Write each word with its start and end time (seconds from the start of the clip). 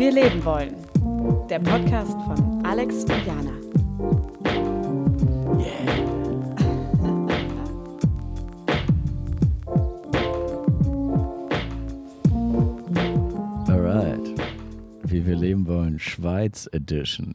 Wie 0.00 0.06
wir 0.06 0.12
leben 0.12 0.42
wollen. 0.46 0.76
Der 1.50 1.58
Podcast 1.58 2.12
von 2.12 2.64
Alex 2.64 3.04
und 3.04 3.26
Jana. 3.26 3.50
Alright. 13.68 14.20
Wie 15.02 15.26
wir 15.26 15.36
leben 15.36 15.66
wollen, 15.66 15.98
Schweiz 15.98 16.66
Edition. 16.72 17.34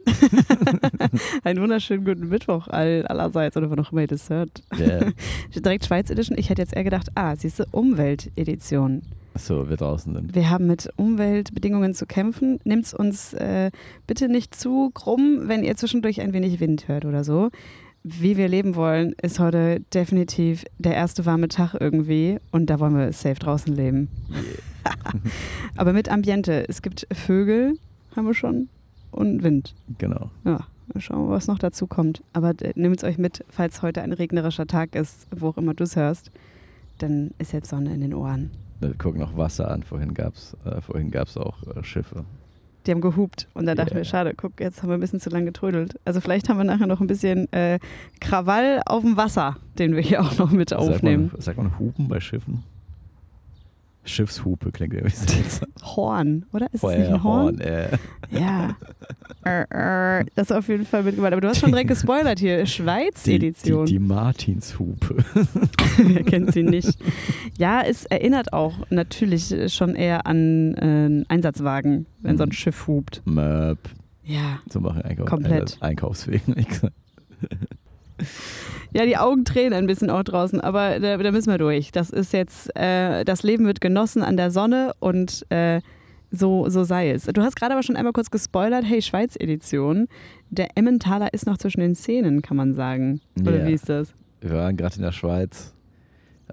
Einen 1.44 1.62
wunderschönen 1.62 2.04
guten 2.04 2.30
Mittwoch 2.30 2.68
all, 2.70 3.06
allerseits 3.06 3.56
oder 3.56 3.70
wann 3.70 3.80
auch 3.80 3.92
immer 3.92 4.02
ihr 4.02 4.08
das 4.08 4.32
hört. 4.32 4.64
Yeah. 4.80 5.12
Direkt 5.56 5.86
Schweiz 5.86 6.10
Edition. 6.10 6.36
Ich 6.36 6.50
hätte 6.50 6.64
jetzt 6.64 6.76
eher 6.76 6.84
gedacht, 6.84 7.10
ah, 7.14 7.36
siehst 7.36 7.60
du, 7.60 7.66
Umwelt-Edition. 7.70 9.04
So, 9.38 9.70
wir 9.70 9.76
draußen 9.76 10.14
sind. 10.14 10.34
Wir 10.34 10.50
haben 10.50 10.66
mit 10.66 10.90
Umweltbedingungen 10.96 11.94
zu 11.94 12.06
kämpfen. 12.06 12.60
Nehmt 12.64 12.86
es 12.86 12.94
uns 12.94 13.34
äh, 13.34 13.70
bitte 14.08 14.30
nicht 14.30 14.56
zu 14.56 14.92
krumm, 14.94 15.44
wenn 15.48 15.64
ihr 15.64 15.76
zwischendurch 15.76 16.22
ein 16.22 16.32
wenig 16.32 16.60
Wind 16.62 16.88
hört 16.88 17.04
oder 17.04 17.24
so. 17.24 17.50
Wie 18.04 18.38
wir 18.38 18.48
leben 18.48 18.76
wollen, 18.76 19.14
ist 19.22 19.40
heute 19.40 19.82
definitiv 19.94 20.64
der 20.78 20.94
erste 20.94 21.26
warme 21.26 21.50
Tag 21.50 21.76
irgendwie 21.78 22.38
und 22.52 22.70
da 22.70 22.80
wollen 22.80 22.96
wir 22.96 23.12
safe 23.12 23.40
draußen 23.40 23.76
leben. 23.76 24.10
Aber 25.76 25.92
mit 25.92 26.08
Ambiente. 26.08 26.66
Es 26.70 26.82
gibt 26.82 27.08
Vögel, 27.12 27.78
haben 28.16 28.28
wir 28.28 28.36
schon, 28.36 28.70
und 29.12 29.44
Wind. 29.44 29.74
Genau. 29.98 30.30
Ja, 30.46 30.60
mal 30.94 31.00
schauen, 31.00 31.30
was 31.30 31.48
noch 31.48 31.60
dazu 31.60 31.88
kommt. 31.88 32.24
Aber 32.32 32.52
äh, 32.62 32.72
nehmt 32.76 32.98
es 32.98 33.04
euch 33.04 33.18
mit, 33.18 33.44
falls 33.50 33.82
heute 33.82 34.02
ein 34.02 34.14
regnerischer 34.14 34.68
Tag 34.68 34.96
ist, 34.96 35.28
wo 35.36 35.50
auch 35.50 35.58
immer 35.58 35.74
du 35.74 35.84
es 35.84 35.96
hörst, 35.96 36.32
dann 37.00 37.32
ist 37.40 37.52
jetzt 37.52 37.70
Sonne 37.70 37.94
in 37.94 38.02
den 38.02 38.14
Ohren. 38.14 38.52
Wir 38.80 38.94
gucken 38.96 39.20
noch 39.22 39.38
Wasser 39.38 39.72
an. 39.72 39.84
Vorhin 39.84 40.14
gab 40.14 40.34
es 40.36 40.56
äh, 40.66 40.82
vorhin 40.82 41.12
gab's 41.12 41.38
auch 41.38 41.58
äh, 41.76 41.84
Schiffe. 41.84 42.26
Die 42.86 42.92
haben 42.92 43.02
gehupt 43.02 43.48
und 43.56 43.66
da 43.66 43.74
dachten 43.74 43.92
Yeah. 43.94 43.98
wir, 44.02 44.06
schade, 44.06 44.34
guck, 44.38 44.60
jetzt 44.60 44.84
haben 44.84 44.90
wir 44.90 44.94
ein 44.94 45.00
bisschen 45.00 45.20
zu 45.20 45.32
lange 45.32 45.46
getrödelt. 45.46 46.00
Also 46.06 46.22
vielleicht 46.22 46.50
haben 46.50 46.58
wir 46.58 46.66
nachher 46.66 46.86
noch 46.86 47.02
ein 47.02 47.08
bisschen 47.08 47.52
äh, 47.52 47.80
Krawall 48.22 48.82
auf 48.86 49.02
dem 49.02 49.18
Wasser, 49.18 49.58
den 49.80 49.96
wir 49.96 50.04
hier 50.04 50.22
auch 50.22 50.38
noch 50.38 50.52
mit 50.52 50.72
aufnehmen. 50.72 51.30
Sagt 51.30 51.34
man, 51.34 51.42
sagt 51.42 51.58
man 51.58 51.80
Hupen 51.80 52.08
bei 52.08 52.20
Schiffen? 52.20 52.64
Schiffshupe 54.06 54.72
klingt 54.72 54.94
irgendwie 54.94 55.16
seltsam. 55.16 55.68
Horn, 55.84 56.46
oder? 56.54 56.66
Ist 56.68 56.76
es 56.76 56.82
Vorher 56.82 57.00
nicht 57.00 57.12
ein 57.12 57.24
Horn? 57.24 57.60
äh. 57.60 57.90
Ja. 58.32 58.76
Äh, 59.44 60.20
äh, 60.22 60.26
das 60.36 60.50
ist 60.50 60.56
auf 60.56 60.68
jeden 60.68 60.86
Fall 60.86 61.04
mitgemeint. 61.04 61.34
Aber 61.34 61.42
du 61.42 61.48
hast 61.48 61.60
schon 61.60 61.72
direkt 61.72 61.90
gespoilert 61.90 62.40
hier. 62.40 62.58
Die, 62.58 62.64
die, 62.64 62.70
Schweiz-Edition. 62.72 63.86
die 63.86 64.00
Martinshupe. 64.00 65.18
Wer 65.98 66.24
kennt 66.24 66.54
sie 66.54 66.64
nicht? 66.64 66.98
Ja, 67.58 67.82
es 67.82 68.06
erinnert 68.06 68.54
auch 68.54 68.74
natürlich 68.90 69.54
schon 69.74 69.96
eher 69.96 70.26
an 70.28 70.74
äh, 70.76 71.24
Einsatzwagen, 71.34 72.06
wenn 72.22 72.38
so 72.38 72.44
ein 72.44 72.50
Mhm. 72.50 72.54
Schiff 72.54 72.88
hupt. 72.88 73.22
Möp. 73.26 73.80
Ja. 74.24 74.60
So 74.72 74.80
machen 74.80 75.02
Einkauf, 75.04 75.28
Komplett. 75.30 75.78
Einkaufswegen. 75.82 76.56
Ja, 78.96 79.06
die 79.06 79.18
Augen 79.18 79.44
tränen 79.44 79.74
ein 79.74 79.88
bisschen 79.88 80.10
auch 80.10 80.24
draußen, 80.24 80.62
aber 80.62 81.00
da, 81.00 81.18
da 81.18 81.32
müssen 81.32 81.52
wir 81.52 81.58
durch. 81.58 81.92
Das 81.92 82.12
ist 82.12 82.32
jetzt, 82.32 82.74
äh, 82.78 83.26
das 83.26 83.44
Leben 83.44 83.66
wird 83.66 83.82
genossen 83.82 84.24
an 84.24 84.38
der 84.38 84.52
Sonne 84.52 84.94
und 85.00 85.46
äh, 85.52 85.82
so, 86.32 86.70
so 86.70 86.84
sei 86.86 87.12
es. 87.12 87.26
Du 87.26 87.42
hast 87.42 87.56
gerade 87.56 87.74
aber 87.74 87.84
schon 87.84 87.96
einmal 87.98 88.14
kurz 88.14 88.32
gespoilert, 88.32 88.84
hey, 88.86 89.02
Schweiz-Edition. 89.02 90.08
Der 90.50 90.70
Emmentaler 90.78 91.34
ist 91.34 91.46
noch 91.46 91.58
zwischen 91.58 91.82
den 91.82 91.96
Szenen, 91.96 92.42
kann 92.42 92.56
man 92.58 92.74
sagen. 92.74 93.20
Oder 93.42 93.60
Ja. 93.60 93.68
wie 93.68 93.74
ist 93.74 93.90
das? 93.90 94.14
Wir 94.42 94.52
waren 94.54 94.78
gerade 94.78 94.96
in 94.96 95.02
der 95.02 95.12
Schweiz. 95.12 95.74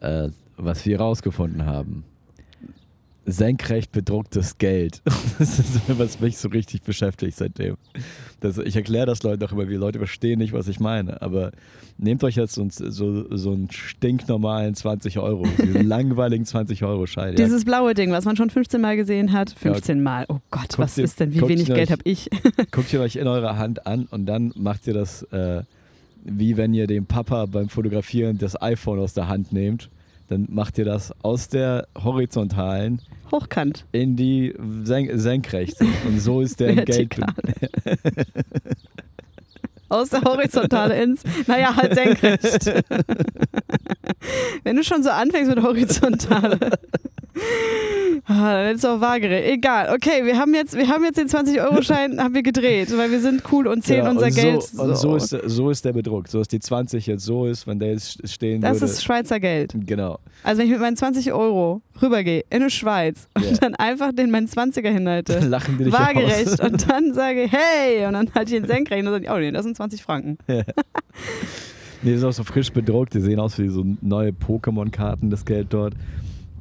Äh, 0.01 0.29
was 0.57 0.85
wir 0.87 0.98
herausgefunden 0.98 1.67
haben. 1.67 2.05
Senkrecht 3.25 3.92
bedrucktes 3.92 4.59
Geld. 4.59 5.01
Das 5.39 5.59
ist, 5.59 5.81
was 5.98 6.20
mich 6.20 6.37
so 6.37 6.48
richtig 6.51 6.83
beschäftigt 6.83 7.37
seitdem. 7.37 7.77
Das, 8.41 8.59
ich 8.59 8.77
erkläre 8.77 9.06
das 9.06 9.23
Leuten 9.25 9.42
auch 9.45 9.51
immer, 9.51 9.69
wie 9.69 9.74
Leute 9.74 9.98
verstehen 9.98 10.39
nicht, 10.39 10.52
was 10.52 10.69
ich 10.69 10.79
meine. 10.79 11.20
Aber 11.23 11.51
nehmt 11.98 12.23
euch 12.23 12.36
jetzt 12.36 12.55
so, 12.55 12.67
so, 12.70 13.36
so 13.36 13.51
einen 13.52 13.69
stinknormalen 13.70 14.74
20 14.74 15.19
Euro, 15.19 15.47
diesen 15.63 15.86
langweiligen 15.89 16.45
20 16.45 16.85
Euro 16.85 17.07
Schein. 17.07 17.35
Dieses 17.35 17.64
blaue 17.64 17.95
Ding, 17.95 18.13
was 18.13 18.24
man 18.24 18.36
schon 18.36 18.51
15 18.51 18.80
Mal 18.80 18.97
gesehen 18.97 19.33
hat. 19.33 19.51
15 19.58 20.01
Mal. 20.02 20.27
Oh 20.29 20.39
Gott, 20.51 20.63
Guckt 20.68 20.79
was 20.79 20.98
ihr- 20.98 21.05
ist 21.05 21.18
denn? 21.18 21.33
Wie 21.33 21.41
wenig 21.48 21.67
Geld 21.67 21.91
habe 21.91 22.02
ich? 22.05 22.29
guckt 22.70 22.92
ihr 22.92 23.01
euch 23.01 23.17
in 23.17 23.27
eurer 23.27 23.57
Hand 23.58 23.86
an 23.86 24.07
und 24.11 24.27
dann 24.27 24.52
macht 24.55 24.86
ihr 24.86 24.95
das, 24.95 25.23
äh, 25.33 25.63
wie 26.24 26.57
wenn 26.57 26.73
ihr 26.74 26.86
dem 26.86 27.07
Papa 27.07 27.47
beim 27.47 27.68
Fotografieren 27.68 28.39
das 28.39 28.61
iPhone 28.61 29.01
aus 29.01 29.14
der 29.14 29.27
Hand 29.29 29.52
nehmt. 29.52 29.89
Dann 30.33 30.47
macht 30.48 30.79
ihr 30.79 30.87
das 30.87 31.13
aus 31.23 31.48
der 31.48 31.87
horizontalen 32.03 33.03
Hochkant. 33.31 33.85
in 33.93 34.17
die 34.17 34.55
Sen 34.83 35.19
senkrechte. 35.19 35.85
Und 36.07 36.20
so 36.20 36.41
ist 36.41 36.59
der 36.59 36.75
Geld. 36.87 37.15
Aus 39.92 40.08
der 40.08 40.23
Horizontale 40.23 41.03
ins, 41.03 41.23
naja, 41.47 41.77
halt 41.77 41.95
senkrecht. 41.95 42.83
Wenn 44.64 44.77
du 44.77 44.85
schon 44.85 45.03
so 45.03 45.11
anfängst 45.11 45.55
mit 45.55 45.63
Horizontale. 45.63 46.58
Ah, 48.27 48.53
dann 48.64 48.77
ist 48.77 48.85
auch 48.86 49.01
waagerecht. 49.01 49.48
Egal. 49.48 49.92
Okay, 49.95 50.25
wir 50.25 50.39
haben 50.39 50.55
jetzt, 50.55 50.77
wir 50.77 50.86
haben 50.89 51.03
jetzt 51.05 51.19
den 51.19 51.29
20-Euro-Schein 51.29 52.20
haben 52.23 52.35
wir 52.35 52.42
gedreht, 52.42 52.97
weil 52.97 53.11
wir 53.11 53.20
sind 53.20 53.42
cool 53.51 53.67
und 53.67 53.85
zählen 53.85 54.01
Genau, 54.05 54.13
unser 54.13 54.27
und 54.27 54.35
Geld. 54.35 54.63
So, 54.63 54.83
und 54.83 54.97
so 54.97 55.17
ist, 55.17 55.36
so 55.47 55.70
ist 55.70 55.85
der 55.85 55.92
bedruckt. 55.92 56.30
So 56.30 56.41
ist 56.41 56.53
die 56.53 56.61
20 56.61 57.07
jetzt 57.07 57.24
so 57.24 57.47
ist, 57.47 57.67
wenn 57.67 57.79
der 57.79 57.92
jetzt 57.92 58.29
stehen 58.29 58.61
das 58.61 58.80
würde. 58.80 58.92
ist 58.92 59.03
Schweizer 59.03 59.41
Geld. 59.41 59.74
genau. 59.86 60.19
Also 60.45 60.59
wenn 60.61 60.67
ich 60.67 60.73
mit 60.73 60.80
meinen 60.80 60.97
20 60.97 61.33
Euro 61.33 61.83
rübergehe 62.01 62.45
in 62.51 62.63
die 62.64 62.70
Schweiz 62.70 63.29
und 63.35 63.45
Ja. 63.45 63.57
dann 63.58 63.75
einfach 63.75 64.13
den 64.13 64.30
meinen 64.30 64.47
20er 64.48 64.91
hinhalte, 64.91 65.39
lachen 65.41 65.77
die 65.79 65.85
dich 65.85 65.92
waagerecht 65.92 66.61
aus. 66.61 66.61
und 66.61 66.89
dann 66.91 67.13
sage 67.14 67.42
ich, 67.45 67.53
hey, 67.53 68.07
und 68.07 68.14
dann 68.14 68.35
halte 68.35 68.55
ich 68.55 68.61
den 68.61 68.69
senkrecht 68.69 69.01
und 69.01 69.07
dann 69.07 69.14
sage 69.14 69.25
ich, 69.27 69.30
oh 69.30 69.39
nee, 69.39 69.51
das 69.53 69.64
sind 69.64 69.77
20 69.77 70.03
Franken. 70.03 70.39
Nee, 70.47 72.14
ist 72.14 72.25
auch 72.25 72.33
so 72.33 72.42
frisch 72.45 72.70
bedruckt. 72.73 73.14
Die 73.14 73.20
sehen 73.20 73.39
aus 73.39 73.58
wie 73.58 73.69
so 73.69 73.85
neue 74.01 74.30
Pokémon-Karten, 74.30 75.30
das 75.30 75.45
Geld 75.45 75.69
dort. 75.70 75.95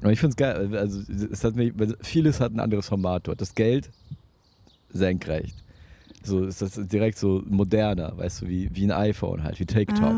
Und 0.03 0.11
ich 0.11 0.19
finde 0.19 0.31
es 0.31 0.35
geil. 0.35 0.75
Also, 0.77 0.99
es 1.31 1.43
hat 1.43 1.55
mich, 1.55 1.73
vieles 2.01 2.39
hat 2.39 2.53
ein 2.53 2.59
anderes 2.59 2.87
Format 2.87 3.27
dort. 3.27 3.41
Das 3.41 3.55
Geld 3.55 3.89
senkrecht. 4.91 5.55
So 6.23 6.45
ist 6.45 6.61
das 6.61 6.73
direkt 6.87 7.17
so 7.17 7.41
moderner, 7.47 8.13
weißt 8.15 8.41
du, 8.43 8.47
wie, 8.47 8.69
wie 8.73 8.83
ein 8.85 8.91
iPhone 8.91 9.43
halt, 9.43 9.59
wie 9.59 9.65
TikTok. 9.65 10.13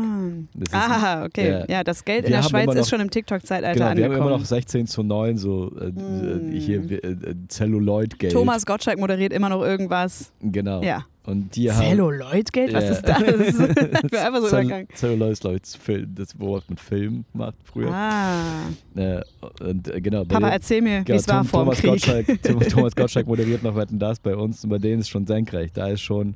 Ist- 0.60 0.74
Ah, 0.74 1.24
okay. 1.24 1.48
ja. 1.50 1.64
Ja, 1.68 1.84
das 1.84 2.04
Geld 2.04 2.26
in 2.26 2.32
der 2.32 2.42
Schweiz 2.42 2.66
noch- 2.66 2.74
ist 2.74 2.90
schon 2.90 3.00
im 3.00 3.10
TikTok-Zeitalter 3.10 3.72
Genau, 3.72 3.84
wir 3.84 3.90
haben 3.90 3.98
angekommen. 4.12 4.28
immer 4.28 4.38
noch 4.38 4.44
16 4.44 4.86
zu 4.86 5.02
9, 5.02 5.38
so 5.38 5.72
äh, 5.80 5.90
Mm. 5.92 6.54
äh, 6.54 6.60
hier 6.60 6.80
äh, 6.90 6.94
äh, 7.06 7.34
Celluloid-Geld. 7.48 8.32
Thomas 8.32 8.66
Gottschalk 8.66 8.98
moderiert 8.98 9.32
immer 9.32 9.48
noch 9.48 9.62
irgendwas. 9.62 10.32
Genau. 10.40 10.82
Ja. 10.82 11.04
Und 11.26 11.56
die 11.56 11.70
haben. 11.72 11.82
Celluloid-Geld? 11.82 12.74
Was 12.74 12.90
ist 12.90 13.02
das? 13.02 13.18
ich 13.22 13.56
bin 13.56 14.18
einfach 14.18 14.40
so 14.40 14.48
Cell- 14.48 14.64
übergegangen. 14.64 14.88
Celluloid 14.94 15.32
ist, 15.32 15.40
glaube 15.40 15.56
ich, 15.56 15.62
das 15.62 15.74
Film- 15.76 16.14
das 16.14 16.38
Wort 16.38 16.68
mit 16.68 16.78
Film 16.80 17.24
macht 17.32 17.54
früher. 17.64 17.90
Ah. 17.90 18.66
Äh, 18.94 19.22
und 19.62 19.88
äh, 19.88 20.00
genau, 20.02 20.24
Papa, 20.24 20.40
denen- 20.40 20.52
erzähl 20.52 20.82
mir, 20.82 21.00
wie 21.00 21.04
genau, 21.04 21.18
es 21.18 21.26
war 21.28 21.44
vor 21.44 21.60
Thomas. 21.64 21.80
Gottschalk, 21.82 22.26
Thomas 22.70 22.94
Gottschalk 22.94 23.26
moderiert 23.26 23.62
noch 23.62 23.74
Wetten 23.74 23.98
das 23.98 24.20
bei 24.20 24.36
uns 24.36 24.62
und 24.64 24.70
bei 24.70 24.78
denen 24.78 25.00
ist 25.00 25.08
schon 25.08 25.26
senkrecht. 25.26 25.76
Da 25.78 25.88
ist 25.88 26.02
schon, 26.02 26.34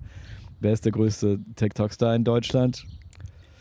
wer 0.61 0.73
ist 0.73 0.87
der 0.87 0.93
größte 0.93 1.39
TikTok-Star 1.57 2.15
in 2.15 2.25
Deutschland? 2.25 2.85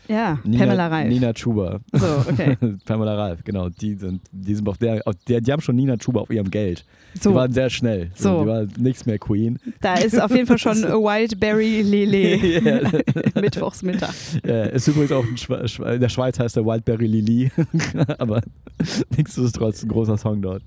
Ja, 0.08 0.38
Nina, 0.44 0.64
Pamela 0.64 0.86
Reif. 0.88 1.08
Nina 1.08 1.32
Chuba. 1.34 1.80
So, 1.92 2.06
okay. 2.30 2.56
Pamela 2.86 3.14
Reif, 3.14 3.44
genau. 3.44 3.68
Die 3.68 3.94
sind, 3.94 4.22
die 4.32 4.54
sind 4.54 4.66
auf 4.68 4.78
der, 4.78 5.06
auf 5.06 5.14
der, 5.28 5.40
die 5.40 5.52
haben 5.52 5.60
schon 5.60 5.76
Nina 5.76 5.96
Chuba 5.98 6.20
auf 6.20 6.30
ihrem 6.30 6.50
Geld. 6.50 6.84
Die 7.14 7.18
So, 7.20 7.34
waren 7.34 7.52
sehr 7.52 7.68
schnell. 7.68 8.10
So. 8.14 8.42
Die 8.42 8.48
war 8.48 8.66
nichts 8.78 9.04
mehr 9.06 9.18
Queen. 9.18 9.58
da 9.80 9.94
ist 9.94 10.20
auf 10.20 10.30
jeden 10.30 10.46
Fall 10.46 10.58
schon 10.58 10.76
Wildberry 10.82 11.82
Lele. 11.82 12.18
Ja. 12.58 13.40
Mittwochsmittag. 13.40 14.12
Ja, 14.44 14.64
ist 14.64 14.88
übrigens 14.88 15.12
auch 15.12 15.24
in 15.24 16.00
der 16.00 16.08
Schweiz 16.08 16.38
heißt 16.38 16.56
der 16.56 16.64
Wildberry 16.64 17.06
Lili. 17.06 17.50
Aber 18.18 18.40
nichtsdestotrotz 19.16 19.82
ein 19.82 19.88
großer 19.88 20.16
Song 20.16 20.40
dort. 20.42 20.62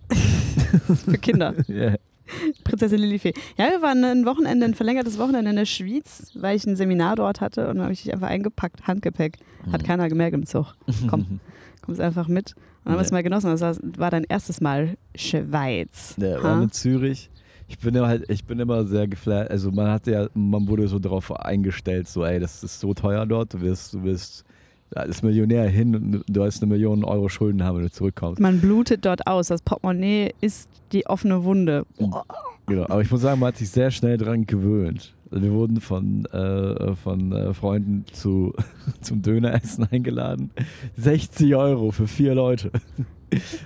Für 1.06 1.18
Kinder. 1.18 1.54
Ja. 1.68 1.96
Prinzessin 2.64 3.00
Lilifee. 3.00 3.34
Ja, 3.58 3.70
wir 3.70 3.82
waren 3.82 4.04
ein 4.04 4.26
Wochenende, 4.26 4.66
ein 4.66 4.74
verlängertes 4.74 5.18
Wochenende 5.18 5.50
in 5.50 5.56
der 5.58 5.66
Schweiz, 5.66 6.32
weil 6.36 6.56
ich 6.56 6.66
ein 6.66 6.76
Seminar 6.76 7.16
dort 7.16 7.42
hatte 7.42 7.70
und 7.70 7.82
habe 7.82 7.92
ich 7.94 8.04
dich 8.04 8.14
einfach 8.14 8.28
eingepackt, 8.30 8.88
Handgepäck. 8.88 9.38
Mhm. 9.66 9.72
Hat 9.74 9.84
keiner 9.84 10.08
gemerkt 10.10 10.34
im 10.36 10.46
Zug. 10.46 10.76
Komm, 11.10 11.40
kommst 11.82 12.00
einfach 12.02 12.28
mit. 12.28 12.54
Und 12.56 12.86
dann 12.86 12.94
haben 12.94 13.00
wir 13.00 13.06
es 13.06 13.12
mal 13.12 13.24
genossen. 13.24 13.56
Das 13.56 13.80
war- 13.98 14.10
dein 14.12 14.24
erstes 14.24 14.62
Mal 14.62 14.98
Schweiz. 15.16 16.16
Ja, 16.18 16.38
Ha? 16.38 16.44
war 16.44 16.62
in 16.64 16.72
Zürich. 16.72 17.30
Ich 17.68 17.80
bin 17.80 17.96
immer 17.96 18.08
halt, 18.08 18.30
ich 18.30 18.44
bin 18.46 18.60
immer 18.60 18.86
sehr 18.86 19.08
geflasht. 19.08 19.50
Also 19.50 19.72
man 19.72 19.88
hat 19.88 20.06
ja, 20.08 20.28
man 20.34 20.68
wurde 20.68 20.88
so 20.90 21.00
darauf 21.00 21.32
eingestellt, 21.34 22.08
so 22.08 22.26
ey, 22.26 22.38
das 22.40 22.64
ist 22.64 22.80
so 22.82 22.94
teuer 22.94 23.26
dort, 23.26 23.54
du 23.54 23.62
wirst, 23.62 23.94
du 23.94 24.04
wirst 24.04 24.44
als 24.96 25.24
Millionär 25.24 25.68
hin 25.70 25.96
und 25.96 26.24
du 26.28 26.44
hast 26.44 26.62
eine 26.62 26.72
Million 26.72 27.04
Euro 27.04 27.30
Schulden 27.30 27.64
haben, 27.64 27.78
wenn 27.78 27.84
du 27.86 27.92
zurückkommst. 27.92 28.40
Man 28.42 28.60
blutet 28.60 29.06
dort 29.06 29.28
aus. 29.28 29.48
Das 29.48 29.62
Portemonnaie 29.62 30.34
ist 30.42 30.70
die 30.92 31.06
offene 31.06 31.44
Wunde. 31.44 31.86
Genau. 32.66 32.86
Aber 32.86 33.02
ich 33.02 33.12
muss 33.12 33.22
sagen, 33.22 33.40
man 33.40 33.48
hat 33.48 33.58
sich 33.58 33.70
sehr 33.70 33.92
schnell 33.92 34.18
dran 34.18 34.46
gewöhnt. 34.46 35.14
Also 35.32 35.46
wir 35.46 35.52
wurden 35.54 35.80
von, 35.80 36.26
äh, 36.26 36.94
von 36.96 37.32
äh, 37.32 37.54
Freunden 37.54 38.06
zu, 38.12 38.54
zum 39.02 39.22
Döneressen 39.22 39.88
eingeladen. 39.90 40.52
60 40.98 41.56
Euro 41.56 41.92
für 41.92 42.08
vier 42.08 42.36
Leute. 42.36 42.72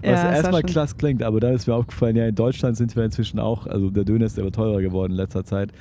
Ja, 0.04 0.14
Was 0.14 0.24
war 0.24 0.36
erstmal 0.36 0.62
klasse 0.62 0.96
klingt, 0.96 1.24
aber 1.24 1.40
dann 1.40 1.56
ist 1.56 1.66
mir 1.66 1.74
aufgefallen, 1.74 2.16
ja, 2.16 2.28
in 2.28 2.36
Deutschland 2.36 2.78
sind 2.78 2.96
wir 2.96 3.04
inzwischen 3.04 3.40
auch, 3.40 3.66
also 3.66 3.90
der 3.90 4.04
Döner 4.04 4.28
ist 4.28 4.38
aber 4.38 4.52
teurer 4.52 4.80
geworden 4.80 5.14
in 5.14 5.18
letzter 5.18 5.44
Zeit. 5.44 5.72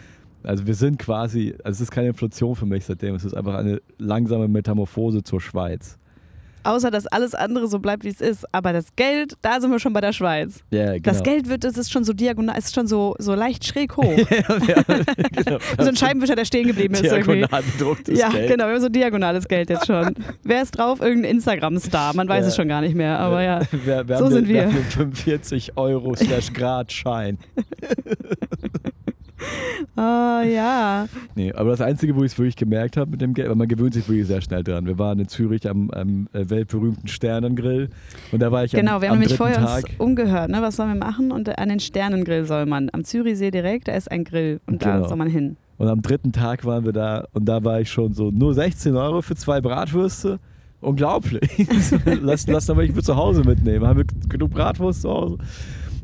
Also 0.44 0.66
wir 0.66 0.74
sind 0.74 0.98
quasi, 0.98 1.54
also 1.64 1.76
es 1.76 1.80
ist 1.82 1.90
keine 1.90 2.08
Inflation 2.08 2.54
für 2.54 2.66
mich 2.66 2.84
seitdem, 2.84 3.14
es 3.14 3.24
ist 3.24 3.34
einfach 3.34 3.54
eine 3.54 3.80
langsame 3.98 4.46
Metamorphose 4.48 5.22
zur 5.22 5.40
Schweiz. 5.40 5.98
Außer, 6.66 6.90
dass 6.90 7.06
alles 7.06 7.34
andere 7.34 7.68
so 7.68 7.78
bleibt, 7.78 8.04
wie 8.04 8.08
es 8.08 8.22
ist. 8.22 8.46
Aber 8.50 8.72
das 8.72 8.96
Geld, 8.96 9.34
da 9.42 9.60
sind 9.60 9.70
wir 9.70 9.78
schon 9.78 9.92
bei 9.92 10.00
der 10.00 10.14
Schweiz. 10.14 10.60
Ja, 10.70 10.92
genau. 10.92 11.00
Das 11.02 11.22
Geld 11.22 11.46
wird, 11.50 11.62
es 11.64 11.76
ist 11.76 11.92
schon 11.92 12.04
so 12.04 12.14
diagonal, 12.14 12.56
es 12.58 12.64
ist 12.66 12.74
schon 12.74 12.86
so, 12.86 13.14
so 13.18 13.34
leicht 13.34 13.66
schräg 13.66 13.94
hoch. 13.98 14.04
ja, 14.30 14.82
genau. 15.34 15.58
so 15.78 15.88
ein 15.90 15.94
Scheibenwischer, 15.96 16.36
der 16.36 16.46
stehen 16.46 16.66
geblieben 16.66 16.94
ist 16.94 17.04
irgendwie. 17.04 17.40
Diagonal 17.40 17.62
bedrucktes 17.70 18.18
Ja, 18.18 18.30
Geld. 18.30 18.50
genau, 18.50 18.64
wir 18.64 18.72
haben 18.76 18.80
so 18.80 18.88
diagonales 18.88 19.46
Geld 19.46 19.68
jetzt 19.68 19.86
schon. 19.86 20.14
Wer 20.42 20.62
ist 20.62 20.70
drauf? 20.70 21.02
Irgendein 21.02 21.32
Instagram-Star, 21.32 22.16
man 22.16 22.30
weiß 22.30 22.44
Ja. 22.44 22.48
es 22.48 22.56
schon 22.56 22.68
gar 22.68 22.80
nicht 22.80 22.94
mehr, 22.94 23.18
aber 23.18 23.42
ja. 23.42 23.60
Wir, 23.84 24.08
wir 24.08 24.16
So 24.16 24.30
sind 24.30 24.48
den, 24.48 24.54
wir. 24.54 24.62
haben 24.64 24.72
den 24.74 24.84
45 24.84 25.76
Euro 25.76 26.14
slash 26.16 26.50
Grad 26.54 26.90
Schein. 26.90 27.36
Ah, 29.96 30.42
ja. 30.42 31.06
Nee, 31.36 31.52
aber 31.52 31.70
das 31.70 31.80
Einzige, 31.80 32.16
wo 32.16 32.24
ich 32.24 32.32
es 32.32 32.38
wirklich 32.38 32.56
gemerkt 32.56 32.96
habe 32.96 33.12
mit 33.12 33.20
dem 33.20 33.32
Geld, 33.32 33.48
weil 33.48 33.54
man 33.54 33.68
gewöhnt 33.68 33.94
sich 33.94 34.08
wirklich 34.08 34.26
sehr 34.26 34.40
schnell 34.40 34.64
dran. 34.64 34.86
Wir 34.86 34.98
waren 34.98 35.20
in 35.20 35.28
Zürich 35.28 35.68
am, 35.70 35.88
am 35.92 36.26
äh, 36.32 36.50
weltberühmten 36.50 37.06
Sternengrill 37.06 37.90
und 38.32 38.40
da 38.42 38.50
war 38.50 38.64
ich 38.64 38.72
Genau, 38.72 38.96
am, 38.96 39.02
wir 39.02 39.10
haben 39.10 39.20
nämlich 39.20 39.36
vorher 39.36 39.58
Tag. 39.58 39.84
uns 39.84 39.94
umgehört, 39.98 40.50
ne? 40.50 40.60
was 40.62 40.76
sollen 40.76 40.88
wir 40.88 40.96
machen? 40.98 41.30
Und 41.30 41.56
an 41.58 41.68
den 41.68 41.78
Sternengrill 41.78 42.44
soll 42.44 42.66
man. 42.66 42.90
Am 42.92 43.04
Zürichsee 43.04 43.52
direkt, 43.52 43.86
da 43.86 43.92
ist 43.92 44.10
ein 44.10 44.24
Grill 44.24 44.60
und 44.66 44.82
da 44.84 44.96
Genau. 44.96 45.06
soll 45.08 45.16
man 45.16 45.28
hin. 45.28 45.56
Und 45.78 45.86
am 45.86 46.02
dritten 46.02 46.32
Tag 46.32 46.64
waren 46.64 46.84
wir 46.84 46.92
da 46.92 47.26
und 47.32 47.44
da 47.44 47.62
war 47.62 47.80
ich 47.80 47.88
schon 47.90 48.14
so, 48.14 48.30
nur 48.32 48.52
16 48.52 48.96
Euro 48.96 49.22
für 49.22 49.36
zwei 49.36 49.60
Bratwürste? 49.60 50.40
Unglaublich. 50.80 51.66
lass, 52.20 52.46
lass 52.48 52.68
aber 52.68 52.82
ich 52.82 52.92
für 52.92 53.02
zu 53.02 53.14
Hause 53.16 53.42
mitnehmen. 53.44 53.86
Haben 53.86 53.98
wir 53.98 54.06
genug 54.28 54.50
Bratwurst 54.50 55.02
zu 55.02 55.10
Hause? 55.10 55.38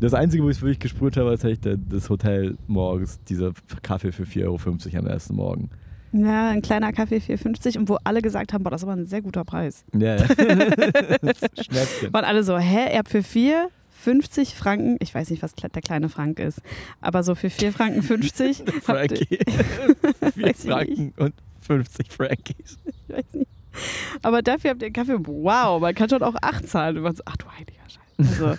Das 0.00 0.14
Einzige, 0.14 0.42
wo 0.44 0.48
ich 0.50 0.56
es 0.56 0.62
wirklich 0.62 0.78
gespürt 0.80 1.16
habe, 1.16 1.32
ist 1.34 1.44
echt 1.44 1.64
der- 1.64 1.76
das 1.76 2.08
Hotel 2.08 2.56
morgens, 2.66 3.20
dieser 3.28 3.52
Kaffee 3.82 4.12
für 4.12 4.24
4,50 4.24 4.94
Euro 4.94 4.98
am 4.98 5.06
ersten 5.06 5.34
Morgen. 5.36 5.70
Ja, 6.12 6.48
ein 6.48 6.62
kleiner 6.62 6.92
Kaffee 6.92 7.18
4,50 7.20 7.78
und 7.78 7.88
wo 7.88 7.96
alle 8.02 8.20
gesagt 8.22 8.52
haben, 8.52 8.64
boah, 8.64 8.70
das 8.70 8.80
ist 8.82 8.88
aber 8.88 8.96
ein 8.96 9.04
sehr 9.06 9.22
guter 9.22 9.44
Preis. 9.44 9.84
Ja, 9.96 10.16
ja. 10.16 10.24
Schnäppchen. 11.62 12.12
Waren 12.12 12.24
alle 12.24 12.42
so, 12.42 12.58
hä, 12.58 12.92
ihr 12.92 12.98
habt 12.98 13.10
für 13.10 13.22
4, 13.22 13.68
50 14.02 14.54
Franken, 14.56 14.96
ich 15.00 15.14
weiß 15.14 15.30
nicht, 15.30 15.42
was 15.42 15.52
der 15.54 15.82
kleine 15.82 16.08
Frank 16.08 16.38
ist, 16.40 16.60
aber 17.00 17.22
so 17.22 17.34
für 17.34 17.50
4 17.50 17.72
Franken 17.72 18.02
50 18.02 18.60
habt 18.66 18.72
ihr, 18.74 18.80
Frankie. 18.82 19.26
Vier 20.34 20.46
Weiß 20.46 20.64
ich 20.64 20.70
Franken 20.70 21.12
und 21.18 21.34
50 21.60 22.10
Frankies. 22.10 22.78
ich 22.86 23.14
weiß 23.14 23.24
nicht. 23.34 23.46
Aber 24.22 24.42
dafür 24.42 24.70
habt 24.70 24.82
ihr 24.82 24.86
einen 24.86 24.94
Kaffee, 24.94 25.16
wow, 25.18 25.80
man 25.80 25.94
kann 25.94 26.08
schon 26.08 26.22
auch 26.24 26.34
8 26.42 26.66
zahlen. 26.68 26.96
Und 26.96 27.04
man 27.04 27.14
so, 27.14 27.22
ach 27.26 27.36
du 27.36 27.46
Scheiße. 27.56 27.79
Also, 28.20 28.54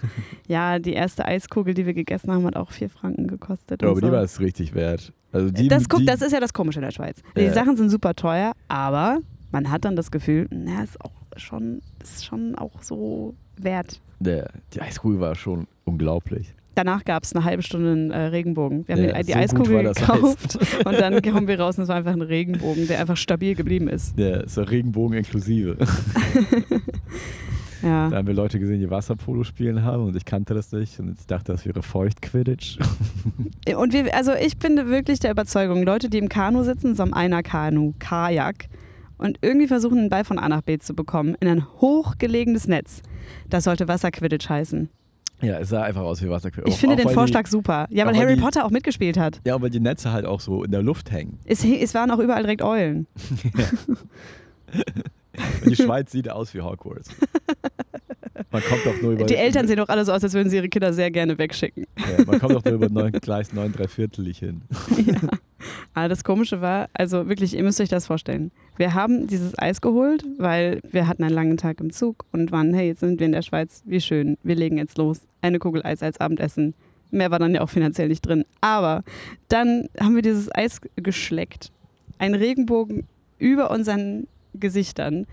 ja, 0.47 0.79
die 0.79 0.93
erste 0.93 1.25
Eiskugel, 1.25 1.73
die 1.73 1.85
wir 1.85 1.93
gegessen 1.93 2.31
haben, 2.31 2.45
hat 2.45 2.55
auch 2.55 2.71
4 2.71 2.89
Franken 2.89 3.27
gekostet. 3.27 3.81
Ja, 3.81 3.89
aber 3.89 4.01
die 4.01 4.07
so. 4.07 4.13
war 4.13 4.21
es 4.23 4.39
richtig 4.39 4.73
wert. 4.73 5.13
Also 5.31 5.49
die, 5.49 5.67
das, 5.67 5.87
guck, 5.87 5.99
die, 5.99 6.05
das 6.05 6.21
ist 6.21 6.33
ja 6.33 6.39
das 6.39 6.53
Komische 6.53 6.79
in 6.79 6.85
der 6.85 6.91
Schweiz. 6.91 7.21
Die 7.37 7.41
Ja. 7.41 7.53
Sachen 7.53 7.77
sind 7.77 7.89
super 7.89 8.13
teuer, 8.15 8.51
aber 8.67 9.19
man 9.51 9.71
hat 9.71 9.85
dann 9.85 9.95
das 9.95 10.11
Gefühl, 10.11 10.47
na, 10.51 10.83
ist 10.83 10.99
auch 10.99 11.11
schon, 11.37 11.81
ist 12.03 12.25
schon 12.25 12.55
auch 12.55 12.81
so 12.83 13.33
wert. 13.57 14.01
der, 14.19 14.49
die 14.73 14.81
Eiskugel 14.81 15.19
war 15.21 15.35
schon 15.35 15.67
unglaublich. 15.85 16.53
Danach 16.75 17.03
gab 17.03 17.23
es 17.23 17.35
eine 17.35 17.43
halbe 17.43 17.63
Stunde 17.63 17.91
einen 17.91 18.11
äh, 18.11 18.17
Regenbogen. 18.27 18.87
Wir 18.87 18.95
haben 18.95 19.03
Ja, 19.03 19.13
die, 19.19 19.25
die 19.25 19.31
so 19.33 19.37
Eiskugel 19.39 19.83
gekauft 19.93 20.57
und 20.85 20.93
dann 20.99 21.21
kommen 21.21 21.47
wir 21.47 21.59
raus 21.59 21.77
und 21.77 21.83
es 21.83 21.89
war 21.89 21.97
einfach 21.97 22.13
ein 22.13 22.21
Regenbogen, 22.21 22.87
der 22.87 22.99
einfach 23.01 23.17
stabil 23.17 23.55
geblieben 23.55 23.87
ist. 23.89 24.17
Der 24.17 24.45
ist 24.45 24.55
der 24.57 24.69
Regenbogen 24.71 25.17
inklusive. 25.17 25.77
Ja. 27.81 28.09
Da 28.09 28.17
haben 28.17 28.27
wir 28.27 28.33
Leute 28.33 28.59
gesehen, 28.59 28.79
die 28.79 28.89
Wasserpolo 28.89 29.43
spielen 29.43 29.83
haben 29.83 30.05
und 30.05 30.15
ich 30.15 30.25
kannte 30.25 30.53
das 30.53 30.71
nicht 30.71 30.99
und 30.99 31.19
ich 31.19 31.25
dachte, 31.27 31.51
das 31.51 31.65
wäre 31.65 31.81
Feuchtquidditch. 31.81 32.77
Und 33.75 33.93
wir, 33.93 34.13
also 34.15 34.33
ich 34.33 34.57
bin 34.57 34.75
wirklich 34.89 35.19
der 35.19 35.31
Überzeugung, 35.31 35.83
Leute, 35.83 36.09
die 36.09 36.17
im 36.17 36.29
Kanu 36.29 36.63
sitzen, 36.63 36.95
so 36.95 37.03
am 37.03 37.13
einer 37.13 37.43
Kanu, 37.43 37.93
Kajak, 37.99 38.65
und 39.17 39.37
irgendwie 39.41 39.67
versuchen, 39.67 39.99
einen 39.99 40.09
Ball 40.09 40.23
von 40.25 40.39
A 40.39 40.49
nach 40.49 40.61
B 40.63 40.79
zu 40.79 40.95
bekommen, 40.95 41.35
in 41.39 41.47
ein 41.47 41.65
hochgelegenes 41.79 42.67
Netz. 42.67 43.01
Das 43.49 43.65
sollte 43.65 43.87
Wasserquidditch 43.87 44.49
heißen. 44.49 44.89
Ja, 45.41 45.59
es 45.59 45.69
sah 45.69 45.83
einfach 45.83 46.01
aus 46.01 46.21
wie 46.23 46.29
Wasserquidditch. 46.29 46.73
Ich 46.73 46.79
finde 46.79 46.95
Auch 46.95 47.01
den 47.01 47.09
Vorschlag 47.09 47.47
super. 47.47 47.87
Ja, 47.89 48.05
weil 48.05 48.15
Harry 48.17 48.35
die- 48.35 48.41
Potter 48.41 48.65
auch 48.65 48.71
mitgespielt 48.71 49.17
hat. 49.17 49.39
Die, 49.45 49.49
ja, 49.49 49.61
weil 49.61 49.69
die 49.69 49.79
Netze 49.79 50.11
halt 50.11 50.25
auch 50.25 50.39
so 50.39 50.63
in 50.63 50.71
der 50.71 50.81
Luft 50.83 51.11
hängen. 51.11 51.39
Es, 51.45 51.63
es 51.63 51.93
waren 51.93 52.11
auch 52.11 52.19
überall 52.19 52.41
direkt 52.43 52.61
Eulen. 52.61 53.07
Und 54.73 54.81
die 55.65 55.75
Schweiz 55.75 56.11
sieht 56.11 56.29
aus 56.29 56.53
wie 56.53 56.61
Hogwarts. 56.61 57.09
Man 58.51 58.61
kommt 58.63 58.85
doch 58.85 59.01
nur 59.01 59.13
über. 59.13 59.25
Die 59.25 59.35
Eltern 59.35 59.67
sehen 59.67 59.77
doch 59.77 59.87
alle 59.87 60.03
so 60.03 60.11
aus, 60.11 60.23
als 60.23 60.33
würden 60.33 60.49
sie 60.49 60.57
ihre 60.57 60.67
Kinder 60.67 60.93
sehr 60.93 61.09
gerne 61.09 61.37
wegschicken. 61.37 61.85
Ja, 61.97 62.25
man 62.25 62.39
kommt 62.39 62.53
doch 62.53 62.63
nur 62.65 62.73
über 62.73 62.89
neun, 62.89 63.13
Gleis 63.13 63.53
9, 63.53 63.71
3 63.71 63.87
Viertel 63.87 64.33
hin. 64.33 64.61
ja. 65.05 65.15
Aber 65.93 66.09
das 66.09 66.23
Komische 66.23 66.59
war, 66.59 66.89
also 66.93 67.29
wirklich, 67.29 67.55
ihr 67.55 67.63
müsst 67.63 67.79
euch 67.79 67.89
das 67.89 68.07
vorstellen. 68.07 68.51
Wir 68.77 68.93
haben 68.93 69.27
dieses 69.27 69.57
Eis 69.57 69.79
geholt, 69.79 70.25
weil 70.37 70.81
wir 70.89 71.07
hatten 71.07 71.23
einen 71.23 71.33
langen 71.33 71.57
Tag 71.57 71.79
im 71.79 71.91
Zug 71.91 72.25
und 72.31 72.51
waren, 72.51 72.73
hey, 72.73 72.87
jetzt 72.87 73.01
sind 73.01 73.19
wir 73.19 73.25
in 73.25 73.31
der 73.31 73.41
Schweiz, 73.41 73.83
wie 73.85 74.01
schön, 74.01 74.37
wir 74.43 74.55
legen 74.55 74.77
jetzt 74.77 74.97
los. 74.97 75.21
Eine 75.41 75.59
Kugel 75.59 75.85
Eis 75.85 76.03
als 76.03 76.19
Abendessen. 76.19 76.73
Mehr 77.11 77.31
war 77.31 77.39
dann 77.39 77.53
ja 77.53 77.61
auch 77.61 77.69
finanziell 77.69 78.07
nicht 78.07 78.21
drin. 78.21 78.45
Aber 78.61 79.03
dann 79.49 79.87
haben 79.99 80.15
wir 80.15 80.21
dieses 80.21 80.53
Eis 80.53 80.81
geschleckt. 80.95 81.71
Ein 82.17 82.35
Regenbogen 82.35 83.05
über 83.37 83.71
unseren 83.71 84.27
Gesichtern. 84.53 85.25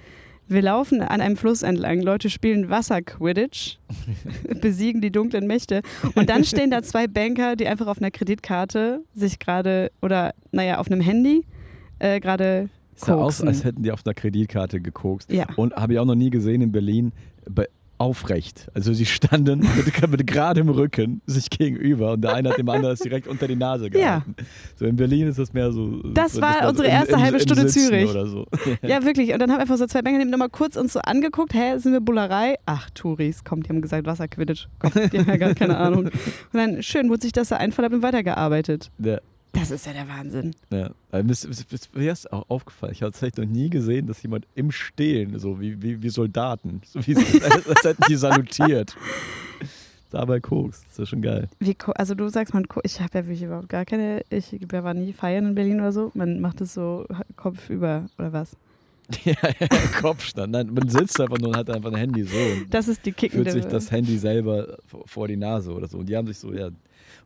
Wir 0.50 0.62
laufen 0.62 1.02
an 1.02 1.20
einem 1.20 1.36
Fluss 1.36 1.62
entlang, 1.62 2.00
Leute 2.00 2.30
spielen 2.30 2.70
Wasser-Quidditch, 2.70 3.78
besiegen 4.62 5.02
die 5.02 5.10
dunklen 5.10 5.46
Mächte 5.46 5.82
und 6.14 6.30
dann 6.30 6.42
stehen 6.44 6.70
da 6.70 6.82
zwei 6.82 7.06
Banker, 7.06 7.54
die 7.54 7.66
einfach 7.66 7.86
auf 7.86 7.98
einer 7.98 8.10
Kreditkarte 8.10 9.00
sich 9.14 9.38
gerade, 9.38 9.90
oder 10.00 10.34
naja, 10.50 10.78
auf 10.78 10.90
einem 10.90 11.02
Handy 11.02 11.44
äh, 11.98 12.18
gerade 12.18 12.70
Es 12.94 13.02
sah 13.02 13.14
aus, 13.14 13.36
koksen. 13.38 13.48
als 13.48 13.64
hätten 13.64 13.82
die 13.82 13.92
auf 13.92 14.06
einer 14.06 14.14
Kreditkarte 14.14 14.80
gekokst. 14.80 15.30
Ja. 15.30 15.46
Und 15.56 15.74
habe 15.74 15.92
ich 15.92 15.98
auch 15.98 16.06
noch 16.06 16.14
nie 16.14 16.30
gesehen 16.30 16.62
in 16.62 16.72
Berlin. 16.72 17.12
Aufrecht. 17.98 18.68
Also 18.74 18.92
sie 18.92 19.06
standen 19.06 19.60
mit, 19.76 20.08
mit 20.10 20.26
geradem 20.26 20.68
Rücken 20.68 21.20
sich 21.26 21.50
gegenüber 21.50 22.12
und 22.12 22.22
der 22.22 22.34
eine 22.34 22.50
hat 22.50 22.58
dem 22.58 22.68
anderen 22.68 22.92
das 22.94 23.00
direkt 23.00 23.26
unter 23.26 23.46
die 23.48 23.56
Nase 23.56 23.90
gehalten. 23.90 24.34
So 24.76 24.86
in 24.86 24.96
Berlin 24.96 25.26
ist 25.26 25.38
das 25.38 25.52
mehr 25.52 25.72
so. 25.72 26.00
Das 26.14 26.34
so, 26.34 26.40
war 26.40 26.62
so 26.62 26.68
unsere 26.68 26.86
im- 26.88 26.94
erste 26.94 27.12
im- 27.14 27.20
halbe 27.20 27.40
Stunde 27.40 27.66
Zürich. 27.66 28.10
So. 28.10 28.46
Ja, 28.82 29.04
wirklich. 29.04 29.32
Und 29.32 29.40
dann 29.40 29.50
haben 29.50 29.60
einfach 29.60 29.76
so 29.76 29.86
zwei 29.86 30.00
neben 30.02 30.30
nochmal 30.30 30.48
kurz 30.48 30.76
uns 30.76 30.92
so 30.92 31.00
angeguckt. 31.00 31.54
Hä, 31.54 31.78
sind 31.78 31.92
wir 31.92 32.00
Bullerei? 32.00 32.54
Ach, 32.66 32.88
Touris, 32.90 33.44
kommt, 33.44 33.66
die 33.66 33.70
haben 33.70 33.82
gesagt 33.82 34.06
Wasserquidditch. 34.06 34.66
Gott, 34.78 34.92
die 35.12 35.18
haben 35.18 35.26
ja 35.28 35.36
gar 35.36 35.54
keine 35.54 35.76
Ahnung. 35.76 36.04
Und 36.06 36.12
dann, 36.52 36.82
schön, 36.82 37.08
wurde 37.10 37.22
sich 37.22 37.32
das 37.32 37.48
da 37.48 37.56
einverleibt 37.56 37.94
und 37.94 38.02
weitergearbeitet. 38.02 38.90
Ja, 38.98 39.18
Das 39.52 39.70
ist 39.70 39.86
ja 39.86 39.92
der 39.92 40.08
Wahnsinn. 40.08 40.54
ja. 40.70 40.90
Mir 41.12 41.30
ist, 41.30 41.44
ist 41.44 42.32
auch 42.32 42.48
aufgefallen. 42.48 42.92
Ich 42.92 43.02
habe 43.02 43.12
tatsächlich 43.12 43.46
noch 43.46 43.52
nie 43.52 43.70
gesehen, 43.70 44.06
dass 44.06 44.22
jemand 44.22 44.46
im 44.54 44.70
Stehen, 44.70 45.38
so 45.38 45.60
wie, 45.60 45.80
wie, 45.82 46.02
wie 46.02 46.08
Soldaten, 46.10 46.82
so 46.86 47.04
wie 47.06 47.16
als 47.16 47.84
hätten 47.84 48.02
die 48.08 48.16
salutiert. 48.16 48.96
Dabei 50.10 50.40
kokst. 50.40 50.84
Das 50.90 51.00
ist 51.00 51.08
schon 51.10 51.20
geil. 51.20 51.48
Wie, 51.58 51.76
also 51.94 52.14
du 52.14 52.28
sagst 52.28 52.54
man, 52.54 52.66
ich 52.82 53.00
habe 53.00 53.18
ja 53.18 53.26
wirklich 53.26 53.42
überhaupt 53.42 53.68
gar 53.68 53.84
keine, 53.84 54.22
ich 54.30 54.54
waren 54.70 55.04
nie 55.04 55.12
feiern 55.12 55.48
in 55.48 55.54
Berlin 55.54 55.80
oder 55.80 55.92
so. 55.92 56.10
Man 56.14 56.40
macht 56.40 56.62
es 56.62 56.72
so 56.72 57.06
Kopf 57.36 57.68
über 57.68 58.06
oder 58.18 58.32
was? 58.32 58.56
Ja, 59.24 59.32
ja, 59.42 59.68
Kopfstand. 60.00 60.52
Nein, 60.52 60.70
man 60.72 60.88
sitzt 60.88 61.18
einfach 61.18 61.38
nur 61.38 61.48
und 61.48 61.56
hat 61.56 61.70
einfach 61.70 61.90
ein 61.90 61.96
Handy 61.96 62.24
so. 62.24 62.36
Das 62.68 62.88
ist 62.88 63.06
die 63.06 63.12
führt 63.12 63.32
kickende. 63.32 63.50
sich 63.52 63.64
das 63.64 63.90
Handy 63.90 64.18
selber 64.18 64.76
vor 65.06 65.28
die 65.28 65.36
Nase 65.36 65.72
oder 65.72 65.88
so. 65.88 65.98
Und 65.98 66.10
die 66.10 66.16
haben 66.16 66.26
sich 66.26 66.38
so, 66.38 66.52
ja, 66.52 66.68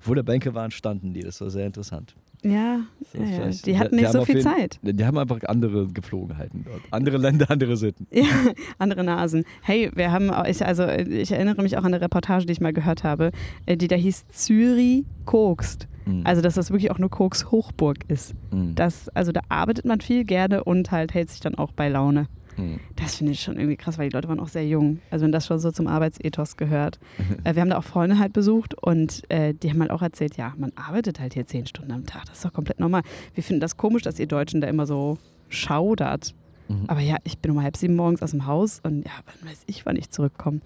obwohl 0.02 0.16
der 0.16 0.22
Bänke 0.24 0.54
waren, 0.54 0.70
standen 0.70 1.14
die. 1.14 1.20
Das 1.22 1.40
war 1.40 1.50
sehr 1.50 1.66
interessant. 1.66 2.14
ja, 2.44 2.80
ja, 3.14 3.24
ja, 3.24 3.50
die 3.64 3.78
hatten 3.78 3.90
die 3.96 4.02
nicht 4.02 4.06
haben 4.06 4.12
so 4.12 4.24
viel 4.24 4.36
jeden- 4.38 4.50
Zeit. 4.50 4.80
Die 4.82 5.04
haben 5.04 5.16
einfach 5.16 5.38
andere 5.46 5.86
Gepflogenheiten 5.86 6.64
dort. 6.64 6.80
Andere 6.90 7.16
Länder, 7.18 7.50
andere 7.50 7.76
Sitten. 7.76 8.06
Ja, 8.10 8.24
andere 8.78 9.04
Nasen. 9.04 9.44
Hey, 9.62 9.90
wir 9.94 10.10
haben, 10.10 10.30
auch- 10.30 10.44
ich, 10.46 10.64
also 10.66 10.88
ich 10.88 11.30
erinnere 11.30 11.62
mich 11.62 11.76
auch 11.78 11.84
an 11.84 11.94
eine 11.94 12.00
Reportage, 12.00 12.46
die 12.46 12.52
ich 12.52 12.60
mal 12.60 12.72
gehört 12.72 13.04
habe, 13.04 13.30
äh, 13.66 13.76
die 13.76 13.86
da 13.88 13.94
hieß 13.96 14.26
Zürich 14.28 15.04
kokst. 15.24 15.86
Mhm. 16.04 16.22
Also, 16.24 16.42
dass 16.42 16.54
das 16.54 16.70
wirklich 16.70 16.90
auch 16.90 16.98
nur 16.98 17.10
Koks 17.10 17.52
Hochburg 17.52 17.98
ist. 18.08 18.34
Mhm. 18.50 18.74
Das, 18.74 19.08
also 19.10 19.30
da 19.30 19.40
arbeitet 19.48 19.84
man 19.84 20.00
viel 20.00 20.24
gerne 20.24 20.64
und 20.64 20.90
halt 20.90 21.14
hält 21.14 21.30
sich 21.30 21.38
dann 21.40 21.54
auch 21.54 21.70
bei 21.70 21.88
Laune. 21.88 22.26
Mhm. 22.56 22.80
Das 22.96 23.16
finde 23.16 23.32
ich 23.32 23.40
schon 23.40 23.56
irgendwie 23.56 23.76
krass, 23.76 23.98
weil 23.98 24.08
die 24.08 24.14
Leute 24.14 24.28
waren 24.28 24.40
auch 24.40 24.48
sehr 24.48 24.66
jung. 24.66 25.00
Also 25.10 25.24
wenn 25.24 25.32
das 25.32 25.46
schon 25.46 25.58
so 25.58 25.70
zum 25.70 25.86
Arbeitsethos 25.86 26.56
gehört. 26.56 26.98
äh, 27.44 27.54
wir 27.54 27.62
haben 27.62 27.70
da 27.70 27.78
auch 27.78 27.84
Freunde 27.84 28.18
halt 28.18 28.32
besucht 28.32 28.74
und 28.74 29.22
äh, 29.30 29.54
die 29.54 29.70
haben 29.70 29.80
halt 29.80 29.90
auch 29.90 30.02
erzählt, 30.02 30.36
ja, 30.36 30.52
man 30.58 30.72
arbeitet 30.76 31.18
halt 31.20 31.34
hier 31.34 31.46
zehn 31.46 31.66
Stunden 31.66 31.92
am 31.92 32.04
Tag. 32.06 32.26
Das 32.26 32.36
ist 32.38 32.44
doch 32.44 32.52
komplett 32.52 32.80
normal. 32.80 33.02
Wir 33.34 33.42
finden 33.42 33.60
das 33.60 33.76
komisch, 33.76 34.02
dass 34.02 34.18
ihr 34.18 34.26
Deutschen 34.26 34.60
da 34.60 34.68
immer 34.68 34.86
so 34.86 35.18
schaudert. 35.48 36.34
Mhm. 36.68 36.84
Aber 36.88 37.00
ja, 37.00 37.16
ich 37.24 37.38
bin 37.38 37.50
um 37.52 37.62
halb 37.62 37.76
sieben 37.76 37.96
morgens 37.96 38.22
aus 38.22 38.30
dem 38.32 38.46
Haus 38.46 38.80
und 38.82 39.04
ja, 39.04 39.12
wann 39.26 39.48
weiß 39.50 39.62
ich, 39.66 39.86
wann 39.86 39.96
ich 39.96 40.10
zurückkomme. 40.10 40.60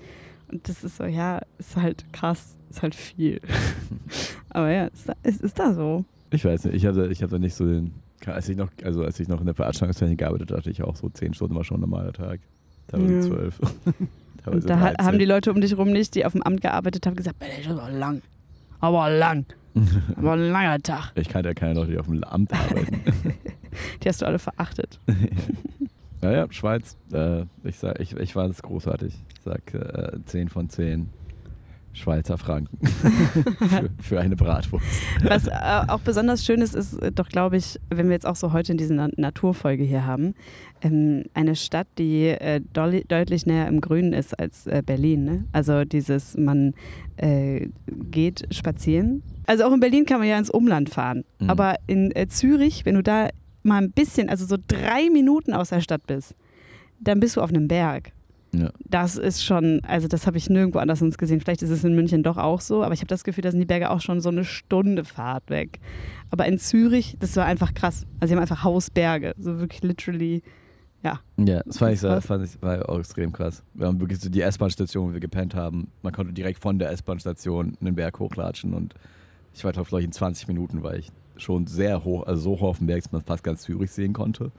Und 0.51 0.69
das 0.69 0.85
ist 0.85 0.97
so, 0.99 1.05
ja, 1.05 1.41
ist 1.59 1.77
halt 1.77 2.05
krass, 2.13 2.57
ist 2.71 2.83
halt 2.83 2.95
viel. 2.95 3.41
Aber 4.51 4.71
ja, 4.71 4.87
ist, 4.87 5.09
da- 5.09 5.17
ist, 5.23 5.41
ist 5.41 5.59
da 5.59 5.75
so. 5.75 6.05
Ich 6.31 6.45
weiß 6.45 6.65
nicht, 6.65 6.75
ich 6.75 6.87
hatte, 6.87 7.07
ich 7.09 7.23
hatte 7.23 7.39
nicht 7.39 7.55
so 7.55 7.65
den. 7.67 7.93
Als 8.27 8.49
ich 8.49 8.57
noch, 8.57 8.71
also 8.85 9.05
als 9.05 9.19
ich 9.21 9.29
noch 9.29 9.41
in 9.41 9.47
der 9.47 9.55
Veranstaltungstechnik 9.55 10.19
gearbeitet 10.19 10.51
hatte, 10.51 10.59
hatte 10.59 10.71
ich 10.71 10.83
auch 10.83 10.97
so 10.97 11.09
zehn 11.09 11.33
Stunden 11.35 11.55
war 11.55 11.65
schon 11.65 11.79
ein 11.79 11.81
normaler 11.83 12.13
Tag. 12.13 12.41
Teilweise 12.89 13.15
Ja. 13.15 13.21
zwölf. 13.23 13.61
teilweise 14.45 14.67
da 14.69 14.81
ha- 14.81 14.85
13. 14.93 15.07
haben 15.07 15.19
die 15.19 15.25
Leute 15.25 15.53
um 15.53 15.61
dich 15.61 15.77
rum 15.77 15.91
nicht, 15.91 16.15
die 16.15 16.25
auf 16.27 16.33
dem 16.33 16.43
Amt 16.43 16.61
gearbeitet 16.61 17.07
haben, 17.07 17.17
gesagt, 17.17 17.41
"Mensch, 17.41 17.67
das 17.67 17.77
war 17.77 17.91
lang. 17.91 18.23
Aber 18.81 19.09
lang. 19.11 19.45
Aber 20.17 20.33
ein 20.33 20.51
langer 20.51 20.79
Tag. 20.81 21.13
Ich 21.15 21.29
kannte 21.29 21.49
ja 21.51 21.55
keine 21.55 21.75
Leute, 21.75 21.93
die 21.93 21.99
auf 21.99 22.07
dem 22.07 22.23
Amt 22.25 22.53
arbeiten. 22.53 23.01
Die 24.03 24.09
hast 24.09 24.23
du 24.23 24.27
alle 24.27 24.39
verachtet. 24.39 24.99
naja, 26.23 26.47
Schweiz. 26.51 26.97
Äh, 27.13 27.43
ich, 27.63 27.77
sag, 27.77 28.01
ich, 28.01 28.17
ich 28.17 28.35
war 28.35 28.49
das 28.49 28.63
großartig. 28.63 29.15
Ich 29.35 29.43
sag 29.43 29.75
äh, 29.75 30.19
10 30.25 30.49
von 30.49 30.71
10 30.71 31.11
Schweizer 31.97 32.37
Franken 32.37 32.79
für, 32.87 33.91
für 34.01 34.21
eine 34.21 34.37
Bratwurst. 34.37 34.87
Was 35.23 35.47
äh, 35.47 35.53
auch 35.89 36.01
besonders 36.01 36.45
schön 36.45 36.61
ist, 36.61 36.75
ist 36.75 36.99
doch, 37.15 37.29
glaube 37.29 37.57
ich, 37.57 37.81
wenn 37.89 38.07
wir 38.07 38.13
jetzt 38.13 38.27
auch 38.27 38.37
so 38.37 38.53
heute 38.53 38.73
in 38.73 38.79
dieser 38.79 38.95
Na 38.95 39.09
Naturfolge 39.17 39.83
hier 39.83 40.05
haben, 40.05 40.35
ähm, 40.83 41.25
eine 41.33 41.57
Stadt, 41.57 41.87
die 41.99 42.27
äh, 42.27 42.61
deutlich 42.73 43.47
näher 43.47 43.67
im 43.67 43.81
Grünen 43.81 44.13
ist 44.13 44.39
als 44.39 44.67
äh, 44.67 44.83
Berlin. 44.85 45.25
Ne? 45.25 45.45
Also 45.53 45.85
dieses, 45.85 46.37
man 46.37 46.75
geht 48.11 48.47
spazieren. 48.55 49.23
Also 49.47 49.65
auch 49.65 49.73
in 49.73 49.81
Berlin 49.81 50.05
kann 50.05 50.19
man 50.19 50.29
ja 50.29 50.37
ins 50.37 50.51
Umland 50.51 50.91
fahren. 50.91 51.25
Mhm. 51.39 51.49
Aber 51.49 51.77
in 51.87 52.13
Zürich, 52.29 52.85
wenn 52.85 52.95
du 52.95 53.03
da 53.03 53.31
mal 53.63 53.83
ein 53.83 53.91
bisschen, 53.91 54.29
also 54.29 54.45
so 54.45 54.59
drei 54.69 55.09
Minuten 55.09 55.55
aus 55.55 55.71
der 55.71 55.81
Stadt 55.81 56.07
bist, 56.07 56.35
dann 57.01 57.21
bist 57.21 57.37
du 57.37 57.41
auf 57.41 57.49
einem 57.49 57.69
Berg. 57.69 58.13
Ja. 58.59 58.71
Das 58.85 59.17
ist 59.17 59.45
schon, 59.45 59.81
also 59.85 60.09
das 60.09 60.27
habe 60.27 60.39
ich 60.39 60.49
nirgendwo 60.49 60.79
anders 60.79 61.01
sonst 61.01 61.19
gesehen. 61.19 61.41
Vielleicht 61.41 61.63
ist 61.63 61.71
es 61.71 61.85
in 61.85 61.95
München 61.95 62.23
doch 62.23 62.37
auch 62.37 62.61
so, 62.61 62.83
aber 62.83 62.95
ich 62.95 63.01
habe 63.01 63.09
das 63.09 63.25
Gefühl, 63.25 63.43
da 63.43 63.51
sind 63.51 63.61
die 63.61 63.67
Berge 63.67 63.91
auch 63.91 64.01
schon 64.01 64.21
so 64.21 64.29
eine 64.29 64.45
Stunde 64.45 65.05
Fahrt 65.05 65.51
weg. 65.51 65.81
Aber 66.31 66.47
in 66.47 66.59
Zürich, 66.59 67.17
das 67.21 67.37
war 67.37 67.45
einfach 67.45 67.75
krass. 67.75 68.07
Also 68.21 68.31
sie 68.31 68.35
haben 68.37 68.43
einfach 68.43 68.65
Hausberge, 68.65 69.35
so 69.39 69.59
wirklich 69.61 69.83
literally, 69.83 70.43
ja. 71.03 71.21
Ja, 71.37 71.63
das 71.65 71.79
fand 71.79 71.93
ich, 71.93 71.97
Das 71.97 72.01
sehr, 72.01 72.11
war's. 72.11 72.27
fand 72.27 72.45
ich 72.45 72.63
war 72.63 72.89
auch 72.89 72.99
extrem 72.99 73.33
krass. 73.33 73.63
Wir 73.75 73.87
haben 73.87 74.01
wirklich 74.01 74.21
so 74.21 74.29
die 74.31 74.41
S-Bahn-Station, 74.41 75.11
wo 75.11 75.13
wir 75.13 75.21
gepennt 75.21 75.55
haben. 75.55 75.89
Man 76.03 76.13
konnte 76.13 76.33
direkt 76.33 76.61
von 76.61 76.79
der 76.79 76.91
S-Bahn-Station 76.91 77.77
einen 77.81 77.95
Berg 77.95 78.19
hochlatschen 78.19 78.75
und 78.75 78.95
ich 79.55 79.65
war 79.65 79.73
glaube 79.73 80.01
ich, 80.01 80.05
in 80.05 80.13
20 80.13 80.49
Minuten, 80.49 80.83
weil 80.83 80.99
ich 80.99 81.11
schon 81.37 81.67
sehr 81.67 82.05
hoch, 82.05 82.27
also 82.27 82.41
so 82.41 82.51
hoch 82.53 82.63
auf 82.63 82.79
dem 82.79 82.87
Berg, 82.87 83.03
dass 83.03 83.13
man 83.13 83.23
fast 83.23 83.45
ganz 83.45 83.63
Zürich 83.63 83.91
sehen 83.91 84.13
konnte. 84.13 84.51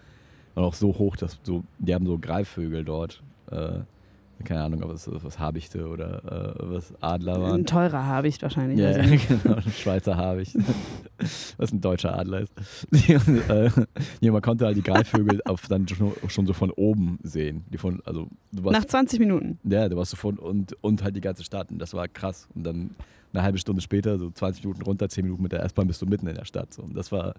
Und 0.55 0.63
auch 0.63 0.73
so 0.73 0.97
hoch, 0.97 1.15
dass 1.15 1.39
so, 1.43 1.63
die 1.77 1.93
haben 1.93 2.05
so 2.05 2.17
Greifvögel 2.17 2.83
dort. 2.83 3.21
Äh, 3.51 3.79
keine 4.43 4.63
Ahnung, 4.63 4.83
ob 4.83 4.91
es 4.91 5.09
was 5.11 5.39
Habichte 5.39 5.87
oder 5.87 6.55
äh, 6.59 6.73
was 6.73 6.93
Adler 7.01 7.41
waren. 7.41 7.61
Ein 7.61 7.65
teurer 7.65 8.05
Habicht 8.05 8.41
wahrscheinlich. 8.43 8.79
Ja, 8.79 8.87
also 8.87 8.99
ja, 8.99 9.07
nicht. 9.09 9.27
genau, 9.27 9.55
ein 9.55 9.71
Schweizer 9.71 10.15
Habicht. 10.15 10.55
Was 11.57 11.71
ein 11.71 11.81
deutscher 11.81 12.15
Adler 12.15 12.41
ist. 12.41 12.53
Und, 12.91 13.49
äh, 13.49 13.71
ja, 14.21 14.31
man 14.31 14.43
konnte 14.43 14.67
halt 14.67 14.77
die 14.77 14.83
Greifvögel 14.83 15.41
auf 15.45 15.67
dann 15.67 15.87
schon, 15.87 16.13
schon 16.27 16.45
so 16.45 16.53
von 16.53 16.69
oben 16.69 17.17
sehen. 17.23 17.65
Die 17.73 17.79
von, 17.79 18.01
also, 18.05 18.27
warst, 18.51 18.79
Nach 18.79 18.85
20 18.85 19.19
Minuten. 19.19 19.59
ja, 19.63 19.89
du 19.89 19.97
warst 19.97 20.11
so 20.11 20.17
von 20.17 20.37
und, 20.37 20.77
und 20.81 21.03
halt 21.03 21.15
die 21.15 21.21
ganze 21.21 21.43
Stadt. 21.43 21.71
Und 21.71 21.79
das 21.79 21.95
war 21.95 22.07
krass. 22.07 22.47
Und 22.53 22.63
dann 22.63 22.91
eine 23.33 23.41
halbe 23.41 23.57
Stunde 23.57 23.81
später, 23.81 24.19
so 24.19 24.29
20 24.29 24.63
Minuten 24.63 24.83
runter, 24.83 25.09
10 25.09 25.23
Minuten 25.23 25.41
mit 25.41 25.51
der 25.51 25.63
S-Bahn, 25.63 25.87
bist 25.87 26.01
du 26.01 26.05
mitten 26.05 26.27
in 26.27 26.35
der 26.35 26.45
Stadt. 26.45 26.71
So. 26.73 26.83
Und 26.83 26.95
das 26.95 27.11
war, 27.11 27.33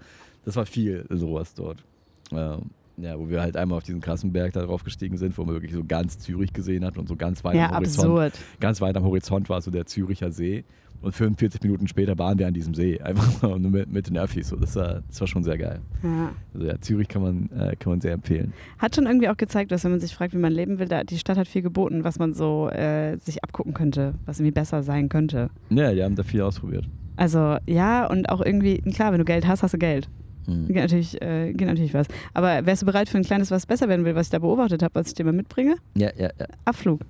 das 0.45 0.57
war 0.57 0.67
viel 0.67 1.07
sowas 1.09 1.55
dort. 1.55 1.85
Ähm, 2.33 2.71
ja, 3.01 3.19
wo 3.19 3.29
wir 3.29 3.41
halt 3.41 3.57
einmal 3.57 3.79
auf 3.79 3.85
diesen 3.85 4.01
krassen 4.01 4.33
Berg 4.33 4.53
da 4.53 4.63
drauf 4.63 4.85
gestiegen 4.85 5.17
sind, 5.17 5.37
wo 5.39 5.45
man 5.45 5.55
wirklich 5.55 5.73
so 5.73 5.85
ganz 5.85 6.19
Zürich 6.19 6.53
gesehen 6.53 6.85
hat 6.85 6.99
und 6.99 7.09
so 7.09 7.17
ganz 7.17 7.45
weit 7.45 7.55
Ja, 7.57 7.67
am 7.71 7.77
Horizont 7.77 8.05
absurd. 8.09 8.33
ganz 8.61 8.81
weit 8.81 8.97
am 8.97 9.05
Horizont 9.05 9.49
war 9.49 9.61
so 9.63 9.71
der 9.71 9.87
Züricher 9.87 10.31
See. 10.33 10.65
Und 11.01 11.13
45 11.15 11.63
Minuten 11.63 11.87
später 11.87 12.19
waren 12.19 12.41
wir 12.41 12.49
an 12.49 12.55
diesem 12.55 12.75
See, 12.75 13.01
einfach 13.03 13.43
nur 13.43 13.59
mit, 13.71 13.93
mit 13.93 14.09
den 14.09 14.19
Öffis. 14.19 14.49
So. 14.49 14.57
Das, 14.57 14.75
war, 14.75 15.03
das 15.07 15.21
war 15.21 15.29
schon 15.29 15.45
sehr 15.45 15.57
geil. 15.57 15.79
Ja. 16.03 16.33
Also 16.55 16.67
ja, 16.67 16.81
Zürich 16.81 17.07
kann 17.07 17.23
man, 17.23 17.51
äh, 17.57 17.77
kann 17.77 17.93
man 17.93 18.01
sehr 18.01 18.15
empfehlen. 18.15 18.53
Hat 18.79 18.97
schon 18.97 19.07
irgendwie 19.07 19.29
auch 19.29 19.37
gezeigt, 19.37 19.71
dass 19.71 19.85
wenn 19.85 19.93
man 19.93 20.01
sich 20.01 20.13
fragt, 20.13 20.35
wie 20.35 20.39
man 20.39 20.53
leben 20.53 20.81
will, 20.81 20.89
da, 20.89 21.05
die 21.05 21.19
Stadt 21.19 21.39
hat 21.39 21.47
viel 21.47 21.63
geboten, 21.63 22.03
was 22.03 22.19
man 22.19 22.35
so 22.35 22.69
äh, 22.71 23.17
sich 23.19 23.45
abgucken 23.45 23.75
könnte, 23.75 24.15
was 24.27 24.41
irgendwie 24.41 24.51
besser 24.55 24.83
sein 24.83 25.09
könnte. 25.09 25.51
Ja, 25.71 25.93
die 25.93 26.03
haben 26.03 26.17
da 26.17 26.25
viel 26.25 26.43
ausprobiert. 26.43 26.89
Also 27.15 27.59
ja, 27.67 28.07
und 28.07 28.29
auch 28.29 28.41
irgendwie, 28.41 28.79
klar, 28.79 29.13
wenn 29.13 29.19
du 29.19 29.25
Geld 29.25 29.47
hast, 29.47 29.63
hast 29.63 29.75
du 29.75 29.79
Geld. 29.79 30.09
Mhm. 30.49 30.67
Geht 30.69 30.77
natürlich, 30.77 31.23
äh, 31.23 31.53
geht 31.53 31.69
natürlich 31.69 31.95
was. 31.95 32.07
Aber 32.35 32.65
wärst 32.65 32.83
du 32.83 32.87
bereit 32.87 33.09
für 33.09 33.19
ein 33.19 33.25
kleines, 33.25 33.51
was 33.51 33.67
besser 33.67 33.89
werden 33.89 34.05
will, 34.05 34.15
was 34.15 34.27
ich 34.27 34.31
da 34.31 34.39
beobachtet 34.39 34.83
habe, 34.83 34.95
was 34.95 35.09
ich 35.09 35.15
dir 35.15 35.25
mal 35.25 35.33
mitbringe? 35.33 35.77
Ja, 35.95 36.11
ja, 36.17 36.31
ja. 36.39 36.47
Abflug. 36.65 37.01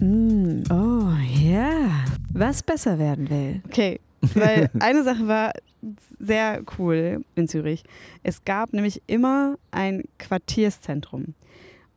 Mm, 0.00 0.62
oh 0.70 1.12
ja, 1.42 2.04
was 2.32 2.62
besser 2.62 2.98
werden 2.98 3.28
will. 3.28 3.62
Okay, 3.66 4.00
weil 4.34 4.70
eine 4.80 5.02
Sache 5.02 5.26
war 5.26 5.52
sehr 6.18 6.62
cool 6.78 7.24
in 7.34 7.48
Zürich. 7.48 7.82
Es 8.22 8.44
gab 8.44 8.72
nämlich 8.72 9.02
immer 9.06 9.56
ein 9.70 10.04
Quartierszentrum. 10.18 11.34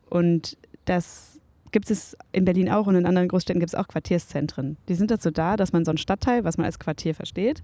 Und 0.09 0.57
das 0.85 1.39
gibt 1.71 1.91
es 1.91 2.17
in 2.31 2.45
Berlin 2.45 2.69
auch 2.69 2.87
und 2.87 2.95
in 2.95 3.05
anderen 3.05 3.27
Großstädten 3.27 3.59
gibt 3.59 3.71
es 3.71 3.75
auch 3.75 3.87
Quartierszentren. 3.87 4.77
Die 4.87 4.95
sind 4.95 5.11
dazu 5.11 5.29
da, 5.29 5.57
dass 5.57 5.73
man 5.73 5.83
so 5.83 5.91
ein 5.91 5.97
Stadtteil, 5.97 6.43
was 6.43 6.57
man 6.57 6.65
als 6.65 6.79
Quartier 6.79 7.13
versteht, 7.13 7.63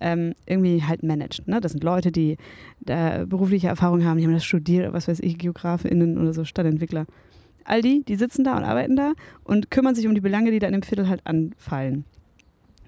ähm, 0.00 0.34
irgendwie 0.46 0.82
halt 0.82 1.02
managt. 1.02 1.46
Ne? 1.46 1.60
Das 1.60 1.72
sind 1.72 1.84
Leute, 1.84 2.10
die 2.12 2.36
da 2.80 3.24
berufliche 3.24 3.68
Erfahrung 3.68 4.04
haben, 4.04 4.18
die 4.18 4.24
haben 4.24 4.32
das 4.32 4.44
studiert, 4.44 4.92
was 4.92 5.08
weiß 5.08 5.20
ich, 5.20 5.38
GeografInnen 5.38 6.18
oder 6.18 6.32
so, 6.32 6.44
Stadtentwickler. 6.44 7.06
All 7.64 7.82
die, 7.82 8.02
die 8.04 8.16
sitzen 8.16 8.42
da 8.44 8.56
und 8.56 8.64
arbeiten 8.64 8.96
da 8.96 9.12
und 9.44 9.70
kümmern 9.70 9.94
sich 9.94 10.06
um 10.06 10.14
die 10.14 10.20
Belange, 10.20 10.50
die 10.50 10.58
da 10.58 10.66
in 10.66 10.72
dem 10.72 10.82
Viertel 10.82 11.08
halt 11.08 11.26
anfallen. 11.26 12.04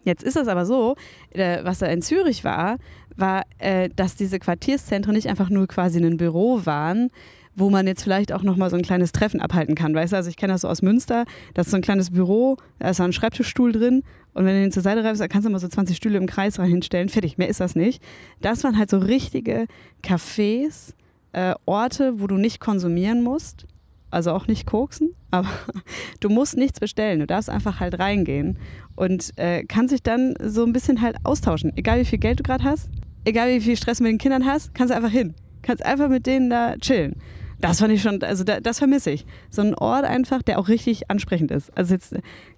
Jetzt 0.04 0.25
ist 0.25 0.37
es 0.37 0.49
aber 0.49 0.66
so, 0.66 0.97
äh, 1.31 1.62
was 1.62 1.78
da 1.78 1.87
in 1.87 2.02
Zürich 2.02 2.42
war, 2.42 2.78
war, 3.16 3.45
äh, 3.59 3.88
dass 3.95 4.16
diese 4.16 4.38
Quartierszentren 4.38 5.14
nicht 5.14 5.28
einfach 5.28 5.50
nur 5.50 5.69
quasi 5.69 6.04
ein 6.04 6.16
Büro 6.16 6.64
waren, 6.64 7.11
wo 7.54 7.71
man 7.71 7.87
jetzt 7.87 8.02
vielleicht 8.02 8.32
auch 8.32 8.42
nochmal 8.42 8.71
so 8.71 8.76
ein 8.76 8.82
kleines 8.82 9.12
Treffen 9.12 9.40
abhalten 9.40 9.75
kann. 9.75 9.94
Weißt 9.94 10.12
du, 10.12 10.16
also 10.16 10.30
ich 10.30 10.37
kenne 10.37 10.54
das 10.54 10.62
so 10.62 10.68
aus 10.68 10.82
Münster, 10.82 11.25
das 11.54 11.66
ist 11.66 11.71
so 11.73 11.76
ein 11.76 11.82
kleines 11.82 12.11
Büro, 12.11 12.56
da 12.78 12.90
ist 12.90 13.00
ein 13.00 13.12
Schreibtischstuhl 13.12 13.73
drin 13.73 14.02
und 14.35 14.44
wenn 14.44 14.54
du 14.54 14.61
den 14.62 14.73
zur 14.73 14.82
Seite 14.82 15.04
reibst, 15.04 15.21
dann 15.21 15.28
kannst 15.28 15.47
du 15.47 15.52
mal 15.52 15.59
so 15.59 15.68
20 15.68 15.97
Stühle 15.97 16.18
im 16.18 16.26
Kreis 16.26 16.59
rein 16.59 16.68
hinstellen. 16.68 17.09
Fertig, 17.09 17.37
mehr 17.38 17.49
ist 17.49 17.61
das 17.61 17.76
nicht. 17.76 18.02
Das 18.40 18.64
waren 18.64 18.78
halt 18.78 18.90
so 18.90 18.99
richtige 18.99 19.66
Cafés, 20.02 20.94
äh, 21.32 21.54
Orte, 21.66 22.21
wo 22.21 22.26
du 22.26 22.37
nicht 22.37 22.61
konsumieren 22.61 23.23
musst, 23.23 23.66
also 24.11 24.32
auch 24.32 24.47
nicht 24.47 24.66
koksen, 24.66 25.14
aber 25.30 25.49
du 26.21 26.28
musst 26.28 26.56
nichts 26.56 26.80
bestellen. 26.80 27.21
Du 27.21 27.26
darfst 27.26 27.50
einfach 27.50 27.80
halt 27.80 27.99
reingehen 27.99 28.59
und 28.97 29.30
äh, 29.37 29.64
kannst 29.64 29.92
dich 29.92 30.02
dann 30.02 30.35
so 30.42 30.64
ein 30.64 30.73
bisschen 30.73 31.00
halt 31.00 31.16
austauschen. 31.25 31.73
Egal 31.76 32.00
wie 32.00 32.04
viel 32.04 32.18
Geld 32.18 32.40
du 32.40 32.42
gerade 32.42 32.64
hast, 32.64 32.90
egal 33.25 33.50
wie 33.50 33.61
viel 33.61 33.76
Stress 33.76 34.00
mit 34.00 34.11
den 34.11 34.18
Kindern 34.18 34.47
hast, 34.47 34.75
kannst 34.75 34.92
du 34.92 34.97
einfach 34.97 35.11
hin. 35.11 35.35
Kannst 35.62 35.85
einfach 35.85 36.09
mit 36.09 36.26
denen 36.26 36.50
da 36.50 36.76
chillen. 36.76 37.16
Das 37.62 37.78
fand 37.78 37.92
ich 37.95 38.02
schon, 38.02 38.23
also 38.23 38.45
da, 38.45 38.61
das 38.61 38.78
vermisse 38.78 39.12
ich. 39.12 39.25
So 39.49 39.62
ein 39.62 39.75
Ort 39.75 40.04
einfach, 40.04 40.42
der 40.42 40.59
auch 40.59 40.69
richtig 40.69 41.11
ansprechend 41.11 41.50
ist. 41.50 41.71
Also 41.76 41.95
jetzt 41.95 42.14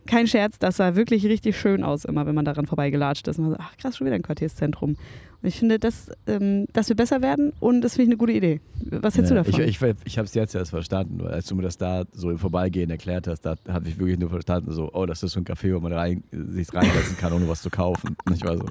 kein 0.06 0.26
Scherz, 0.26 0.58
das 0.58 0.78
sah 0.78 0.96
wirklich 0.96 1.25
richtig 1.26 1.56
schön 1.58 1.84
aus, 1.84 2.04
immer 2.04 2.26
wenn 2.26 2.34
man 2.34 2.44
daran 2.44 2.66
vorbeigelatscht 2.66 3.28
ist. 3.28 3.38
Und 3.38 3.44
man 3.44 3.52
so, 3.52 3.58
ach 3.61 3.76
krass, 3.76 3.96
schon 3.96 4.06
wieder 4.06 4.16
ein 4.16 4.23
Quartierszentrum. 4.23 4.96
Und 5.44 5.49
ich 5.49 5.58
finde, 5.58 5.78
dass, 5.78 6.11
ähm, 6.26 6.66
dass 6.73 6.88
wir 6.88 6.96
besser 6.96 7.20
werden 7.20 7.52
und 7.61 7.82
das 7.82 7.96
finde 7.96 8.04
ich 8.04 8.08
eine 8.12 8.16
gute 8.16 8.32
Idee. 8.32 8.62
Was 8.80 9.14
hältst 9.16 9.30
ja, 9.30 9.42
du 9.42 9.44
davon? 9.44 9.61
Ich, 9.62 9.82
ich, 9.82 9.94
ich 10.06 10.16
habe 10.16 10.25
es 10.25 10.32
jetzt 10.32 10.54
erst 10.54 10.70
verstanden, 10.70 11.23
weil 11.23 11.32
als 11.34 11.44
du 11.44 11.54
mir 11.54 11.61
das 11.61 11.76
da 11.76 12.04
so 12.12 12.30
im 12.30 12.38
Vorbeigehen 12.38 12.88
erklärt 12.88 13.26
hast, 13.28 13.42
da 13.42 13.56
habe 13.68 13.87
ich 13.87 13.99
wirklich 13.99 14.18
nur 14.18 14.30
verstanden, 14.30 14.73
so, 14.73 14.90
oh, 14.94 15.04
das 15.04 15.23
ist 15.23 15.32
so 15.32 15.40
ein 15.40 15.44
Café, 15.44 15.75
wo 15.75 15.80
man 15.80 15.92
rein, 15.92 16.25
sich 16.32 16.73
reinsetzen 16.73 17.18
kann, 17.18 17.34
ohne 17.34 17.46
was 17.46 17.61
zu 17.61 17.68
kaufen. 17.68 18.16
Und 18.25 18.34
ich 18.34 18.42
war 18.42 18.56
so, 18.56 18.64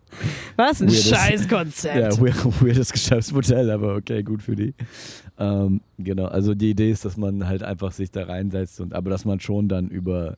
Was 0.55 0.81
ein 0.81 0.89
Weirdes- 0.89 1.09
Scheißkonzept. 1.09 1.95
Ja, 1.95 2.19
weird, 2.19 2.43
weirdes 2.59 2.91
Geschäftsmodell, 2.91 3.69
aber 3.69 3.95
okay, 3.95 4.23
gut 4.23 4.41
für 4.41 4.55
die. 4.55 4.73
Ähm, 5.39 5.81
genau, 5.97 6.25
also 6.25 6.53
die 6.53 6.71
Idee 6.71 6.91
ist, 6.91 7.05
dass 7.05 7.17
man 7.17 7.47
halt 7.47 7.63
einfach 7.63 7.91
sich 7.91 8.11
da 8.11 8.23
reinsetzt 8.23 8.79
und 8.79 8.93
aber 8.93 9.09
dass 9.09 9.25
man 9.25 9.39
schon 9.39 9.67
dann 9.67 9.87
über, 9.87 10.37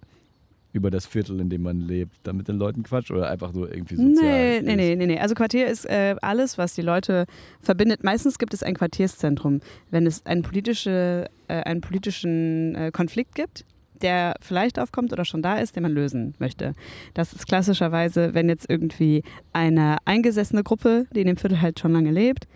über 0.71 0.89
das 0.89 1.05
Viertel, 1.05 1.39
in 1.41 1.49
dem 1.49 1.63
man 1.63 1.81
lebt, 1.81 2.15
dann 2.23 2.37
mit 2.37 2.47
den 2.47 2.57
Leuten 2.57 2.83
quatscht 2.83 3.11
oder 3.11 3.29
einfach 3.29 3.53
so 3.53 3.67
irgendwie 3.67 3.95
sozial. 3.95 4.61
Nee, 4.61 4.61
nee, 4.61 4.75
nee, 4.75 4.95
nee, 4.95 5.05
nee. 5.07 5.19
Also 5.19 5.35
Quartier 5.35 5.67
ist 5.67 5.85
äh, 5.85 6.15
alles, 6.21 6.57
was 6.57 6.75
die 6.75 6.81
Leute 6.81 7.25
verbindet. 7.61 8.03
Meistens 8.03 8.39
gibt 8.39 8.53
es 8.53 8.63
ein 8.63 8.75
Quartierszentrum, 8.75 9.59
wenn 9.91 10.07
es 10.07 10.25
einen, 10.25 10.43
politische, 10.43 11.25
äh, 11.49 11.61
einen 11.63 11.81
politischen 11.81 12.75
äh, 12.75 12.91
Konflikt 12.91 13.35
gibt, 13.35 13.65
der 14.01 14.35
vielleicht 14.41 14.79
aufkommt 14.79 15.11
oder 15.11 15.25
schon 15.25 15.41
da 15.41 15.57
ist, 15.57 15.75
den 15.75 15.83
man 15.83 15.91
lösen 15.91 16.35
möchte. 16.39 16.73
Das 17.13 17.33
ist 17.33 17.47
klassischerweise, 17.47 18.33
wenn 18.33 18.47
jetzt 18.47 18.69
irgendwie 18.69 19.23
eine 19.51 19.97
eingesessene 20.05 20.63
Gruppe, 20.63 21.05
die 21.13 21.21
in 21.21 21.27
dem 21.27 21.37
Viertel 21.37 21.61
halt 21.61 21.79
schon 21.79 21.91
lange 21.91 22.11
lebt, 22.11 22.47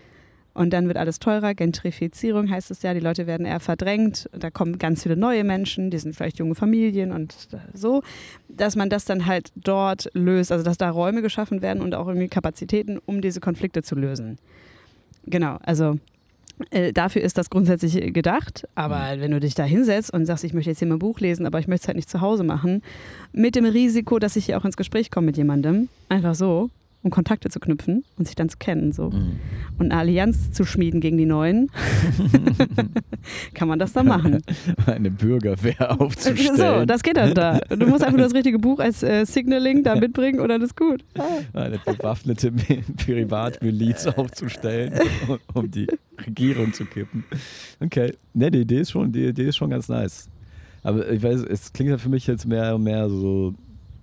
und 0.54 0.72
dann 0.72 0.88
wird 0.88 0.96
alles 0.96 1.18
teurer, 1.18 1.54
Gentrifizierung 1.54 2.50
heißt 2.50 2.70
es 2.70 2.82
ja, 2.82 2.92
die 2.94 3.00
Leute 3.00 3.26
werden 3.26 3.46
eher 3.46 3.60
verdrängt, 3.60 4.28
da 4.32 4.50
kommen 4.50 4.78
ganz 4.78 5.02
viele 5.02 5.16
neue 5.16 5.44
Menschen, 5.44 5.90
die 5.90 5.98
sind 5.98 6.14
vielleicht 6.14 6.38
junge 6.38 6.54
Familien 6.54 7.12
und 7.12 7.34
so, 7.72 8.02
dass 8.48 8.76
man 8.76 8.90
das 8.90 9.04
dann 9.04 9.26
halt 9.26 9.52
dort 9.54 10.10
löst, 10.12 10.52
also 10.52 10.64
dass 10.64 10.78
da 10.78 10.90
Räume 10.90 11.22
geschaffen 11.22 11.62
werden 11.62 11.82
und 11.82 11.94
auch 11.94 12.08
irgendwie 12.08 12.28
Kapazitäten, 12.28 12.98
um 13.06 13.20
diese 13.20 13.40
Konflikte 13.40 13.82
zu 13.82 13.94
lösen. 13.94 14.38
Genau, 15.26 15.58
also 15.62 15.98
äh, 16.70 16.92
dafür 16.92 17.22
ist 17.22 17.38
das 17.38 17.48
grundsätzlich 17.48 18.12
gedacht, 18.12 18.68
aber 18.74 19.14
wenn 19.18 19.30
du 19.30 19.40
dich 19.40 19.54
da 19.54 19.64
hinsetzt 19.64 20.12
und 20.12 20.26
sagst, 20.26 20.44
ich 20.44 20.52
möchte 20.52 20.70
jetzt 20.70 20.80
hier 20.80 20.88
mal 20.88 20.96
ein 20.96 21.00
Buch 21.00 21.20
lesen, 21.20 21.46
aber 21.46 21.58
ich 21.58 21.68
möchte 21.68 21.84
es 21.84 21.88
halt 21.88 21.96
nicht 21.96 22.10
zu 22.10 22.20
Hause 22.20 22.44
machen, 22.44 22.82
mit 23.32 23.54
dem 23.54 23.64
Risiko, 23.64 24.18
dass 24.18 24.36
ich 24.36 24.46
hier 24.46 24.58
auch 24.58 24.64
ins 24.64 24.76
Gespräch 24.76 25.10
komme 25.10 25.26
mit 25.26 25.36
jemandem, 25.36 25.88
einfach 26.08 26.34
so, 26.34 26.70
um 27.02 27.10
Kontakte 27.10 27.48
zu 27.48 27.60
knüpfen 27.60 28.04
und 28.18 28.26
sich 28.26 28.34
dann 28.36 28.48
zu 28.48 28.58
kennen. 28.58 28.92
So. 28.92 29.10
Mhm. 29.10 29.38
Und 29.78 29.86
eine 29.92 29.96
Allianz 30.00 30.52
zu 30.52 30.64
schmieden 30.64 31.00
gegen 31.00 31.16
die 31.16 31.26
Neuen, 31.26 31.70
kann 33.54 33.68
man 33.68 33.78
das 33.78 33.92
dann 33.92 34.06
machen. 34.06 34.42
Eine 34.86 35.10
Bürgerwehr 35.10 35.74
So, 35.78 35.84
aufzustellen. 36.04 36.86
das 36.86 37.02
geht 37.02 37.16
dann 37.16 37.34
da. 37.34 37.58
Du 37.68 37.86
musst 37.86 38.02
einfach 38.02 38.16
nur 38.16 38.26
das 38.26 38.34
richtige 38.34 38.58
Buch 38.58 38.78
als 38.80 39.02
äh, 39.02 39.24
Signaling 39.24 39.82
da 39.82 39.94
mitbringen 39.96 40.40
und 40.40 40.48
dann 40.48 40.62
ist 40.62 40.76
gut. 40.76 41.04
Ah. 41.18 41.58
eine 41.58 41.78
bewaffnete 41.78 42.50
Mi- 42.50 42.82
Privatmiliz 43.04 44.06
aufzustellen, 44.06 44.92
um, 45.28 45.38
um 45.54 45.70
die 45.70 45.86
Regierung 46.26 46.72
zu 46.72 46.84
kippen. 46.84 47.24
Okay, 47.80 48.14
ne, 48.34 48.50
die 48.50 48.60
Idee 48.60 48.80
ist 48.80 48.90
schon, 48.90 49.10
die 49.12 49.24
Idee 49.26 49.48
ist 49.48 49.56
schon 49.56 49.70
ganz 49.70 49.88
nice. 49.88 50.28
Aber 50.82 51.10
ich 51.10 51.22
weiß, 51.22 51.42
es 51.42 51.72
klingt 51.72 51.90
ja 51.90 51.98
für 51.98 52.08
mich 52.08 52.26
jetzt 52.26 52.46
mehr 52.46 52.74
und 52.74 52.82
mehr 52.84 53.08
so. 53.08 53.54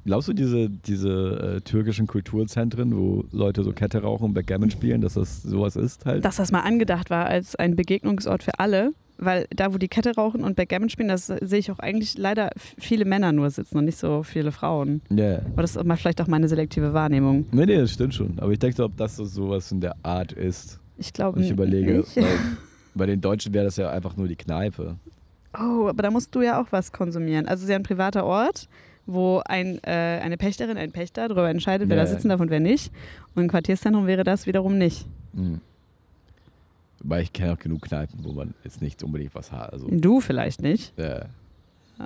Glaubst 0.08 0.30
du, 0.30 0.34
diese, 0.34 0.70
diese 0.70 1.58
äh, 1.58 1.62
türkischen 1.62 2.08
Kulturzentren, 2.08 2.96
wo 2.96 3.26
Leute 3.34 3.62
so 3.66 3.74
Kette 3.74 4.02
rauchen 4.02 4.24
und 4.24 4.34
Backgammon 4.34 4.72
spielen, 4.72 5.02
dass 5.02 5.16
das 5.16 5.44
sowas 5.44 5.76
ist 5.76 6.06
halt? 6.06 6.24
Dass 6.24 6.38
das 6.38 6.50
mal 6.50 6.62
angedacht 6.62 7.10
war 7.10 7.26
als 7.26 7.58
ein 7.58 7.76
Begegnungsort 7.76 8.42
für 8.42 8.58
alle, 8.58 8.94
weil 9.18 9.48
da, 9.54 9.74
wo 9.74 9.78
die 9.78 9.90
Kette 9.90 10.16
rauchen 10.16 10.46
und 10.46 10.56
Backgammon 10.56 10.88
spielen, 10.90 11.10
das 11.10 11.28
sehe 11.28 11.60
ich 11.60 11.70
auch 11.72 11.80
eigentlich 11.80 12.18
leider 12.18 12.52
viele 12.56 13.04
Männer 13.04 13.34
nur 13.34 13.50
sitzen 13.50 13.78
und 13.80 13.84
nicht 13.84 13.98
so 13.98 14.24
viele 14.24 14.54
Frauen. 14.54 15.02
Ja. 15.10 15.40
Aber 15.40 15.62
das 15.62 15.76
ist 15.76 15.84
mal 15.84 15.98
vielleicht 15.98 16.22
auch 16.22 16.28
meine 16.28 16.48
selektive 16.48 16.94
Wahrnehmung. 16.94 17.46
Nee, 17.52 17.66
nee, 17.66 17.78
das 17.78 17.92
stimmt 17.92 18.14
schon. 18.14 18.40
Aber 18.40 18.54
ich 18.54 18.60
denke, 18.60 18.82
ob 18.86 18.96
das 18.96 19.18
so 19.18 19.26
sowas 19.26 19.74
in 19.74 19.82
der 19.82 19.98
Art 20.04 20.32
ist. 20.32 20.80
Ich 20.98 21.12
glaube 21.12 21.40
Und 21.40 21.44
ich 21.44 21.52
überlege, 21.52 21.98
nicht. 21.98 22.18
bei 22.96 23.08
den 23.08 23.20
Deutschen 23.20 23.54
wäre 23.54 23.66
das 23.66 23.76
ja 23.76 23.90
einfach 23.90 24.16
nur 24.16 24.30
die 24.30 24.38
Kneipe. 24.38 24.96
Oh, 25.54 25.88
aber 25.90 26.02
da 26.02 26.12
musst 26.12 26.34
du 26.34 26.42
ja 26.44 26.62
auch 26.62 26.68
was 26.72 26.94
konsumieren. 26.94 27.46
Also 27.46 27.62
es 27.62 27.64
ist 27.64 27.70
ja 27.72 27.76
ein 27.76 27.84
privater 27.84 28.26
Ort, 28.26 28.70
wo 29.08 29.42
ein, 29.46 29.80
äh, 29.84 30.20
eine 30.22 30.38
Pächterin, 30.38 30.78
ein 30.78 30.92
Pächter 30.92 31.28
darüber 31.30 31.50
entscheidet, 31.50 31.90
wer 31.90 31.98
Ja. 31.98 32.04
da 32.04 32.08
sitzen 32.10 32.30
darf 32.30 32.40
und 32.42 32.50
wer 32.50 32.60
nicht. 32.60 32.92
Und 33.36 33.44
im 33.44 33.50
Quartierszentrum 33.50 34.06
wäre 34.06 34.24
das 34.24 34.46
wiederum 34.48 34.78
nicht. 34.78 35.06
Mhm. 35.34 35.62
Wobei 37.02 37.22
ich 37.22 37.32
kenne 37.34 37.54
auch 37.54 37.60
genug 37.60 37.84
Kneipen, 37.84 38.20
wo 38.24 38.34
man 38.34 38.54
jetzt 38.64 38.82
nicht 38.82 39.02
unbedingt 39.04 39.34
was 39.36 39.52
hat. 39.52 39.72
Also, 39.72 39.88
Du 39.90 40.20
vielleicht 40.20 40.62
nicht. 40.62 40.98
äh, 41.00 41.22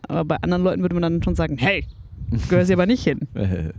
Aber 0.07 0.23
bei 0.25 0.35
anderen 0.37 0.63
Leuten 0.63 0.81
würde 0.81 0.93
man 0.95 1.01
dann 1.01 1.23
schon 1.23 1.35
sagen, 1.35 1.57
hey, 1.57 1.85
gehörst 2.49 2.67
hier 2.67 2.75
aber 2.77 2.85
nicht 2.85 3.03
hin. 3.03 3.19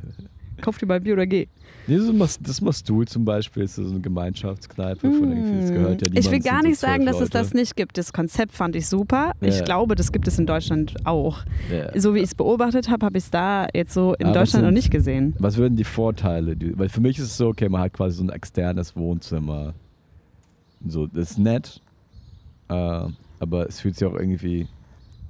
Kauf 0.62 0.78
dir 0.78 0.86
mal 0.86 0.94
ein 0.94 1.02
Bier 1.02 1.12
oder 1.12 1.26
geh. 1.26 1.46
nee, 1.86 1.96
das, 1.98 2.10
machst, 2.12 2.40
das 2.48 2.60
machst 2.62 2.88
du 2.88 3.04
zum 3.04 3.24
Beispiel, 3.26 3.64
ist 3.64 3.74
so 3.74 3.82
eine 3.82 4.00
Gemeinschaftskneipe 4.00 5.00
von 5.00 5.30
irgendwie, 5.30 5.60
das 5.60 5.70
gehört 5.70 6.00
ja 6.02 6.08
Hm. 6.08 6.16
ich 6.16 6.30
will 6.30 6.40
gar 6.40 6.62
nicht 6.62 6.78
so 6.78 6.86
sagen, 6.86 7.02
zwölf 7.02 7.16
dass 7.16 7.20
es 7.22 7.30
das 7.30 7.46
Leute. 7.48 7.56
nicht 7.58 7.76
gibt. 7.76 7.98
Das 7.98 8.12
Konzept 8.12 8.52
fand 8.52 8.74
ich 8.76 8.88
super. 8.88 9.32
Ja. 9.40 9.48
Ich 9.48 9.62
glaube, 9.64 9.94
das 9.94 10.12
gibt 10.12 10.26
es 10.28 10.38
in 10.38 10.46
Deutschland 10.46 10.94
auch. 11.04 11.40
Ja. 11.70 11.98
So 12.00 12.14
wie 12.14 12.18
ich 12.20 12.24
es 12.24 12.34
beobachtet 12.34 12.88
habe, 12.88 13.04
habe 13.04 13.18
ich 13.18 13.24
es 13.24 13.30
da 13.30 13.66
jetzt 13.74 13.92
so 13.92 14.14
in 14.14 14.26
Aber 14.26 14.34
was 14.36 14.50
Deutschland 14.50 14.62
noch 14.64 14.68
sind- 14.68 14.74
nicht 14.74 14.90
gesehen. 14.90 15.34
Was 15.38 15.56
würden 15.58 15.76
die 15.76 15.84
Vorteile? 15.84 16.56
Die, 16.56 16.78
weil 16.78 16.88
für 16.88 17.00
mich 17.00 17.18
ist 17.18 17.24
es 17.24 17.36
so, 17.36 17.48
okay, 17.48 17.68
man 17.68 17.80
hat 17.82 17.92
quasi 17.92 18.16
so 18.16 18.22
ein 18.24 18.30
externes 18.30 18.96
Wohnzimmer. 18.96 19.74
So, 20.86 21.06
das 21.06 21.32
ist 21.32 21.38
nett, 21.38 21.80
äh, 22.68 22.74
aber 23.40 23.66
es 23.68 23.80
fühlt 23.80 23.96
sich 23.96 24.06
auch 24.06 24.14
irgendwie 24.14 24.68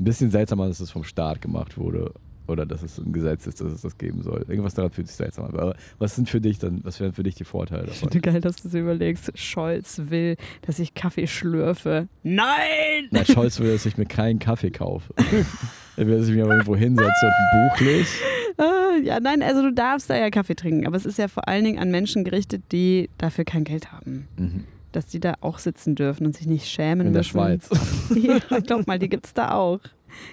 ein 0.01 0.05
bisschen 0.05 0.31
seltsam 0.31 0.61
an, 0.61 0.69
dass 0.69 0.81
es 0.81 0.91
vom 0.91 1.05
Staat 1.05 1.41
gemacht 1.41 1.77
wurde. 1.79 2.13
Oder 2.49 2.67
dass 2.67 2.83
es 2.83 2.99
ein 2.99 3.13
Gesetz 3.13 3.47
ist, 3.47 3.61
dass 3.61 3.73
es 3.73 3.83
das 3.83 3.97
geben 3.99 4.23
soll. 4.23 4.45
Irgendwas 4.49 4.75
daran 4.75 4.91
fühlt 4.91 5.07
sich 5.07 5.17
seltsam 5.17 5.45
an. 5.47 5.55
Aber 5.55 5.77
was 5.99 6.17
sind 6.17 6.29
für 6.29 6.41
dich 6.41 6.59
dann, 6.59 6.81
was 6.85 6.99
wären 7.01 7.13
für 7.13 7.23
dich 7.23 7.35
die 7.37 7.45
Vorteile 7.45 7.85
Ich 7.85 8.01
davon? 8.01 8.11
finde 8.11 8.31
geil, 8.33 8.41
dass 8.41 8.57
du 8.57 8.69
es 8.69 8.75
überlegst. 8.75 9.31
Scholz 9.39 10.01
will, 10.09 10.37
dass 10.63 10.79
ich 10.79 10.95
Kaffee 10.95 11.27
schlürfe. 11.29 12.09
Nein! 12.25 13.09
Na, 13.11 13.25
Scholz 13.25 13.61
will, 13.61 13.73
dass 13.73 13.87
ich 13.87 13.97
mir 13.97 14.07
keinen 14.07 14.39
Kaffee 14.41 14.71
kaufe. 14.71 15.15
er 15.97 16.07
will, 16.07 16.19
dass 16.19 16.29
ich 16.29 16.35
mich 16.35 16.43
aber 16.43 16.53
irgendwo 16.53 16.75
hinsetze 16.77 17.27
und 17.27 17.33
ein 17.33 17.69
Buch 17.69 17.81
lese. 17.81 18.11
Ah, 18.59 18.97
ja, 19.03 19.19
nein, 19.21 19.43
also 19.43 19.63
du 19.63 19.73
darfst 19.73 20.11
da 20.11 20.17
ja 20.17 20.29
Kaffee 20.31 20.55
trinken, 20.55 20.87
aber 20.87 20.97
es 20.97 21.07
ist 21.07 21.19
ja 21.19 21.29
vor 21.29 21.49
allen 21.49 21.65
Dingen 21.65 21.79
an 21.79 21.91
Menschen 21.91 22.23
gerichtet, 22.25 22.63
die 22.73 23.09
dafür 23.19 23.45
kein 23.45 23.65
Geld 23.65 23.93
haben. 23.93 24.29
Mhm. 24.37 24.65
Dass 24.93 25.07
die 25.07 25.21
da 25.21 25.37
auch 25.41 25.59
sitzen 25.59 25.95
dürfen 25.95 26.27
und 26.27 26.37
sich 26.37 26.47
nicht 26.47 26.69
schämen 26.69 27.07
In 27.07 27.13
der 27.15 27.21
müssen. 27.21 27.31
Schweiz. 27.31 27.71
ja, 28.15 28.59
glaub 28.61 28.87
mal, 28.87 28.99
die 28.99 29.09
gibt's 29.09 29.33
da 29.33 29.53
auch. 29.53 29.81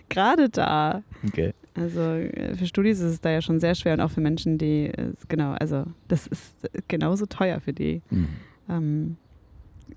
Gerade 0.09 0.49
da. 0.49 1.01
Okay. 1.25 1.53
Also 1.75 2.01
äh, 2.01 2.55
für 2.55 2.65
Studis 2.65 2.99
ist 2.99 3.11
es 3.11 3.21
da 3.21 3.29
ja 3.31 3.41
schon 3.41 3.59
sehr 3.59 3.75
schwer 3.75 3.93
und 3.93 4.01
auch 4.01 4.11
für 4.11 4.21
Menschen, 4.21 4.57
die, 4.57 4.85
äh, 4.87 5.13
genau, 5.27 5.51
also 5.53 5.85
das 6.07 6.27
ist 6.27 6.53
äh, 6.73 6.81
genauso 6.87 7.25
teuer 7.25 7.59
für 7.61 7.73
die. 7.73 8.01
Mhm. 8.09 8.27
Ähm, 8.69 9.15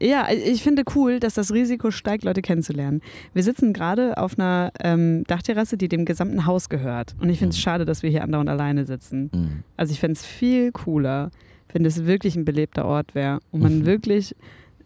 ja, 0.00 0.26
ich 0.30 0.62
finde 0.62 0.84
cool, 0.94 1.20
dass 1.20 1.34
das 1.34 1.52
Risiko 1.52 1.90
steigt, 1.90 2.24
Leute 2.24 2.40
kennenzulernen. 2.40 3.02
Wir 3.34 3.42
sitzen 3.42 3.72
gerade 3.74 4.16
auf 4.16 4.38
einer 4.38 4.72
ähm, 4.80 5.24
Dachterrasse, 5.24 5.76
die 5.76 5.88
dem 5.88 6.06
gesamten 6.06 6.46
Haus 6.46 6.70
gehört. 6.70 7.14
Und 7.20 7.28
ich 7.28 7.38
finde 7.38 7.50
es 7.50 7.58
Mhm. 7.58 7.62
schade, 7.62 7.84
dass 7.84 8.02
wir 8.02 8.08
hier 8.10 8.22
andauernd 8.24 8.48
alleine 8.48 8.86
sitzen. 8.86 9.30
Mhm. 9.34 9.62
Also 9.76 9.92
ich 9.92 10.00
fände 10.00 10.14
es 10.14 10.24
viel 10.24 10.72
cooler, 10.72 11.30
wenn 11.72 11.84
es 11.84 12.06
wirklich 12.06 12.36
ein 12.36 12.44
belebter 12.46 12.86
Ort 12.86 13.14
wäre 13.14 13.40
und 13.50 13.60
man 13.60 13.80
Mhm. 13.80 13.86
wirklich 13.86 14.34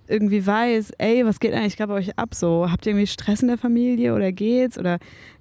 irgendwie 0.09 0.47
weiß, 0.47 0.93
ey, 0.99 1.25
was 1.27 1.41
geht 1.41 1.53
eigentlich 1.53 1.77
gerade 1.77 1.93
bei 1.93 1.99
euch 1.99 2.19
ab? 2.19 2.35
So, 2.35 2.71
habt 2.71 2.87
ihr 2.87 2.93
irgendwie 2.93 3.07
Stress 3.07 3.43
in 3.43 3.49
der 3.49 3.59
Familie 3.59 4.15
oder 4.15 4.33
geht's? 4.33 4.79
Oder 4.79 4.99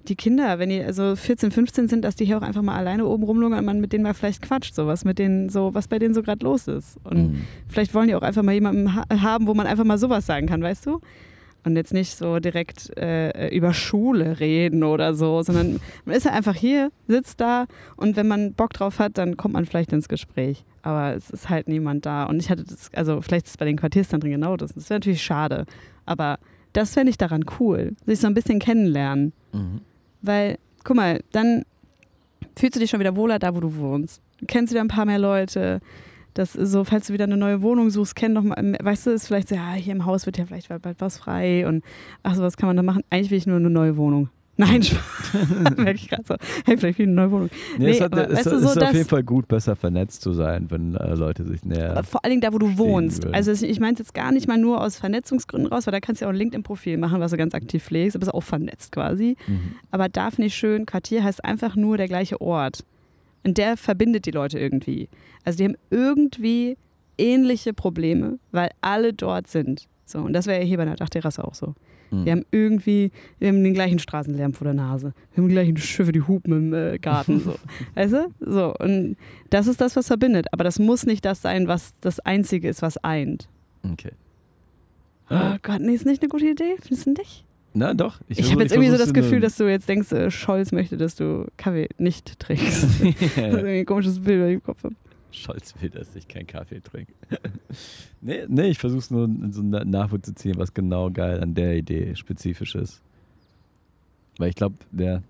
die 0.08 0.16
Kinder, 0.16 0.58
wenn 0.58 0.68
die 0.68 0.80
also 0.82 1.16
14, 1.16 1.50
15 1.50 1.88
sind, 1.88 2.04
dass 2.04 2.16
die 2.16 2.24
hier 2.24 2.38
auch 2.38 2.42
einfach 2.42 2.62
mal 2.62 2.76
alleine 2.76 3.06
oben 3.06 3.24
rumlungern 3.24 3.60
und 3.60 3.64
man 3.64 3.80
mit 3.80 3.92
denen 3.92 4.02
mal 4.04 4.14
vielleicht 4.14 4.42
quatscht, 4.42 4.74
so 4.74 4.86
was 4.86 5.04
mit 5.04 5.18
denen 5.18 5.48
so, 5.48 5.74
was 5.74 5.88
bei 5.88 5.98
denen 5.98 6.14
so 6.14 6.22
gerade 6.22 6.44
los 6.44 6.68
ist. 6.68 6.98
Und 7.04 7.16
Mhm. 7.32 7.40
vielleicht 7.68 7.94
wollen 7.94 8.08
die 8.08 8.14
auch 8.14 8.22
einfach 8.22 8.42
mal 8.42 8.52
jemanden 8.52 8.94
ha 8.94 9.04
haben, 9.22 9.46
wo 9.46 9.54
man 9.54 9.66
einfach 9.66 9.84
mal 9.84 9.98
sowas 9.98 10.26
sagen 10.26 10.46
kann, 10.46 10.62
weißt 10.62 10.86
du? 10.86 11.00
Und 11.66 11.74
jetzt 11.74 11.92
nicht 11.92 12.16
so 12.16 12.38
direkt 12.38 12.96
äh, 12.96 13.48
über 13.48 13.74
Schule 13.74 14.38
reden 14.38 14.84
oder 14.84 15.14
so, 15.14 15.42
sondern 15.42 15.80
man 16.04 16.14
ist 16.14 16.24
ja 16.24 16.30
einfach 16.30 16.54
hier, 16.54 16.92
sitzt 17.08 17.40
da 17.40 17.66
und 17.96 18.14
wenn 18.14 18.28
man 18.28 18.52
Bock 18.52 18.72
drauf 18.72 19.00
hat, 19.00 19.18
dann 19.18 19.36
kommt 19.36 19.54
man 19.54 19.66
vielleicht 19.66 19.92
ins 19.92 20.06
Gespräch. 20.08 20.64
Aber 20.82 21.16
es 21.16 21.28
ist 21.28 21.48
halt 21.48 21.66
niemand 21.66 22.06
da. 22.06 22.22
Und 22.22 22.38
ich 22.38 22.50
hatte 22.50 22.62
das, 22.62 22.90
also 22.94 23.20
vielleicht 23.20 23.46
ist 23.46 23.50
es 23.50 23.56
bei 23.56 23.64
den 23.64 23.76
Quartierszentren 23.76 24.30
genau 24.30 24.56
das. 24.56 24.74
Das 24.74 24.88
wäre 24.88 25.00
natürlich 25.00 25.24
schade. 25.24 25.66
Aber 26.04 26.38
das 26.72 26.94
fände 26.94 27.10
ich 27.10 27.18
daran 27.18 27.44
cool, 27.58 27.96
sich 28.06 28.20
so 28.20 28.28
ein 28.28 28.34
bisschen 28.34 28.60
kennenlernen. 28.60 29.32
Mhm. 29.52 29.80
Weil, 30.22 30.58
guck 30.84 30.94
mal, 30.94 31.20
dann 31.32 31.64
fühlst 32.56 32.76
du 32.76 32.80
dich 32.80 32.90
schon 32.90 33.00
wieder 33.00 33.16
wohler 33.16 33.40
da, 33.40 33.56
wo 33.56 33.58
du 33.58 33.74
wohnst. 33.74 34.22
Du 34.38 34.46
kennst 34.46 34.72
wieder 34.72 34.82
ein 34.82 34.88
paar 34.88 35.04
mehr 35.04 35.18
Leute. 35.18 35.80
Das 36.36 36.54
ist 36.54 36.70
so, 36.70 36.84
falls 36.84 37.06
du 37.06 37.14
wieder 37.14 37.24
eine 37.24 37.36
neue 37.38 37.62
Wohnung 37.62 37.88
suchst, 37.88 38.14
kenn 38.14 38.34
doch 38.34 38.42
mal, 38.42 38.76
weißt 38.82 39.06
du, 39.06 39.10
ist 39.10 39.26
vielleicht 39.26 39.48
so, 39.48 39.54
ja, 39.54 39.72
hier 39.72 39.94
im 39.94 40.04
Haus 40.04 40.26
wird 40.26 40.36
ja 40.36 40.44
vielleicht 40.44 40.68
bald 40.68 41.00
was 41.00 41.16
frei 41.16 41.66
und 41.66 41.82
ach 42.22 42.34
so, 42.34 42.42
was 42.42 42.58
kann 42.58 42.66
man 42.68 42.76
da 42.76 42.82
machen? 42.82 43.02
Eigentlich 43.08 43.30
will 43.30 43.38
ich 43.38 43.46
nur 43.46 43.56
eine 43.56 43.70
neue 43.70 43.96
Wohnung. 43.96 44.28
Nein, 44.58 44.82
merke 45.76 45.92
ich 45.96 46.08
gerade 46.08 46.24
so. 46.26 46.34
Hey, 46.64 46.76
vielleicht 46.78 46.98
will 46.98 47.04
ich 47.04 47.08
eine 47.08 47.12
neue 47.12 47.30
Wohnung. 47.30 47.50
Nee, 47.78 47.84
Nee, 47.86 47.90
es, 47.92 48.00
hat, 48.00 48.12
aber 48.12 48.28
es 48.30 48.36
weißt 48.38 48.46
du, 48.46 48.50
ist 48.56 48.62
so 48.62 48.68
auf 48.68 48.74
das- 48.74 48.92
jeden 48.92 49.08
Fall 49.08 49.22
gut, 49.22 49.48
besser 49.48 49.76
vernetzt 49.76 50.22
zu 50.22 50.32
sein, 50.32 50.66
wenn 50.70 50.94
äh, 50.94 51.14
Leute 51.14 51.44
sich 51.44 51.62
näher. 51.64 52.02
Vor 52.04 52.24
allen 52.24 52.30
Dingen 52.30 52.40
da, 52.40 52.52
wo 52.54 52.58
du 52.58 52.76
wohnst. 52.78 53.24
würden. 53.24 53.34
Also 53.34 53.52
ich 53.52 53.80
meine 53.80 53.92
es 53.94 53.98
jetzt 53.98 54.14
gar 54.14 54.32
nicht 54.32 54.48
mal 54.48 54.56
nur 54.56 54.80
aus 54.82 54.96
Vernetzungsgründen 54.96 55.70
raus, 55.70 55.86
weil 55.86 55.92
da 55.92 56.00
kannst 56.00 56.20
du 56.20 56.24
ja 56.24 56.28
auch 56.30 56.32
ein 56.34 56.38
LinkedIn-Profil 56.38 56.96
machen, 56.96 57.20
was 57.20 57.32
du 57.32 57.36
ganz 57.36 57.54
aktiv 57.54 57.82
pflegst, 57.84 58.16
aber 58.16 58.20
bist 58.20 58.32
auch 58.34 58.40
vernetzt 58.42 58.92
quasi. 58.92 59.36
Mhm. 59.46 59.76
Aber 59.90 60.08
da 60.08 60.30
finde 60.30 60.46
ich 60.46 60.54
schön, 60.54 60.86
Quartier 60.86 61.22
heißt 61.22 61.44
einfach 61.44 61.76
nur 61.76 61.98
der 61.98 62.08
gleiche 62.08 62.40
Ort. 62.40 62.82
Und 63.44 63.58
der 63.58 63.76
verbindet 63.76 64.26
die 64.26 64.30
Leute 64.30 64.58
irgendwie. 64.58 65.08
Also 65.44 65.58
die 65.58 65.64
haben 65.64 65.76
irgendwie 65.90 66.76
ähnliche 67.18 67.72
Probleme, 67.72 68.38
weil 68.52 68.70
alle 68.80 69.12
dort 69.12 69.48
sind. 69.48 69.88
So, 70.04 70.20
und 70.20 70.32
das 70.32 70.46
wäre 70.46 70.60
ja 70.60 70.66
hier 70.66 70.76
bei 70.76 70.84
einer 70.84 70.96
Dachterrasse 70.96 71.44
auch 71.44 71.54
so. 71.54 71.74
Mhm. 72.10 72.24
Wir 72.24 72.32
haben 72.32 72.46
irgendwie, 72.50 73.10
wir 73.38 73.48
haben 73.48 73.62
den 73.62 73.74
gleichen 73.74 73.98
Straßenlärm 73.98 74.52
vor 74.52 74.64
der 74.64 74.74
Nase. 74.74 75.12
Wir 75.32 75.42
haben 75.42 75.48
die 75.48 75.54
gleichen 75.54 75.76
Schiffe, 75.76 76.12
die 76.12 76.22
hupen 76.22 76.52
im 76.52 76.74
äh, 76.74 76.98
Garten. 76.98 77.40
So. 77.40 77.56
weißt 77.94 78.12
du? 78.12 78.34
So, 78.40 78.74
und 78.78 79.16
das 79.50 79.66
ist 79.66 79.80
das, 79.80 79.96
was 79.96 80.06
verbindet. 80.06 80.46
Aber 80.52 80.64
das 80.64 80.78
muss 80.78 81.06
nicht 81.06 81.24
das 81.24 81.42
sein, 81.42 81.68
was 81.68 81.94
das 82.00 82.20
Einzige 82.20 82.68
ist, 82.68 82.82
was 82.82 82.98
eint. 82.98 83.48
Okay. 83.82 84.12
Oh 85.30 85.56
Gott, 85.62 85.80
nee, 85.80 85.94
ist 85.94 86.06
nicht 86.06 86.22
eine 86.22 86.28
gute 86.28 86.46
Idee. 86.46 86.76
Findest 86.80 87.06
du 87.06 87.10
nicht? 87.12 87.45
Na 87.76 87.92
doch. 87.92 88.20
Ich, 88.28 88.38
versuch- 88.38 88.52
habe 88.52 88.62
jetzt 88.62 88.72
irgendwie 88.72 88.90
so 88.90 88.96
das 88.96 89.12
Gefühl, 89.12 89.40
dass 89.40 89.56
du 89.56 89.64
jetzt 89.64 89.86
denkst, 89.86 90.10
äh, 90.12 90.30
Scholz 90.30 90.72
möchte, 90.72 90.96
dass 90.96 91.14
du 91.14 91.46
Kaffee 91.58 91.90
nicht 91.98 92.38
trinkst. 92.38 92.84
Das 93.02 93.04
ist 93.04 93.36
irgendwie 93.36 93.80
ein 93.80 93.86
komisches 93.86 94.18
Bild, 94.18 94.40
was 94.40 94.48
ich 94.48 94.54
im 94.54 94.62
Kopf 94.62 94.82
habe. 94.82 94.94
Scholz 95.30 95.74
will, 95.78 95.90
dass 95.90 96.16
ich 96.16 96.26
keinen 96.26 96.46
Kaffee 96.46 96.80
trinke. 96.80 97.12
nee, 98.22 98.46
nee, 98.48 98.68
ich 98.68 98.78
versuche 98.78 99.00
es 99.00 99.10
nur 99.10 99.28
so 99.50 99.60
einen 99.60 99.90
Nachwuchs 99.90 100.22
zu 100.22 100.34
ziehen, 100.34 100.54
was 100.56 100.72
genau 100.72 101.10
geil 101.10 101.38
an 101.42 101.54
der 101.54 101.76
Idee 101.76 102.14
spezifisch 102.16 102.74
ist. 102.76 103.02
Weil 104.38 104.48
ich 104.48 104.54
glaube, 104.54 104.76
der. 104.90 105.22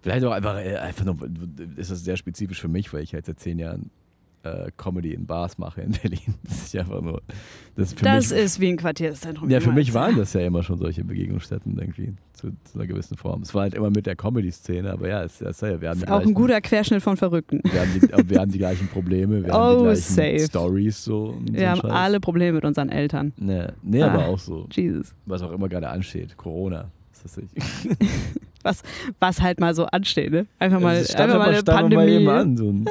Vielleicht 0.00 0.24
auch 0.24 0.32
einfach, 0.32 0.56
äh, 0.56 0.76
einfach 0.76 1.04
nur, 1.04 1.18
ist 1.76 1.90
das 1.90 2.02
sehr 2.02 2.16
spezifisch 2.16 2.60
für 2.60 2.68
mich, 2.68 2.90
weil 2.94 3.02
ich 3.02 3.12
halt 3.12 3.26
seit 3.26 3.40
zehn 3.40 3.58
Jahren 3.58 3.90
äh, 4.42 4.70
Comedy 4.76 5.12
in 5.12 5.26
Bars 5.26 5.58
mache 5.58 5.82
in 5.82 5.92
Berlin. 6.02 6.34
Das 6.44 6.62
ist 6.62 6.72
ja 6.74 6.80
einfach 6.82 7.00
nur. 7.02 7.20
Das, 7.76 7.88
ist 7.92 8.04
Das 8.04 8.30
mich, 8.30 8.38
ist 8.40 8.60
wie 8.60 8.68
ein 8.68 8.76
Quartierzentrum. 8.76 9.50
Ja, 9.50 9.60
für 9.60 9.72
mich 9.72 9.92
waren 9.94 10.16
das 10.16 10.32
ja 10.32 10.40
immer 10.40 10.62
schon 10.62 10.78
solche 10.78 11.04
Begegnungsstätten 11.04 11.78
irgendwie 11.78 12.14
zu, 12.32 12.48
zu 12.64 12.78
einer 12.78 12.86
gewissen 12.86 13.16
Form. 13.16 13.42
Es 13.42 13.54
war 13.54 13.62
halt 13.62 13.74
immer 13.74 13.90
mit 13.90 14.06
der 14.06 14.16
Comedy-Szene, 14.16 14.90
aber 14.92 15.08
ja, 15.08 15.22
es, 15.24 15.40
es, 15.42 15.60
ja 15.60 15.80
wir 15.80 15.90
haben 15.90 15.98
ist 15.98 16.08
auch 16.10 16.20
ein 16.22 16.32
guter 16.34 16.60
Querschnitt 16.60 17.02
von 17.02 17.16
Verrückten. 17.18 17.60
wir 17.64 17.80
haben, 17.80 17.90
die, 17.94 18.30
wir 18.30 18.40
haben 18.40 18.50
die 18.50 18.58
gleichen 18.58 18.88
Probleme, 18.88 19.44
wir 19.44 19.52
Oh, 19.52 19.56
haben 19.58 19.78
die 19.78 19.84
gleichen 19.84 20.00
safe. 20.00 20.38
Stories 20.40 21.04
so. 21.04 21.10
So 21.10 21.38
Wir 21.52 21.60
ein 21.60 21.68
haben 21.70 21.80
Scheiß. 21.82 21.90
alle 21.90 22.20
Probleme 22.20 22.52
mit 22.54 22.64
unseren 22.64 22.88
Eltern. 22.88 23.32
Nee, 23.36 23.66
nee 23.82 24.02
Ah. 24.02 24.08
aber 24.12 24.26
auch 24.26 24.38
so, 24.38 24.66
Jesus. 24.72 25.14
was 25.26 25.42
auch 25.42 25.52
immer 25.52 25.68
gerade 25.68 25.88
ansteht. 25.90 26.36
Corona. 26.36 26.90
Was 27.22 27.36
weiß 27.36 27.44
ich. 27.54 28.82
Was 29.18 29.42
halt 29.42 29.60
mal 29.60 29.74
so 29.74 29.84
ansteht, 29.84 30.30
ne? 30.32 30.46
Einfach 30.58 30.80
mal, 30.80 30.96
Es 30.96 31.08
stand 31.12 31.30
einfach 31.32 31.38
mal 31.46 31.52
eine 31.54 31.62
Pandemie. 31.62 32.12
eben 32.12 32.28
an. 32.30 32.56
So 32.56 32.70
ein, 32.70 32.86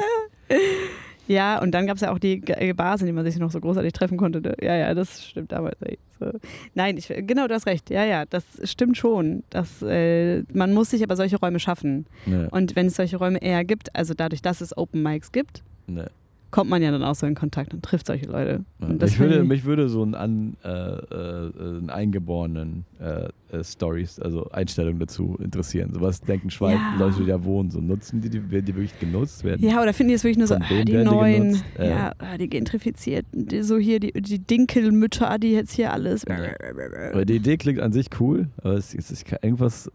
Ja, 1.30 1.62
und 1.62 1.70
dann 1.70 1.86
gab 1.86 1.94
es 1.94 2.00
ja 2.00 2.10
auch 2.12 2.18
die 2.18 2.38
Bars, 2.74 3.02
in 3.02 3.06
denen 3.06 3.14
man 3.14 3.24
sich 3.24 3.38
noch 3.38 3.52
so 3.52 3.60
großartig 3.60 3.92
treffen 3.92 4.18
konnte. 4.18 4.56
Ja, 4.60 4.74
ja, 4.74 4.92
das 4.94 5.24
stimmt 5.24 5.52
damals. 5.52 5.76
So. 6.18 6.32
Nein, 6.74 6.96
ich, 6.96 7.06
genau, 7.06 7.46
du 7.46 7.54
hast 7.54 7.66
recht. 7.66 7.88
Ja, 7.88 8.04
ja, 8.04 8.24
das 8.24 8.42
stimmt 8.64 8.96
schon. 8.96 9.44
Das, 9.48 9.80
äh, 9.80 10.42
man 10.52 10.74
muss 10.74 10.90
sich 10.90 11.04
aber 11.04 11.14
solche 11.14 11.36
Räume 11.38 11.60
schaffen. 11.60 12.06
Ne, 12.26 12.48
Und 12.50 12.74
wenn 12.74 12.86
es 12.86 12.96
solche 12.96 13.16
Räume 13.16 13.40
eher 13.40 13.64
gibt, 13.64 13.94
also 13.94 14.12
dadurch, 14.12 14.42
dass 14.42 14.60
es 14.60 14.76
Open 14.76 15.04
Mics 15.04 15.30
gibt, 15.30 15.62
ne. 15.86 16.10
Kommt 16.50 16.70
man 16.70 16.82
ja 16.82 16.90
dann 16.90 17.02
auch 17.02 17.14
so 17.14 17.26
in 17.26 17.34
Kontakt 17.34 17.72
und 17.72 17.82
trifft 17.82 18.06
solche 18.06 18.26
Leute. 18.26 18.64
Ja, 18.80 18.86
Und 18.86 19.00
mich, 19.00 19.18
würde, 19.18 19.44
mich 19.44 19.64
würde 19.64 19.88
so 19.88 20.02
ein, 20.02 20.14
an, 20.14 20.56
äh, 20.64 20.68
äh, 20.68 21.52
einen 21.58 21.90
eingeborenen 21.90 22.84
äh, 22.98 23.28
äh, 23.52 23.64
Stories, 23.64 24.18
also 24.18 24.50
Einstellungen 24.50 24.98
dazu 24.98 25.36
interessieren. 25.42 25.92
So 25.92 26.00
was 26.00 26.20
denken 26.20 26.50
Schweiz, 26.50 26.78
Ja. 26.78 26.96
Leute, 26.98 27.20
die 27.20 27.26
da 27.26 27.44
wohnen, 27.44 27.70
so 27.70 27.80
nutzen 27.80 28.20
die, 28.20 28.30
die 28.30 28.50
werden 28.50 28.64
die 28.64 28.74
wirklich 28.74 28.98
genutzt 28.98 29.44
werden. 29.44 29.64
Ja, 29.66 29.82
oder 29.82 29.92
finden 29.92 30.08
die 30.08 30.14
es 30.14 30.24
wirklich 30.24 30.38
nur 30.38 30.46
so, 30.46 30.54
Von 30.54 30.64
ah, 30.64 30.70
wem 30.70 30.84
die 30.84 30.92
die 30.92 31.04
neuen, 31.04 31.42
genutzt? 31.42 31.64
Äh. 31.78 31.90
ja, 31.90 32.12
ah, 32.18 32.38
die 32.38 32.48
gentrifizierten, 32.48 33.46
die, 33.46 33.62
so 33.62 33.78
hier 33.78 34.00
die, 34.00 34.12
die 34.12 34.38
Dinkelmütter, 34.38 35.38
die 35.38 35.52
jetzt 35.52 35.72
hier 35.72 35.92
alles. 35.92 36.24
Aber 36.26 37.24
die 37.24 37.36
Idee 37.36 37.56
klingt 37.56 37.80
an 37.80 37.92
sich 37.92 38.08
cool, 38.18 38.48
aber 38.58 38.74
es, 38.74 38.94
es 38.94 39.10
ist 39.10 39.24
irgendwas 39.42 39.90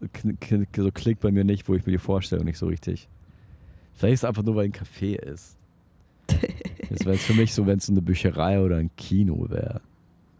so 0.76 0.90
klickt 0.92 1.20
bei 1.20 1.30
mir 1.30 1.44
nicht, 1.44 1.68
wo 1.68 1.74
ich 1.74 1.86
mir 1.86 1.92
die 1.92 1.98
Vorstellung 1.98 2.44
nicht 2.44 2.58
so 2.58 2.66
richtig. 2.66 3.08
Vielleicht 3.94 4.14
ist 4.14 4.20
es 4.20 4.24
einfach 4.24 4.42
nur, 4.42 4.56
weil 4.56 4.66
ein 4.66 4.72
Café 4.72 5.16
ist. 5.16 5.56
Das 6.88 7.00
wäre 7.04 7.14
jetzt 7.16 7.24
für 7.24 7.34
mich 7.34 7.52
so, 7.52 7.66
wenn 7.66 7.78
es 7.78 7.90
eine 7.90 8.00
Bücherei 8.00 8.60
oder 8.60 8.76
ein 8.76 8.90
Kino 8.96 9.46
wäre. 9.50 9.80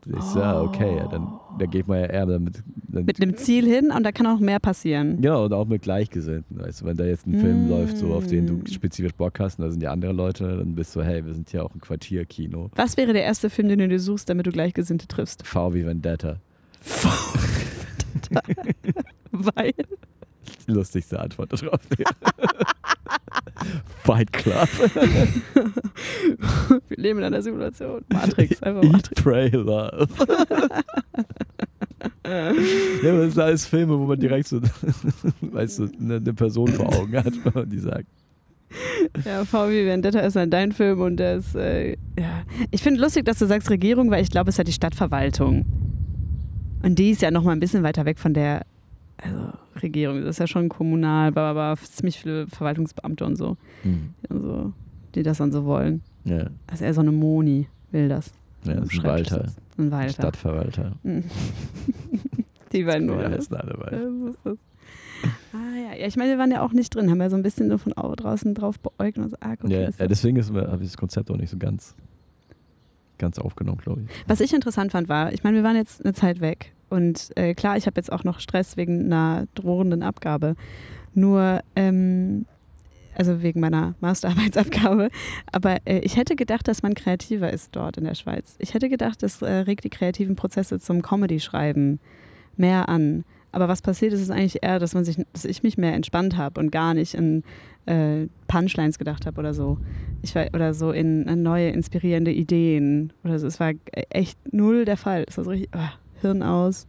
Ich 0.07 0.23
so, 0.23 0.39
ja, 0.39 0.61
okay, 0.61 0.99
ja, 0.99 1.09
dann, 1.09 1.27
dann 1.59 1.69
geht 1.69 1.89
man 1.89 1.99
ja 1.99 2.07
eher 2.07 2.27
damit. 2.27 2.63
Mit 2.89 3.21
einem 3.21 3.37
Ziel 3.37 3.67
hin 3.67 3.91
und 3.91 4.05
da 4.05 4.13
kann 4.13 4.29
auch 4.29 4.39
mehr 4.39 4.61
passieren. 4.61 5.21
Genau, 5.21 5.47
und 5.47 5.53
auch 5.53 5.67
mit 5.67 5.83
Gleichgesinnten. 5.83 6.61
Weißt 6.61 6.81
du, 6.81 6.85
wenn 6.85 6.97
da 6.97 7.05
jetzt 7.05 7.27
ein 7.27 7.37
Film 7.41 7.67
Mm. 7.67 7.69
läuft, 7.69 7.97
so 7.99 8.15
auf 8.15 8.29
den 8.29 8.47
du 8.47 8.61
spezifisch 8.73 9.13
Bock 9.15 9.41
hast, 9.41 9.59
und 9.59 9.65
da 9.65 9.71
sind 9.73 9.81
die 9.81 9.89
andere 9.89 10.13
Leute, 10.13 10.59
dann 10.59 10.77
bist 10.77 10.95
du, 10.95 11.03
hey, 11.03 11.27
wir 11.27 11.35
sind 11.35 11.51
hier 11.51 11.65
auch 11.65 11.75
ein 11.75 11.81
Quartierkino. 11.81 12.71
Was 12.77 12.97
wäre 12.97 13.13
der 13.13 13.25
erste 13.25 13.51
Film, 13.51 13.69
den 13.69 13.81
du 13.81 13.89
dir 13.89 13.99
suchst, 13.99 14.31
damit 14.31 14.47
du 14.47 14.53
Gleichgesinnte 14.53 15.09
triffst? 15.09 15.45
V 15.45 15.75
wie 15.75 15.85
Vendetta. 15.85 16.37
Weil. 19.33 19.73
Die 20.67 20.73
lustigste 20.73 21.21
Antwort 21.21 21.53
darauf 21.53 21.81
wäre. 21.91 22.11
Fight 24.05 24.33
Club. 24.33 24.69
Wir 26.89 26.97
leben 26.97 27.19
in 27.19 27.25
einer 27.25 27.43
Simulation. 27.43 28.03
Matrix, 28.13 28.63
einfach 28.63 28.83
Eat, 28.83 28.93
Matrix. 28.93 29.23
Pray, 29.23 29.49
Love. 29.51 30.09
ja, 32.25 32.51
aber 33.11 33.25
das 33.25 33.35
sind 33.35 33.43
alles 33.43 33.67
Filme, 33.67 33.99
wo 33.99 34.05
man 34.05 34.19
direkt 34.19 34.49
so, 34.49 34.61
weißt 35.41 35.79
du, 35.81 35.89
eine, 36.01 36.17
eine 36.17 36.35
Person 36.35 36.69
vor 36.69 36.95
Augen 36.95 37.17
hat, 37.17 37.33
man 37.55 37.69
die 37.69 37.79
sagt. 37.79 38.07
Ja, 39.25 39.45
VW 39.45 39.87
Vendetta 39.87 40.21
ist 40.21 40.37
dann 40.37 40.51
dein 40.51 40.73
Film 40.73 41.01
und 41.01 41.17
der 41.17 41.37
ist, 41.37 41.55
äh, 41.55 41.93
ja. 42.19 42.43
Ich 42.71 42.83
finde 42.83 43.01
lustig, 43.01 43.25
dass 43.25 43.39
du 43.39 43.47
sagst 43.47 43.71
Regierung, 43.71 44.11
weil 44.11 44.23
ich 44.23 44.31
glaube, 44.31 44.51
es 44.51 44.55
ist 44.55 44.59
ja 44.59 44.65
die 44.65 44.73
Stadtverwaltung. 44.73 45.65
Und 46.83 46.99
die 46.99 47.11
ist 47.11 47.23
ja 47.23 47.31
noch 47.31 47.43
mal 47.43 47.53
ein 47.53 47.61
bisschen 47.61 47.83
weiter 47.83 48.05
weg 48.05 48.19
von 48.19 48.35
der 48.35 48.67
also, 49.19 49.53
Regierung. 49.83 50.21
Das 50.23 50.31
ist 50.37 50.39
ja 50.39 50.47
schon 50.47 50.69
kommunal, 50.69 51.37
aber 51.37 51.77
ziemlich 51.83 52.19
viele 52.21 52.47
Verwaltungsbeamte 52.47 53.25
und 53.25 53.37
so, 53.37 53.57
also, 54.29 54.73
die 55.15 55.23
das 55.23 55.39
dann 55.39 55.53
so 55.53 55.65
wollen. 55.65 56.03
Ja, 56.25 56.49
Also 56.67 56.85
eher 56.85 56.95
so 56.95 57.01
eine 57.01 57.13
Moni 57.13 57.69
will 57.93 58.09
das. 58.09 58.33
ja 58.65 58.75
das 58.75 58.89
ist 58.93 58.99
ein 58.99 59.05
Walter. 59.05 59.47
Ein 59.79 59.91
Walter. 59.91 60.13
Stadtverwalter. 60.13 60.93
Mhm. 61.03 61.25
Die 62.73 62.83
beiden 62.83 63.09
Ja, 63.09 63.15
wollen 63.17 63.31
das. 63.33 63.45
heißen 63.51 63.57
alle 63.57 63.79
Walter. 63.79 64.03
Ja, 64.03 64.29
ist. 64.53 64.59
Ah 65.53 65.77
ja. 65.93 65.99
ja, 66.01 66.07
ich 66.07 66.17
meine, 66.17 66.33
wir 66.33 66.39
waren 66.39 66.51
ja 66.51 66.63
auch 66.63 66.73
nicht 66.73 66.95
drin, 66.95 67.11
haben 67.11 67.21
ja 67.21 67.31
so 67.31 67.37
ein 67.37 67.43
bisschen 67.43 67.69
nur 67.69 67.79
von 67.79 67.97
au- 67.97 68.15
draußen 68.15 68.55
drauf 68.55 68.79
beäugt 68.81 69.17
und 69.19 69.31
so, 69.31 69.37
ah, 69.41 69.55
guck, 69.57 69.71
Ja, 69.71 69.87
ist 69.87 69.99
ja, 70.01 70.07
deswegen 70.07 70.37
ist- 70.37 70.53
habe 70.53 70.83
ich 70.83 70.89
das 70.91 70.97
Konzept 70.97 71.31
auch 71.31 71.37
nicht 71.37 71.51
so 71.51 71.57
ganz, 71.57 71.95
ganz 73.19 73.39
aufgenommen, 73.39 73.79
glaube 73.79 74.03
ich. 74.03 74.09
Was 74.29 74.41
ich 74.41 74.53
interessant 74.53 74.93
fand, 74.93 75.09
war, 75.09 75.33
ich 75.33 75.43
meine, 75.45 75.57
wir 75.57 75.65
waren 75.65 75.77
jetzt 75.77 76.05
eine 76.05 76.13
Zeit 76.13 76.41
weg 76.41 76.73
und 76.89 77.31
äh, 77.37 77.55
klar, 77.55 77.77
ich 77.77 77.87
habe 77.87 77.99
jetzt 77.99 78.13
auch 78.13 78.25
noch 78.25 78.41
Stress 78.41 78.77
wegen 78.77 79.07
einer 79.07 79.47
drohenden 79.55 80.03
Abgabe. 80.03 80.55
Nur, 81.15 81.61
ähm, 81.75 82.47
also 83.15 83.43
wegen 83.43 83.61
meiner 83.61 83.95
Masterarbeitsabgabe. 84.01 85.11
Aber 85.51 85.79
äh, 85.85 85.99
ich 86.01 86.17
hätte 86.17 86.37
gedacht, 86.37 86.69
dass 86.69 86.83
man 86.83 86.95
kreativer 86.95 87.53
ist 87.53 87.75
dort 87.75 87.97
in 87.97 88.05
der 88.05 88.15
Schweiz. 88.15 88.57
Ich 88.59 88.75
hätte 88.75 88.89
gedacht, 88.89 89.23
das 89.23 89.43
äh, 89.43 89.51
regt 89.51 89.85
die 89.85 89.91
kreativen 89.91 90.37
Prozesse 90.37 90.79
zum 90.79 91.03
Comedy-Schreiben 91.03 91.99
mehr 92.57 92.89
an. 92.89 93.25
Aber 93.53 93.69
was 93.69 93.81
passiert 93.81 94.13
ist, 94.13 94.21
ist 94.21 94.31
eigentlich 94.31 94.63
eher, 94.63 94.79
dass 94.79 94.95
man 94.95 95.05
sich, 95.05 95.17
dass 95.33 95.47
ich 95.47 95.63
mich 95.63 95.79
mehr 95.79 95.95
entspannt 95.95 96.37
habe 96.37 96.61
und 96.61 96.71
gar 96.71 96.93
nicht 96.93 97.15
in 97.15 97.43
äh, 97.87 98.27
Punchlines 98.49 98.99
gedacht 98.99 99.25
habe 99.25 99.41
oder 99.41 99.55
so. 99.55 99.79
Ich 100.21 100.35
war, 100.35 100.47
oder 100.53 100.75
so 100.75 100.91
in, 100.91 101.27
in 101.27 101.43
neue 101.43 101.71
inspirierende 101.71 102.33
Ideen 102.33 103.13
oder 103.25 103.39
so. 103.39 103.47
Es 103.47 103.59
war 103.59 103.73
echt 104.11 104.39
null 104.53 104.85
der 104.85 104.99
Fall. 104.99 105.25
Es 105.27 105.39
war 105.39 105.45
so 105.45 105.51
richtig 105.51 105.71
ah, 105.73 105.93
Hirn 106.27 106.43
aus. 106.43 106.87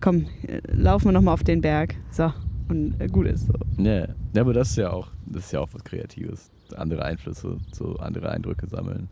Komm, 0.00 0.26
äh, 0.46 0.60
laufen 0.72 1.06
wir 1.06 1.12
nochmal 1.12 1.34
auf 1.34 1.42
den 1.44 1.60
Berg. 1.60 1.96
So. 2.10 2.32
Und 2.68 3.00
äh, 3.00 3.08
gut 3.08 3.26
ist 3.26 3.46
so. 3.46 3.54
Ja, 3.78 4.06
ja, 4.32 4.40
aber 4.40 4.52
das 4.52 4.70
ist 4.70 4.76
ja 4.76 4.90
auch, 4.92 5.08
das 5.26 5.46
ist 5.46 5.52
ja 5.52 5.60
auch 5.60 5.68
was 5.72 5.82
Kreatives. 5.82 6.50
Andere 6.76 7.04
Einflüsse, 7.04 7.58
so 7.72 7.96
andere 7.96 8.30
Eindrücke 8.30 8.68
sammeln. 8.68 9.08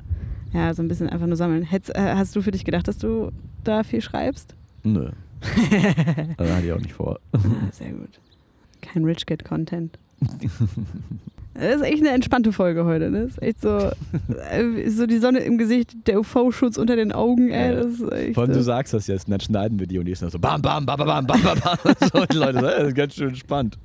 Ja, 0.52 0.72
so 0.72 0.82
ein 0.82 0.88
bisschen 0.88 1.08
einfach 1.08 1.26
nur 1.26 1.36
sammeln. 1.36 1.64
Hätt's, 1.64 1.88
äh, 1.90 2.14
hast 2.14 2.36
du 2.36 2.42
für 2.42 2.52
dich 2.52 2.64
gedacht, 2.64 2.86
dass 2.86 2.98
du 2.98 3.32
da 3.64 3.82
viel 3.82 4.00
schreibst? 4.00 4.54
Nö. 4.84 5.10
Also 6.36 6.52
hatte 6.54 6.66
ich 6.66 6.72
auch 6.72 6.80
nicht 6.80 6.92
vor. 6.92 7.18
Ah, 7.32 7.38
sehr 7.72 7.90
gut. 7.92 8.20
Kein 8.80 9.04
Rich 9.04 9.26
Kid 9.26 9.44
Content. 9.44 9.98
Das 11.60 11.76
ist 11.76 11.82
echt 11.82 11.98
eine 12.00 12.10
entspannte 12.10 12.52
Folge 12.52 12.84
heute, 12.84 13.10
ne? 13.10 13.22
Das 13.22 13.30
ist 13.32 13.42
echt 13.42 13.60
so, 13.60 13.78
äh, 14.50 14.88
so 14.90 15.06
die 15.06 15.18
Sonne 15.18 15.40
im 15.40 15.58
Gesicht, 15.58 16.06
der 16.06 16.20
UV-Schutz 16.20 16.76
unter 16.78 16.94
den 16.96 17.10
Augen, 17.12 17.50
ey. 17.50 17.74
Das 17.74 17.86
ist 17.86 18.12
echt 18.12 18.34
Vor 18.34 18.44
allem, 18.44 18.52
du 18.52 18.58
so. 18.58 18.62
sagst 18.64 18.94
das 18.94 19.06
jetzt, 19.08 19.26
und 19.26 19.32
dann 19.32 19.40
schneiden 19.40 19.78
wir 19.80 19.86
die 19.86 19.98
und 19.98 20.04
die 20.06 20.12
ist 20.12 20.22
dann 20.22 20.30
so 20.30 20.38
bam, 20.38 20.62
bam, 20.62 20.86
bam, 20.86 20.96
bam, 20.98 21.26
bam, 21.26 21.26
bam, 21.26 21.58
bam. 21.60 21.78
So, 22.12 22.24
die 22.26 22.36
Leute, 22.36 22.60
das 22.62 22.88
ist 22.88 22.94
ganz 22.94 23.14
schön 23.14 23.34
spannend. 23.34 23.76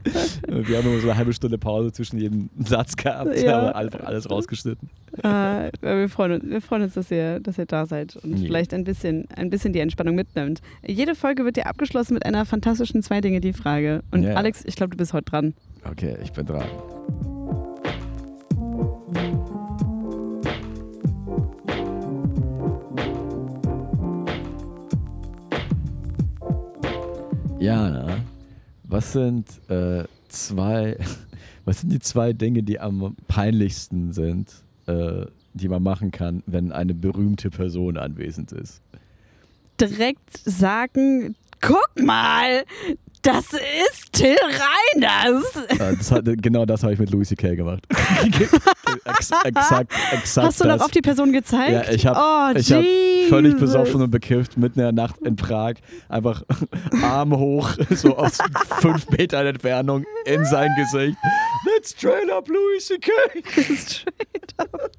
Wir 0.48 0.78
haben 0.78 0.88
immer 0.88 1.00
so 1.00 1.10
eine 1.10 1.18
halbe 1.18 1.34
Stunde 1.34 1.58
Pause 1.58 1.92
zwischen 1.92 2.20
jedem 2.20 2.50
Satz 2.64 2.96
gehabt, 2.96 3.36
Ja. 3.42 3.60
aber 3.60 3.76
einfach 3.76 4.02
alles 4.02 4.30
rausgeschnitten. 4.30 4.90
Äh, 5.24 5.72
wir, 5.82 6.10
freuen 6.10 6.34
uns, 6.42 6.50
wir 6.50 6.62
freuen 6.62 6.84
uns, 6.84 6.94
dass 6.94 7.10
ihr, 7.12 7.40
dass 7.40 7.58
ihr 7.58 7.66
da 7.66 7.86
seid 7.86 8.16
und 8.18 8.38
Ja. 8.38 8.46
vielleicht 8.48 8.74
ein 8.74 8.84
bisschen, 8.84 9.26
ein 9.36 9.50
bisschen 9.50 9.74
die 9.74 9.80
Entspannung 9.80 10.16
mitnimmt. 10.16 10.62
Jede 10.86 11.16
Folge 11.16 11.44
wird 11.46 11.58
ja 11.58 11.64
abgeschlossen 11.66 12.14
mit 12.14 12.26
einer 12.26 12.46
fantastischen 12.46 13.02
zwei 13.02 13.20
Dinge 13.22 13.42
die 13.42 13.54
Frage. 13.54 14.02
Und 14.12 14.24
Ja. 14.24 14.36
Alex, 14.36 14.64
ich 14.66 14.76
glaube, 14.76 14.92
du 14.92 14.98
bist 14.98 15.14
heute 15.14 15.26
dran. 15.26 15.54
Okay, 15.90 16.18
ich 16.24 16.32
bin 16.32 16.46
dran. 16.46 16.64
Jana, 27.64 28.18
was 28.84 29.14
sind 29.14 29.48
äh, 29.70 30.04
zwei, 30.28 30.98
was 31.66 31.80
sind 31.80 31.94
die 31.94 32.00
zwei 32.00 32.34
Dinge, 32.34 32.62
die 32.62 32.78
am 32.78 33.16
peinlichsten 33.30 34.12
sind, 34.12 34.52
äh, 34.86 35.28
die 35.54 35.70
man 35.70 35.82
machen 35.82 36.12
kann, 36.12 36.44
wenn 36.46 36.74
eine 36.74 36.94
berühmte 36.94 37.50
Person 37.50 37.98
anwesend 37.98 38.52
ist? 38.52 38.82
Direkt 39.80 40.38
sagen, 40.44 41.38
guck 41.62 41.90
mal, 42.04 42.66
das 43.24 43.46
ist 43.54 44.12
Till 44.12 44.38
Reiners. 44.38 45.56
Äh, 45.70 45.96
das 45.98 46.12
hat, 46.12 46.26
genau 46.26 46.66
das 46.66 46.84
habe 46.84 46.94
ich 46.94 47.00
mit 47.00 47.10
Louis 47.10 47.30
C.K. 47.30 47.56
gemacht. 47.56 47.84
Ex 49.06 49.32
exakt, 49.44 49.92
exakt 50.12 50.48
Hast 50.48 50.60
du 50.60 50.64
das. 50.66 50.78
noch 50.78 50.86
auf 50.86 50.92
die 50.92 51.02
Person 51.02 51.32
gezeigt? 51.32 51.88
Ja, 51.88 51.94
ich 51.94 52.06
habe 52.06 52.20
oh, 52.20 52.58
ich 52.58 52.72
hab 52.72 52.84
völlig 53.30 53.58
besoffen 53.58 54.02
und 54.02 54.12
bekifft 54.12 54.58
mitten 54.58 54.80
in 54.80 54.86
der 54.86 54.92
Nacht 54.92 55.20
in 55.22 55.36
Prag 55.36 55.76
einfach 56.10 56.44
Arm 57.02 57.36
hoch, 57.36 57.72
so 57.90 58.16
aus 58.18 58.38
fünf 58.80 59.10
Metern 59.10 59.48
Entfernung 59.48 60.06
in 60.26 60.46
sein 60.46 60.72
Gesicht. 60.78 61.18
That's 61.66 61.92
straight 61.92 62.30
up 62.30 62.48
Louis 62.48 62.86
C.K. 62.86 63.12
Straight 63.76 64.54
up. 64.58 64.92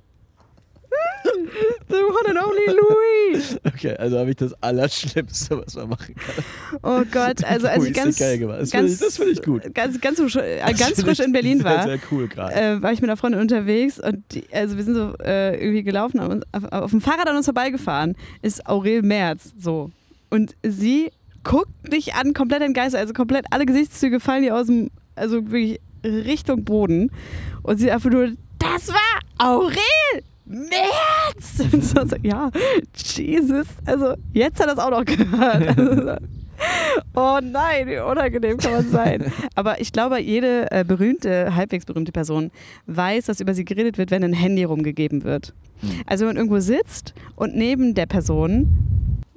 The 1.88 1.96
one 1.96 2.26
and 2.28 2.38
only 2.38 2.66
Louis. 2.68 3.58
Okay, 3.66 3.96
also 3.96 4.18
habe 4.18 4.30
ich 4.30 4.36
das 4.36 4.54
Allerschlimmste, 4.62 5.58
was 5.64 5.74
man 5.74 5.88
machen 5.90 6.14
kann. 6.14 6.44
Oh 6.82 7.02
Gott, 7.10 7.44
also 7.44 7.66
als 7.66 7.78
Louis 7.78 7.90
ich 7.90 7.94
ganz. 7.96 8.16
Das 8.18 8.26
finde 8.28 8.64
ich, 8.64 8.70
ganz, 8.70 8.98
das 8.98 9.16
find 9.16 9.30
ich 9.30 9.42
gut. 9.42 9.74
ganz, 9.74 10.00
ganz, 10.00 10.20
frisch- 10.20 10.36
äh, 10.36 10.60
Das 10.60 10.78
ganz 10.78 10.94
find 10.94 11.06
frisch 11.08 11.20
in 11.20 11.32
Berlin 11.32 11.58
sehr, 11.60 11.64
war, 11.70 11.82
Sehr 11.84 11.98
cool 12.10 12.28
gerade. 12.28 12.54
äh, 12.54 12.82
war 12.82 12.92
ich 12.92 13.00
mit 13.00 13.10
einer 13.10 13.16
Freundin 13.16 13.40
unterwegs 13.40 13.98
und 13.98 14.22
die, 14.32 14.44
also 14.52 14.76
wir 14.76 14.84
sind 14.84 14.94
so 14.94 15.14
äh, 15.22 15.60
irgendwie 15.60 15.82
gelaufen, 15.82 16.20
uns, 16.20 16.44
auf, 16.52 16.64
auf 16.72 16.90
dem 16.90 17.00
Fahrrad 17.00 17.28
an 17.28 17.36
uns 17.36 17.46
vorbeigefahren, 17.46 18.16
ist 18.42 18.66
Aurel 18.66 19.02
Merz 19.02 19.52
so. 19.58 19.90
Und 20.30 20.54
sie 20.62 21.10
guckt 21.42 21.90
mich 21.90 22.14
an, 22.14 22.32
komplett 22.32 22.62
entgeistert, 22.62 23.00
also 23.00 23.12
komplett 23.12 23.46
alle 23.50 23.66
Gesichtszüge 23.66 24.20
fallen 24.20 24.44
ihr 24.44 24.56
aus 24.56 24.66
dem, 24.66 24.90
also 25.16 25.50
wirklich 25.50 25.80
Richtung 26.04 26.64
Boden. 26.64 27.10
Und 27.62 27.78
sie 27.78 27.90
einfach 27.90 28.10
nur, 28.10 28.30
das 28.58 28.88
war 28.88 29.20
Aurel 29.38 29.76
Merz! 30.46 31.72
Und 31.72 31.84
so, 31.84 32.06
so, 32.06 32.16
ja, 32.22 32.50
Jesus, 32.94 33.66
also 33.86 34.14
jetzt 34.32 34.60
hat 34.60 34.68
er 34.68 34.74
es 34.74 34.78
auch 34.78 34.90
noch 34.90 35.04
gehört. 35.04 35.78
Also, 35.78 36.16
Oh 37.14 37.40
nein, 37.42 37.86
wie 37.88 37.98
unangenehm 37.98 38.58
kann 38.58 38.72
man 38.72 38.88
sein. 38.88 39.32
Aber 39.54 39.80
ich 39.80 39.92
glaube, 39.92 40.20
jede 40.20 40.70
äh, 40.70 40.84
berühmte, 40.84 41.54
halbwegs 41.54 41.84
berühmte 41.84 42.12
Person 42.12 42.50
weiß, 42.86 43.26
dass 43.26 43.40
über 43.40 43.54
sie 43.54 43.64
geredet 43.64 43.98
wird, 43.98 44.10
wenn 44.10 44.24
ein 44.24 44.32
Handy 44.32 44.64
rumgegeben 44.64 45.24
wird. 45.24 45.52
Hm. 45.80 45.90
Also 46.06 46.22
wenn 46.22 46.34
man 46.34 46.36
irgendwo 46.36 46.60
sitzt 46.60 47.14
und 47.36 47.56
neben 47.56 47.94
der 47.94 48.06
Person 48.06 48.68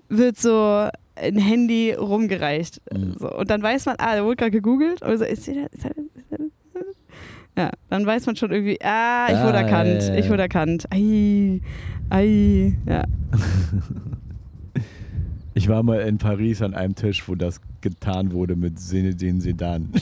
wird 0.09 0.37
so 0.37 0.89
ein 1.15 1.37
Handy 1.37 1.93
rumgereicht. 1.93 2.81
Mhm. 2.91 3.15
So, 3.19 3.31
und 3.35 3.49
dann 3.49 3.61
weiß 3.61 3.85
man, 3.85 3.95
ah, 3.97 4.15
da 4.15 4.23
wurde 4.23 4.35
gerade 4.35 4.51
gegoogelt. 4.51 5.01
Und 5.01 5.17
so, 5.17 5.25
ist 5.25 5.43
sie 5.43 5.55
da, 5.55 5.65
ist 5.71 5.83
da, 5.83 5.89
ist 5.89 6.31
da, 6.31 6.37
ja, 7.57 7.71
dann 7.89 8.05
weiß 8.05 8.25
man 8.27 8.35
schon 8.37 8.51
irgendwie, 8.51 8.79
ah, 8.81 9.27
ich 9.29 9.43
wurde 9.43 9.57
Ah, 9.57 9.61
erkannt, 9.61 10.03
ja, 10.03 10.13
ja, 10.13 10.19
ich 10.19 10.29
wurde 10.29 10.43
erkannt. 10.43 10.85
Ei, 10.91 11.59
ei, 12.09 12.77
ja. 12.85 13.03
Ich 15.53 15.67
war 15.67 15.81
mal 15.81 16.01
in 16.01 16.19
Paris 16.19 16.61
an 16.61 16.75
einem 16.75 16.93
Tisch, 16.93 17.27
wo 17.27 17.33
das 17.33 17.59
getan 17.81 18.31
wurde 18.31 18.55
mit 18.55 18.79
Zinedine 18.79 19.41
Sedan. 19.41 19.89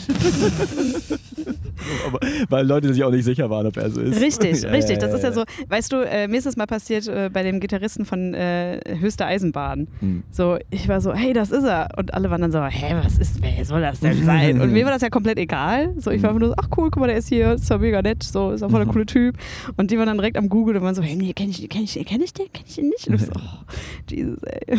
Aber, 2.07 2.19
weil 2.49 2.65
Leute 2.65 2.93
sich 2.93 3.03
auch 3.03 3.11
nicht 3.11 3.23
sicher 3.25 3.49
waren, 3.49 3.67
ob 3.67 3.77
er 3.77 3.89
so 3.89 4.01
ist. 4.01 4.19
Richtig, 4.21 4.61
Ja, 4.65 4.69
richtig. 4.69 5.01
ja, 5.01 5.07
Das 5.07 5.13
ist 5.13 5.23
ja 5.23 5.29
ja. 5.29 5.35
so, 5.35 5.43
weißt 5.69 5.91
du, 5.91 5.97
äh, 5.97 6.27
mir 6.27 6.37
ist 6.37 6.45
das 6.45 6.55
mal 6.57 6.65
passiert 6.65 7.07
äh, 7.07 7.29
bei 7.31 7.43
dem 7.43 7.59
Gitarristen 7.59 8.05
von 8.05 8.33
äh, 8.33 8.79
Höchste 8.99 9.25
Eisenbahn. 9.25 9.87
Hm. 9.99 10.23
So, 10.31 10.57
ich 10.69 10.87
war 10.87 11.01
so, 11.01 11.13
hey, 11.13 11.33
das 11.33 11.51
ist 11.51 11.63
er. 11.63 11.89
Und 11.97 12.13
alle 12.13 12.29
waren 12.29 12.41
dann 12.41 12.51
so, 12.51 12.63
hä, 12.63 12.95
was 13.03 13.17
ist, 13.17 13.41
wer 13.41 13.65
soll 13.65 13.81
das 13.81 13.99
denn 13.99 14.23
sein? 14.25 14.61
Und 14.61 14.71
mir 14.71 14.85
war 14.85 14.91
das 14.91 15.01
ja 15.01 15.09
komplett 15.09 15.37
egal. 15.37 15.93
So, 15.97 16.11
ich 16.11 16.21
war 16.21 16.29
einfach 16.29 16.39
nur 16.39 16.49
so, 16.49 16.55
ach 16.57 16.69
cool, 16.77 16.89
guck 16.91 17.01
mal, 17.01 17.07
der 17.07 17.17
ist 17.17 17.29
hier, 17.29 17.53
ist 17.53 17.69
doch 17.69 17.79
mega 17.79 18.01
nett, 18.01 18.23
so, 18.23 18.51
ist 18.51 18.63
auch 18.63 18.69
voll 18.71 18.83
der 18.83 18.87
coole 18.93 19.05
Typ. 19.05 19.37
Und 19.77 19.91
die 19.91 19.97
waren 19.97 20.07
dann 20.07 20.17
direkt 20.17 20.37
am 20.37 20.49
Google 20.49 20.77
und 20.77 20.83
waren 20.83 20.95
so, 20.95 21.01
hey, 21.01 21.15
nee, 21.15 21.33
kenn 21.33 21.49
ich, 21.49 21.67
kenn 21.69 21.83
ich, 21.83 21.93
kenn 22.05 22.21
ich 22.21 22.33
den, 22.33 22.51
kenn 22.51 22.63
ich 22.67 22.75
den 22.75 22.89
nicht? 22.89 23.07
Und 23.07 23.15
ich 23.15 23.21
so, 23.21 23.31
oh, 23.35 23.63
Jesus, 24.09 24.39
ey. 24.43 24.77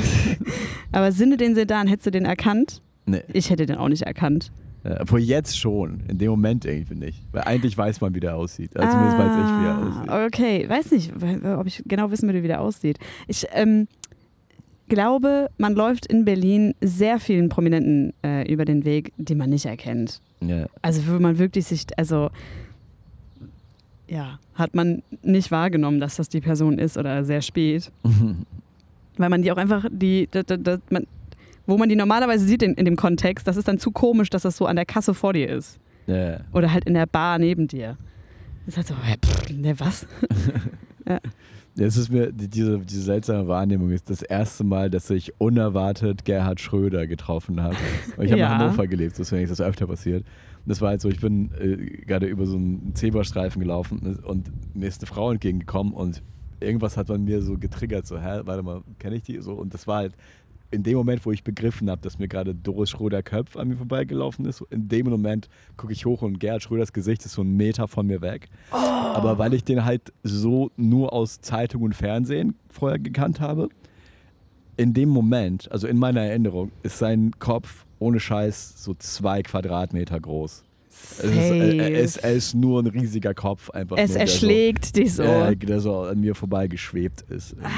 Aber 0.93 1.13
Sinne 1.13 1.37
den 1.37 1.55
Sedan, 1.55 1.87
hättest 1.89 2.07
du 2.07 2.11
den 2.11 2.25
erkannt? 2.25 2.81
Nee. 3.07 3.23
Ich 3.33 3.51
hätte 3.51 3.67
den 3.67 3.77
auch 3.77 3.89
nicht 3.89 4.03
erkannt. 4.03 4.51
Ja, 4.87 5.01
Obwohl 5.01 5.21
jetzt 5.21 5.59
schon, 5.59 6.01
in 6.09 6.19
dem 6.19 6.31
Moment 6.31 6.65
irgendwie 6.65 6.95
nicht. 6.95 7.23
Weil 7.33 7.43
eigentlich 7.43 7.77
weiß 7.77 8.01
man, 8.01 8.15
wie 8.15 8.21
der 8.21 8.37
aussieht. 8.37 8.77
Also 8.77 8.93
zumindest 8.93 9.19
weiß 9.19 9.33
ich, 9.33 9.61
wie 9.61 9.67
er 9.67 9.79
aussieht. 9.79 10.11
Ah, 10.11 10.27
Okay, 10.27 10.69
weiß 10.69 10.91
nicht, 10.93 11.13
ob 11.59 11.67
ich 11.67 11.83
genau 11.87 12.11
wissen 12.11 12.29
würde, 12.29 12.43
wie 12.43 12.49
der 12.49 12.61
aussieht. 12.61 12.99
Ich 13.27 13.47
ähm, 13.53 13.89
glaube, 14.89 15.51
man 15.59 15.75
läuft 15.75 16.07
in 16.07 16.25
Berlin 16.25 16.75
sehr 16.81 17.19
vielen 17.19 17.49
Prominenten 17.49 18.13
äh, 18.23 18.51
über 18.51 18.65
den 18.65 18.85
Weg, 18.85 19.13
die 19.17 19.35
man 19.35 19.51
nicht 19.51 19.67
erkennt. 19.67 20.21
Ja. 20.41 20.67
Also 20.83 21.07
wo 21.09 21.19
man 21.19 21.39
wirklich 21.39 21.67
sich, 21.67 21.87
also 21.97 22.31
ja, 24.09 24.39
hat 24.55 24.75
man 24.75 25.03
nicht 25.23 25.51
wahrgenommen, 25.51 25.99
dass 26.01 26.17
das 26.17 26.29
die 26.29 26.41
Person 26.41 26.79
ist 26.79 26.97
oder 26.97 27.25
sehr 27.25 27.43
spät. 27.43 27.91
Weil 29.19 29.31
man 29.31 29.43
die 29.43 29.51
auch 29.51 29.57
einfach, 29.57 29.87
die, 29.91 30.29
da, 30.31 30.43
da, 30.43 30.57
da, 30.57 30.79
man, 30.91 31.07
wo 31.67 31.77
man 31.77 31.89
die 31.89 31.97
normalerweise 31.97 32.45
sieht 32.47 32.63
in, 32.63 32.75
in 32.75 32.85
dem 32.85 32.97
Kontext, 32.97 33.47
das 33.47 33.57
ist 33.57 33.69
dann 33.69 33.79
zu 33.79 33.91
komisch, 33.91 34.31
dass 34.31 34.43
das 34.43 34.57
so 34.57 34.67
an 34.67 34.77
der 34.77 34.87
Kasse 34.87 35.15
vor 35.15 35.33
dir 35.33 35.49
ist. 35.49 35.79
ja. 36.07 36.41
Oder 36.53 36.73
halt 36.73 36.85
in 36.85 36.95
der 36.95 37.07
Bar 37.07 37.39
neben 37.39 37.67
dir. 37.69 37.97
Das 38.67 38.77
ist 38.77 38.79
halt 38.79 38.87
so, 38.89 38.95
hä, 39.03 39.15
pff, 39.25 39.51
ne, 39.51 39.79
was? 39.79 40.07
Ja, 41.09 41.21
Es 41.87 41.97
ist 41.97 42.11
mir, 42.11 42.33
die- 42.33 42.49
diese, 42.49 42.79
diese 42.81 43.03
seltsame 43.03 43.47
Wahrnehmung 43.47 43.91
ist 43.91 44.11
das 44.11 44.23
erste 44.23 44.65
Mal, 44.65 44.91
dass 44.91 45.09
ich 45.11 45.39
unerwartet 45.39 46.25
Gerhard 46.25 46.59
Schröder 46.61 47.07
getroffen 47.07 47.63
habe. 47.63 47.77
Und 48.17 48.25
ich 48.25 48.33
habe 48.33 48.41
Ja. 48.41 48.55
in 48.55 48.59
Hannover 48.61 48.87
gelebt, 48.87 49.17
deswegen 49.19 49.43
ist 49.45 49.51
das 49.51 49.61
öfter 49.61 49.87
passiert. 49.87 50.23
Und 50.25 50.71
das 50.71 50.81
war 50.81 50.89
halt 50.89 51.01
so, 51.01 51.09
ich 51.09 51.21
bin 51.21 51.53
äh, 51.61 51.77
gerade 52.07 52.27
über 52.27 52.47
so 52.47 52.57
einen 52.57 52.93
Zebrastreifen 52.95 53.61
gelaufen 53.61 54.19
und 54.25 54.51
mir 54.75 54.89
ist 54.89 55.01
eine 55.03 55.07
Frau 55.07 55.31
entgegengekommen 55.31 55.93
und 55.93 56.23
irgendwas 56.61 56.97
hat 56.97 57.07
bei 57.09 57.19
mir 57.19 57.41
so 57.43 57.57
getriggert, 57.57 58.07
so, 58.07 58.19
hä, 58.19 58.41
warte 58.45 58.63
mal, 58.65 58.83
kenne 58.99 59.15
ich 59.17 59.23
die? 59.23 59.41
So, 59.43 59.53
und 59.53 59.75
das 59.75 59.87
war 59.87 59.99
halt 59.99 60.15
in 60.77 60.83
dem 60.83 60.97
Moment, 60.99 61.25
wo 61.25 61.33
ich 61.33 61.43
begriffen 61.43 61.89
habe, 61.91 62.03
dass 62.03 62.19
mir 62.19 62.29
gerade 62.29 62.55
Doris 62.55 62.91
Schröder-Köpf 62.91 63.57
an 63.57 63.69
mir 63.69 63.77
vorbeigelaufen 63.77 64.45
ist, 64.45 64.63
in 64.69 64.89
dem 64.89 65.09
Moment 65.09 65.49
gucke 65.79 65.95
ich 65.95 66.05
hoch 66.05 66.21
und 66.21 66.39
Gerhard 66.39 66.63
Schröders 66.63 66.93
Gesicht 66.93 67.25
ist 67.25 67.33
so 67.33 67.41
einen 67.41 67.57
Meter 67.57 67.89
von 67.89 68.07
mir 68.07 68.21
weg. 68.21 68.51
Aber 68.71 69.39
weil 69.39 69.55
ich 69.55 69.65
den 69.65 69.87
halt 69.87 70.13
so 70.23 70.71
nur 70.77 71.15
aus 71.15 71.41
Zeitung 71.41 71.83
und 71.83 71.95
Fernsehen 71.95 72.57
vorher 72.69 72.99
gekannt 72.99 73.41
habe, 73.41 73.71
in 74.77 74.93
dem 74.93 75.09
Moment, 75.09 75.73
also 75.73 75.87
in 75.87 75.97
meiner 75.97 76.21
Erinnerung, 76.21 76.71
ist 76.83 76.99
sein 76.99 77.31
Kopf 77.39 77.87
ohne 77.99 78.21
Scheiß 78.21 78.85
so 78.85 78.93
zwei 78.93 79.43
Quadratmeter 79.43 80.21
groß. 80.21 80.66
Es 81.19 81.25
ist, 81.25 81.51
er, 81.51 81.91
ist, 81.91 82.17
er 82.19 82.33
ist 82.33 82.55
nur 82.55 82.83
ein 82.83 82.87
riesiger 82.87 83.33
Kopf, 83.35 83.71
einfach 83.71 83.97
Es 83.99 84.11
nur, 84.11 84.21
erschlägt 84.21 84.97
dich 84.97 85.15
so. 85.15 85.23
So, 85.25 85.29
äh, 85.31 85.57
der 85.57 85.81
so 85.81 86.01
an 86.01 86.21
mir 86.21 86.35
vorbeigeschwebt 86.35 87.23
ist. 87.31 87.57
Ah, 87.63 87.69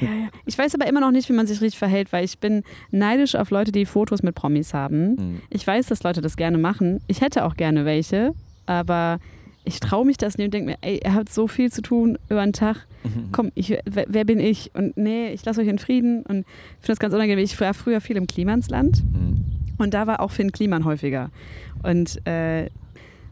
ja, 0.00 0.06
ja. 0.08 0.28
Ich 0.46 0.56
weiß 0.56 0.74
aber 0.74 0.86
immer 0.88 1.00
noch 1.00 1.10
nicht, 1.10 1.28
wie 1.28 1.34
man 1.34 1.46
sich 1.46 1.60
richtig 1.60 1.78
verhält, 1.78 2.12
weil 2.12 2.24
ich 2.24 2.38
bin 2.38 2.62
neidisch 2.90 3.34
auf 3.34 3.50
Leute, 3.50 3.72
die 3.72 3.84
Fotos 3.84 4.22
mit 4.22 4.34
Promis 4.34 4.72
haben. 4.74 5.10
Mhm. 5.10 5.40
Ich 5.50 5.66
weiß, 5.66 5.86
dass 5.86 6.02
Leute 6.02 6.20
das 6.20 6.36
gerne 6.36 6.58
machen. 6.58 7.00
Ich 7.08 7.20
hätte 7.20 7.44
auch 7.44 7.56
gerne 7.56 7.84
welche, 7.84 8.32
aber 8.66 9.18
ich 9.64 9.80
traue 9.80 10.06
mich 10.06 10.16
das 10.16 10.38
nicht 10.38 10.46
und 10.46 10.54
denke 10.54 10.70
mir, 10.70 10.78
ey, 10.80 11.00
ihr 11.04 11.14
habt 11.14 11.30
so 11.30 11.46
viel 11.46 11.70
zu 11.70 11.82
tun 11.82 12.18
über 12.30 12.42
den 12.42 12.54
Tag. 12.54 12.86
Komm, 13.32 13.52
ich, 13.54 13.76
wer, 13.84 14.04
wer 14.08 14.24
bin 14.24 14.38
ich? 14.40 14.70
Und 14.74 14.96
nee, 14.96 15.30
ich 15.32 15.44
lasse 15.44 15.60
euch 15.60 15.68
in 15.68 15.78
Frieden 15.78 16.22
und 16.22 16.40
ich 16.40 16.46
finde 16.80 16.88
das 16.88 16.98
ganz 16.98 17.14
unangenehm. 17.14 17.44
Ich 17.44 17.58
war 17.60 17.72
früher 17.74 18.00
viel 18.00 18.16
im 18.16 18.26
Klimansland 18.26 19.02
Mhm. 19.04 19.44
Und 19.78 19.94
da 19.94 20.06
war 20.06 20.20
auch 20.20 20.30
Finn 20.30 20.52
Kliman 20.52 20.84
häufiger. 20.84 21.30
Und 21.82 22.26
äh, 22.26 22.68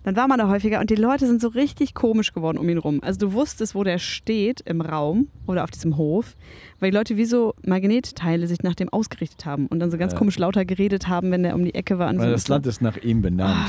dann 0.05 0.15
war 0.15 0.29
man 0.29 0.39
da 0.39 0.49
häufiger 0.49 0.79
und 0.79 0.89
die 0.89 0.95
Leute 0.95 1.27
sind 1.27 1.41
so 1.41 1.49
richtig 1.49 1.93
komisch 1.93 2.33
geworden 2.33 2.59
um 2.59 2.69
ihn 2.69 2.79
rum. 2.79 3.01
Also 3.03 3.19
du 3.27 3.33
wusstest, 3.33 3.75
wo 3.75 3.83
der 3.83 3.99
steht 3.99 4.61
im 4.61 4.81
Raum 4.81 5.27
oder 5.49 5.65
auf 5.65 5.73
diesem 5.73 5.97
Hof, 5.97 6.37
weil 6.79 6.93
die 6.93 6.97
Leute 6.97 7.17
wie 7.17 7.25
so 7.25 7.55
Magnetteile 7.65 8.47
sich 8.47 8.63
nach 8.63 8.77
dem 8.77 8.89
ausgerichtet 8.89 9.45
haben 9.47 9.67
und 9.67 9.81
dann 9.81 9.91
so 9.91 9.99
ganz 9.99 10.13
Ja. 10.13 10.19
komisch 10.21 10.39
lauter 10.39 10.65
geredet 10.65 11.09
haben, 11.09 11.33
wenn 11.33 11.43
der 11.43 11.57
um 11.57 11.65
die 11.65 11.75
Ecke 11.75 11.99
war. 11.99 12.07
Weil 12.17 12.27
so. 12.27 12.31
das 12.31 12.47
Land 12.47 12.67
ist 12.69 12.81
nach 12.83 12.97
ihm 12.99 13.21
benannt. 13.21 13.67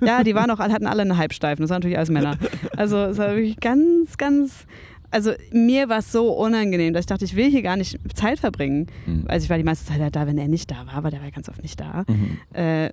Ja, 0.00 0.24
die 0.24 0.34
waren 0.34 0.50
auch, 0.50 0.58
hatten 0.58 0.88
alle 0.88 1.02
eine 1.02 1.16
Halbsteifen. 1.18 1.62
Das 1.62 1.70
waren 1.70 1.76
natürlich 1.78 1.98
alles 1.98 2.10
Männer. 2.10 2.36
Also 2.76 2.96
es 2.98 3.18
war 3.18 3.28
wirklich 3.36 3.60
ganz, 3.60 4.18
ganz. 4.18 4.66
Also 5.14 5.32
mir 5.52 5.88
war 5.88 5.98
es 6.00 6.10
so 6.10 6.32
unangenehm, 6.32 6.92
dass 6.92 7.02
ich 7.02 7.06
dachte, 7.06 7.24
ich 7.24 7.36
will 7.36 7.48
hier 7.50 7.62
gar 7.62 7.76
nicht 7.76 7.98
Zeit 8.14 8.40
verbringen. 8.40 8.88
Mhm. 9.06 9.24
Also 9.28 9.44
ich 9.44 9.50
war 9.50 9.56
die 9.58 9.64
meiste 9.64 9.86
Zeit 9.86 10.00
halt 10.00 10.16
da, 10.16 10.26
wenn 10.26 10.36
er 10.38 10.48
nicht 10.48 10.70
da 10.70 10.86
war, 10.86 10.94
aber 10.94 11.10
der 11.10 11.22
war 11.22 11.30
ganz 11.30 11.48
oft 11.48 11.62
nicht 11.62 11.78
da. 11.80 12.04
Mhm. 12.08 12.38
Äh, 12.52 12.90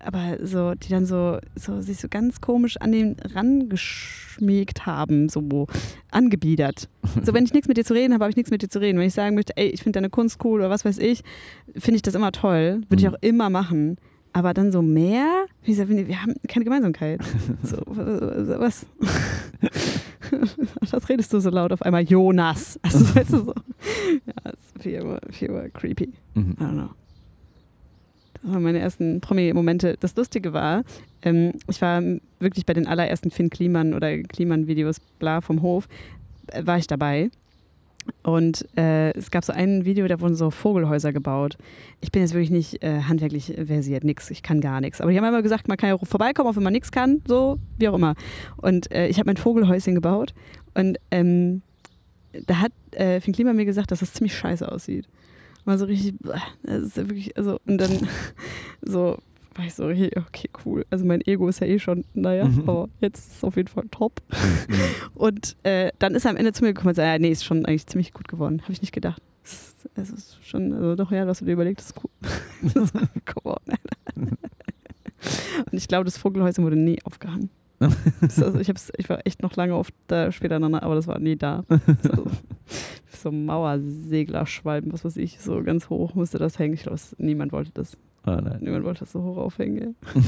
aber 0.00 0.38
so, 0.42 0.74
die 0.74 0.88
dann 0.88 1.04
so, 1.04 1.38
so 1.56 1.80
sich 1.80 1.98
so 1.98 2.08
ganz 2.08 2.40
komisch 2.40 2.76
an 2.76 2.92
den 2.92 3.16
rangeschmiegt 3.34 4.86
haben, 4.86 5.28
so 5.28 5.66
angebiedert. 6.10 6.88
So, 7.24 7.34
wenn 7.34 7.44
ich 7.44 7.52
nichts 7.52 7.68
mit 7.68 7.76
dir 7.76 7.84
zu 7.84 7.94
reden 7.94 8.14
habe, 8.14 8.24
habe 8.24 8.30
ich 8.30 8.36
nichts 8.36 8.50
mit 8.50 8.62
dir 8.62 8.68
zu 8.68 8.80
reden. 8.80 8.98
Wenn 8.98 9.06
ich 9.08 9.14
sagen 9.14 9.34
möchte, 9.34 9.56
ey, 9.56 9.66
ich 9.68 9.82
finde 9.82 9.96
deine 9.98 10.10
Kunst 10.10 10.44
cool 10.44 10.60
oder 10.60 10.70
was 10.70 10.84
weiß 10.84 10.98
ich, 10.98 11.22
finde 11.76 11.96
ich 11.96 12.02
das 12.02 12.14
immer 12.14 12.32
toll. 12.32 12.82
Würde 12.88 13.02
ich 13.02 13.08
Mhm. 13.08 13.14
auch 13.14 13.18
immer 13.22 13.50
machen. 13.50 13.96
Aber 14.32 14.52
dann 14.54 14.72
so 14.72 14.82
mehr? 14.82 15.44
Wie 15.62 15.70
gesagt, 15.72 15.88
wir 15.90 16.22
haben 16.22 16.34
keine 16.48 16.64
Gemeinsamkeit. 16.64 17.20
So, 17.62 17.76
was? 17.86 18.86
Was 20.90 21.08
redest 21.08 21.32
du 21.32 21.40
so 21.40 21.50
laut 21.50 21.72
auf 21.72 21.82
einmal? 21.82 22.02
Jonas. 22.02 22.78
Also, 22.82 22.98
weißt 23.14 23.32
du 23.32 23.44
so. 23.44 23.54
Ja, 24.26 24.32
das 24.44 24.54
ist 24.54 24.82
viel 24.82 25.18
viel 25.30 25.70
creepy. 25.74 26.12
Mhm. 26.34 26.56
I 26.58 26.62
don't 26.62 26.72
know. 26.72 26.90
Das 28.42 28.52
waren 28.52 28.62
meine 28.62 28.78
ersten 28.78 29.20
Promi-Momente. 29.20 29.96
Das 30.00 30.14
Lustige 30.16 30.52
war, 30.52 30.84
ähm, 31.22 31.52
ich 31.68 31.80
war 31.80 32.02
wirklich 32.40 32.66
bei 32.66 32.74
den 32.74 32.86
allerersten 32.86 33.30
Finn 33.30 33.48
Kliman 33.48 33.94
oder 33.94 34.18
Kliman-Videos, 34.18 35.00
bla, 35.18 35.40
vom 35.40 35.62
Hof, 35.62 35.88
äh, 36.48 36.66
war 36.66 36.76
ich 36.76 36.86
dabei. 36.86 37.30
Und 38.22 38.66
äh, 38.76 39.12
es 39.12 39.30
gab 39.30 39.44
so 39.44 39.52
ein 39.52 39.84
Video, 39.84 40.06
da 40.08 40.20
wurden 40.20 40.34
so 40.34 40.50
Vogelhäuser 40.50 41.12
gebaut. 41.12 41.56
Ich 42.00 42.12
bin 42.12 42.22
jetzt 42.22 42.32
wirklich 42.32 42.50
nicht 42.50 42.82
äh, 42.82 43.02
handwerklich 43.02 43.54
versiert, 43.66 44.04
nix, 44.04 44.30
ich 44.30 44.42
kann 44.42 44.60
gar 44.60 44.80
nichts. 44.80 45.00
Aber 45.00 45.10
die 45.10 45.18
haben 45.18 45.24
immer 45.24 45.42
gesagt, 45.42 45.68
man 45.68 45.76
kann 45.76 45.90
ja 45.90 45.98
vorbeikommen, 45.98 46.48
auch 46.48 46.56
wenn 46.56 46.62
man 46.62 46.72
nichts 46.72 46.92
kann, 46.92 47.22
so, 47.26 47.58
wie 47.78 47.88
auch 47.88 47.94
immer. 47.94 48.14
Und 48.56 48.90
äh, 48.92 49.08
ich 49.08 49.18
habe 49.18 49.26
mein 49.26 49.36
Vogelhäuschen 49.36 49.94
gebaut 49.94 50.34
und 50.74 50.98
ähm, 51.10 51.62
da 52.46 52.60
hat 52.60 52.72
äh, 52.92 53.20
Finn 53.20 53.34
Kliman 53.34 53.56
mir 53.56 53.64
gesagt, 53.64 53.90
dass 53.90 54.00
das 54.00 54.12
ziemlich 54.12 54.36
scheiße 54.36 54.70
aussieht. 54.70 55.06
War 55.64 55.78
so 55.78 55.86
richtig, 55.86 56.14
das 56.62 56.82
ist 56.82 56.96
ja 56.96 57.08
wirklich, 57.08 57.36
also, 57.36 57.58
und 57.66 57.78
dann 57.78 58.08
so, 58.82 59.18
war 59.56 59.64
ich 59.66 59.74
so, 59.74 59.86
richtig, 59.86 60.16
okay, 60.16 60.48
cool. 60.64 60.84
Also 60.90 61.04
mein 61.04 61.20
Ego 61.20 61.48
ist 61.48 61.60
ja 61.60 61.66
eh 61.66 61.78
schon, 61.78 62.04
naja, 62.14 62.46
Mhm. 62.46 62.60
aber 62.68 62.88
jetzt 63.00 63.18
ist 63.28 63.36
es 63.38 63.44
auf 63.44 63.56
jeden 63.56 63.68
Fall 63.68 63.84
top. 63.90 64.20
Mhm. 64.30 64.74
Und 65.14 65.56
äh, 65.62 65.90
dann 65.98 66.14
ist 66.14 66.24
er 66.24 66.30
am 66.32 66.36
Ende 66.36 66.52
zu 66.52 66.64
mir 66.64 66.72
gekommen 66.74 66.88
und 66.90 66.94
sagt, 66.96 67.06
ja, 67.06 67.18
nee, 67.18 67.30
ist 67.30 67.44
schon 67.44 67.64
eigentlich 67.66 67.86
ziemlich 67.86 68.12
gut 68.12 68.28
geworden. 68.28 68.62
Habe 68.62 68.72
ich 68.72 68.80
nicht 68.82 68.92
gedacht. 68.92 69.22
Es 69.44 69.52
ist- 69.52 69.74
Es 69.96 70.10
ist 70.10 70.38
schon, 70.46 70.72
also 70.72 70.94
doch, 70.96 71.10
ja, 71.12 71.26
was 71.26 71.40
du 71.40 71.44
dir 71.44 71.52
überlegt, 71.52 71.80
ist 71.80 71.94
cool. 72.02 72.10
Das 72.62 72.74
ist 72.84 72.92
gut 72.94 73.26
geworden. 73.26 73.74
Und 75.70 75.72
ich 75.72 75.88
glaube, 75.88 76.04
das 76.04 76.16
Vogelhäuschen 76.18 76.64
wurde 76.64 76.76
nie 76.76 76.98
aufgehangen. 77.04 77.50
Das, 78.20 78.42
also 78.42 78.58
ich, 78.60 78.70
ich 78.96 79.08
war 79.08 79.18
echt 79.26 79.42
noch 79.42 79.56
lange 79.56 79.74
oft 79.76 79.92
da 80.06 80.32
später, 80.32 80.56
aneinander, 80.56 80.82
aber 80.84 80.94
das 80.94 81.06
war 81.06 81.18
nie 81.18 81.36
da. 81.36 81.64
So, 82.02 82.26
so 83.10 83.32
Mauerseglerschwalben, 83.32 84.92
was 84.92 85.04
weiß 85.04 85.16
ich, 85.18 85.40
so 85.40 85.62
ganz 85.62 85.88
hoch 85.90 86.14
musste 86.14 86.38
das 86.38 86.58
hängen. 86.58 86.74
Ich 86.74 86.82
glaube, 86.84 86.98
niemand 87.18 87.52
wollte 87.52 87.72
das. 87.74 87.96
Ah, 88.24 88.40
nein. 88.42 88.58
Niemand 88.60 88.84
wollte 88.84 89.00
das 89.00 89.12
so 89.12 89.22
hoch 89.22 89.36
aufhängen. 89.36 89.96
Ja, 90.14 90.22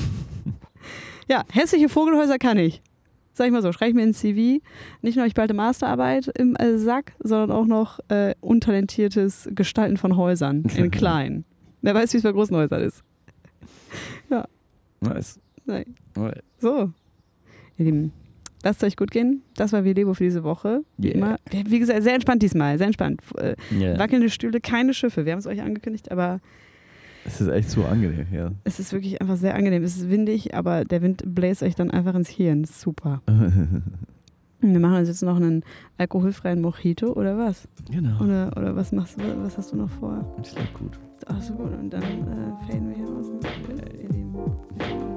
ja 1.29 1.45
hässliche 1.53 1.89
Vogelhäuser 1.89 2.39
kann 2.39 2.59
ich. 2.59 2.83
Sag 3.33 3.47
ich 3.47 3.53
mal 3.53 3.63
so, 3.63 3.73
schreibe 3.73 3.91
ich 3.91 3.95
mir 3.97 4.03
ins 4.05 4.19
CV. 4.21 4.63
Nicht 5.03 5.17
nur 5.17 5.27
ich 5.27 5.35
bald 5.35 5.51
eine 5.51 5.57
Masterarbeit 5.59 6.29
im 6.39 6.57
äh, 6.57 6.79
Sack, 6.79 7.13
sondern 7.19 7.51
auch 7.51 7.67
noch 7.67 8.01
äh, 8.09 8.35
untalentiertes 8.41 9.49
Gestalten 9.55 9.97
von 9.99 10.17
Häusern 10.17 10.65
in 10.77 10.91
klein. 10.91 11.45
Wer 11.83 11.95
weiß, 11.95 12.13
wie 12.15 12.17
es 12.19 12.23
bei 12.23 12.33
großen 12.33 12.57
Häusern 12.57 12.83
ist. 12.83 13.03
Nice. 15.01 15.39
Nein. 15.67 15.95
Alright. 16.17 16.43
So, 16.59 16.91
ihr 17.77 17.85
Lieben, 17.85 18.13
lasst 18.65 18.83
es 18.83 18.87
euch 18.89 18.97
gut 18.97 19.11
gehen. 19.11 19.43
Das 19.55 19.73
war 19.73 19.83
Lebo 19.83 20.15
für 20.15 20.25
diese 20.25 20.43
Woche. 20.43 20.83
Wie 20.97 21.09
Yeah. 21.09 21.17
immer. 21.17 21.37
Wie 21.67 21.79
gesagt, 21.79 22.03
sehr 22.03 22.15
entspannt 22.15 22.43
diesmal, 22.43 22.79
sehr 22.79 22.87
entspannt. 22.87 23.21
Äh, 23.37 23.57
Yeah. 23.71 23.99
Wackelnde 23.99 24.31
Stühle, 24.31 24.61
keine 24.61 24.95
Schiffe. 24.95 25.25
Wir 25.27 25.33
haben 25.33 25.39
es 25.41 25.47
euch 25.47 25.61
angekündigt, 25.61 26.11
aber 26.11 26.41
Es 27.27 27.41
ist 27.41 27.49
echt 27.49 27.71
so 27.71 27.85
angenehm 27.85 28.27
hier. 28.31 28.53
es 28.65 28.79
ist 28.79 28.93
wirklich 28.93 29.21
einfach 29.21 29.37
sehr 29.37 29.55
angenehm. 29.55 29.83
Es 29.83 29.97
ist 29.97 30.09
windig, 30.09 30.55
aber 30.55 30.85
der 30.85 31.03
Wind 31.03 31.23
bläst 31.27 31.63
euch 31.63 31.75
dann 31.75 31.91
einfach 31.91 32.15
ins 32.15 32.29
Hirn. 32.29 32.65
Super. 32.65 33.21
Wir 34.61 34.81
machen 34.81 34.97
uns 34.97 35.09
jetzt 35.09 35.23
noch 35.23 35.37
einen 35.37 35.63
alkoholfreien 35.99 36.61
Mojito 36.61 37.13
oder 37.13 37.37
was? 37.37 37.69
genau. 37.91 38.23
Oder, 38.23 38.53
oder 38.57 38.75
was 38.75 38.91
machst 38.91 39.21
du, 39.21 39.23
was 39.43 39.59
hast 39.59 39.73
du 39.73 39.77
noch 39.77 39.91
vor? 39.91 40.25
Ich 40.43 40.55
lebe 40.55 40.69
gut. 40.79 40.99
Ach 41.27 41.41
so 41.43 41.55
gut, 41.55 41.73
und 41.73 41.93
dann 41.93 42.03
äh, 42.03 42.67
faden 42.67 42.89
wir 42.89 42.97
hier 42.97 43.09
aus. 43.09 43.27
Ihr 44.03 44.09
Lieben. 44.09 45.16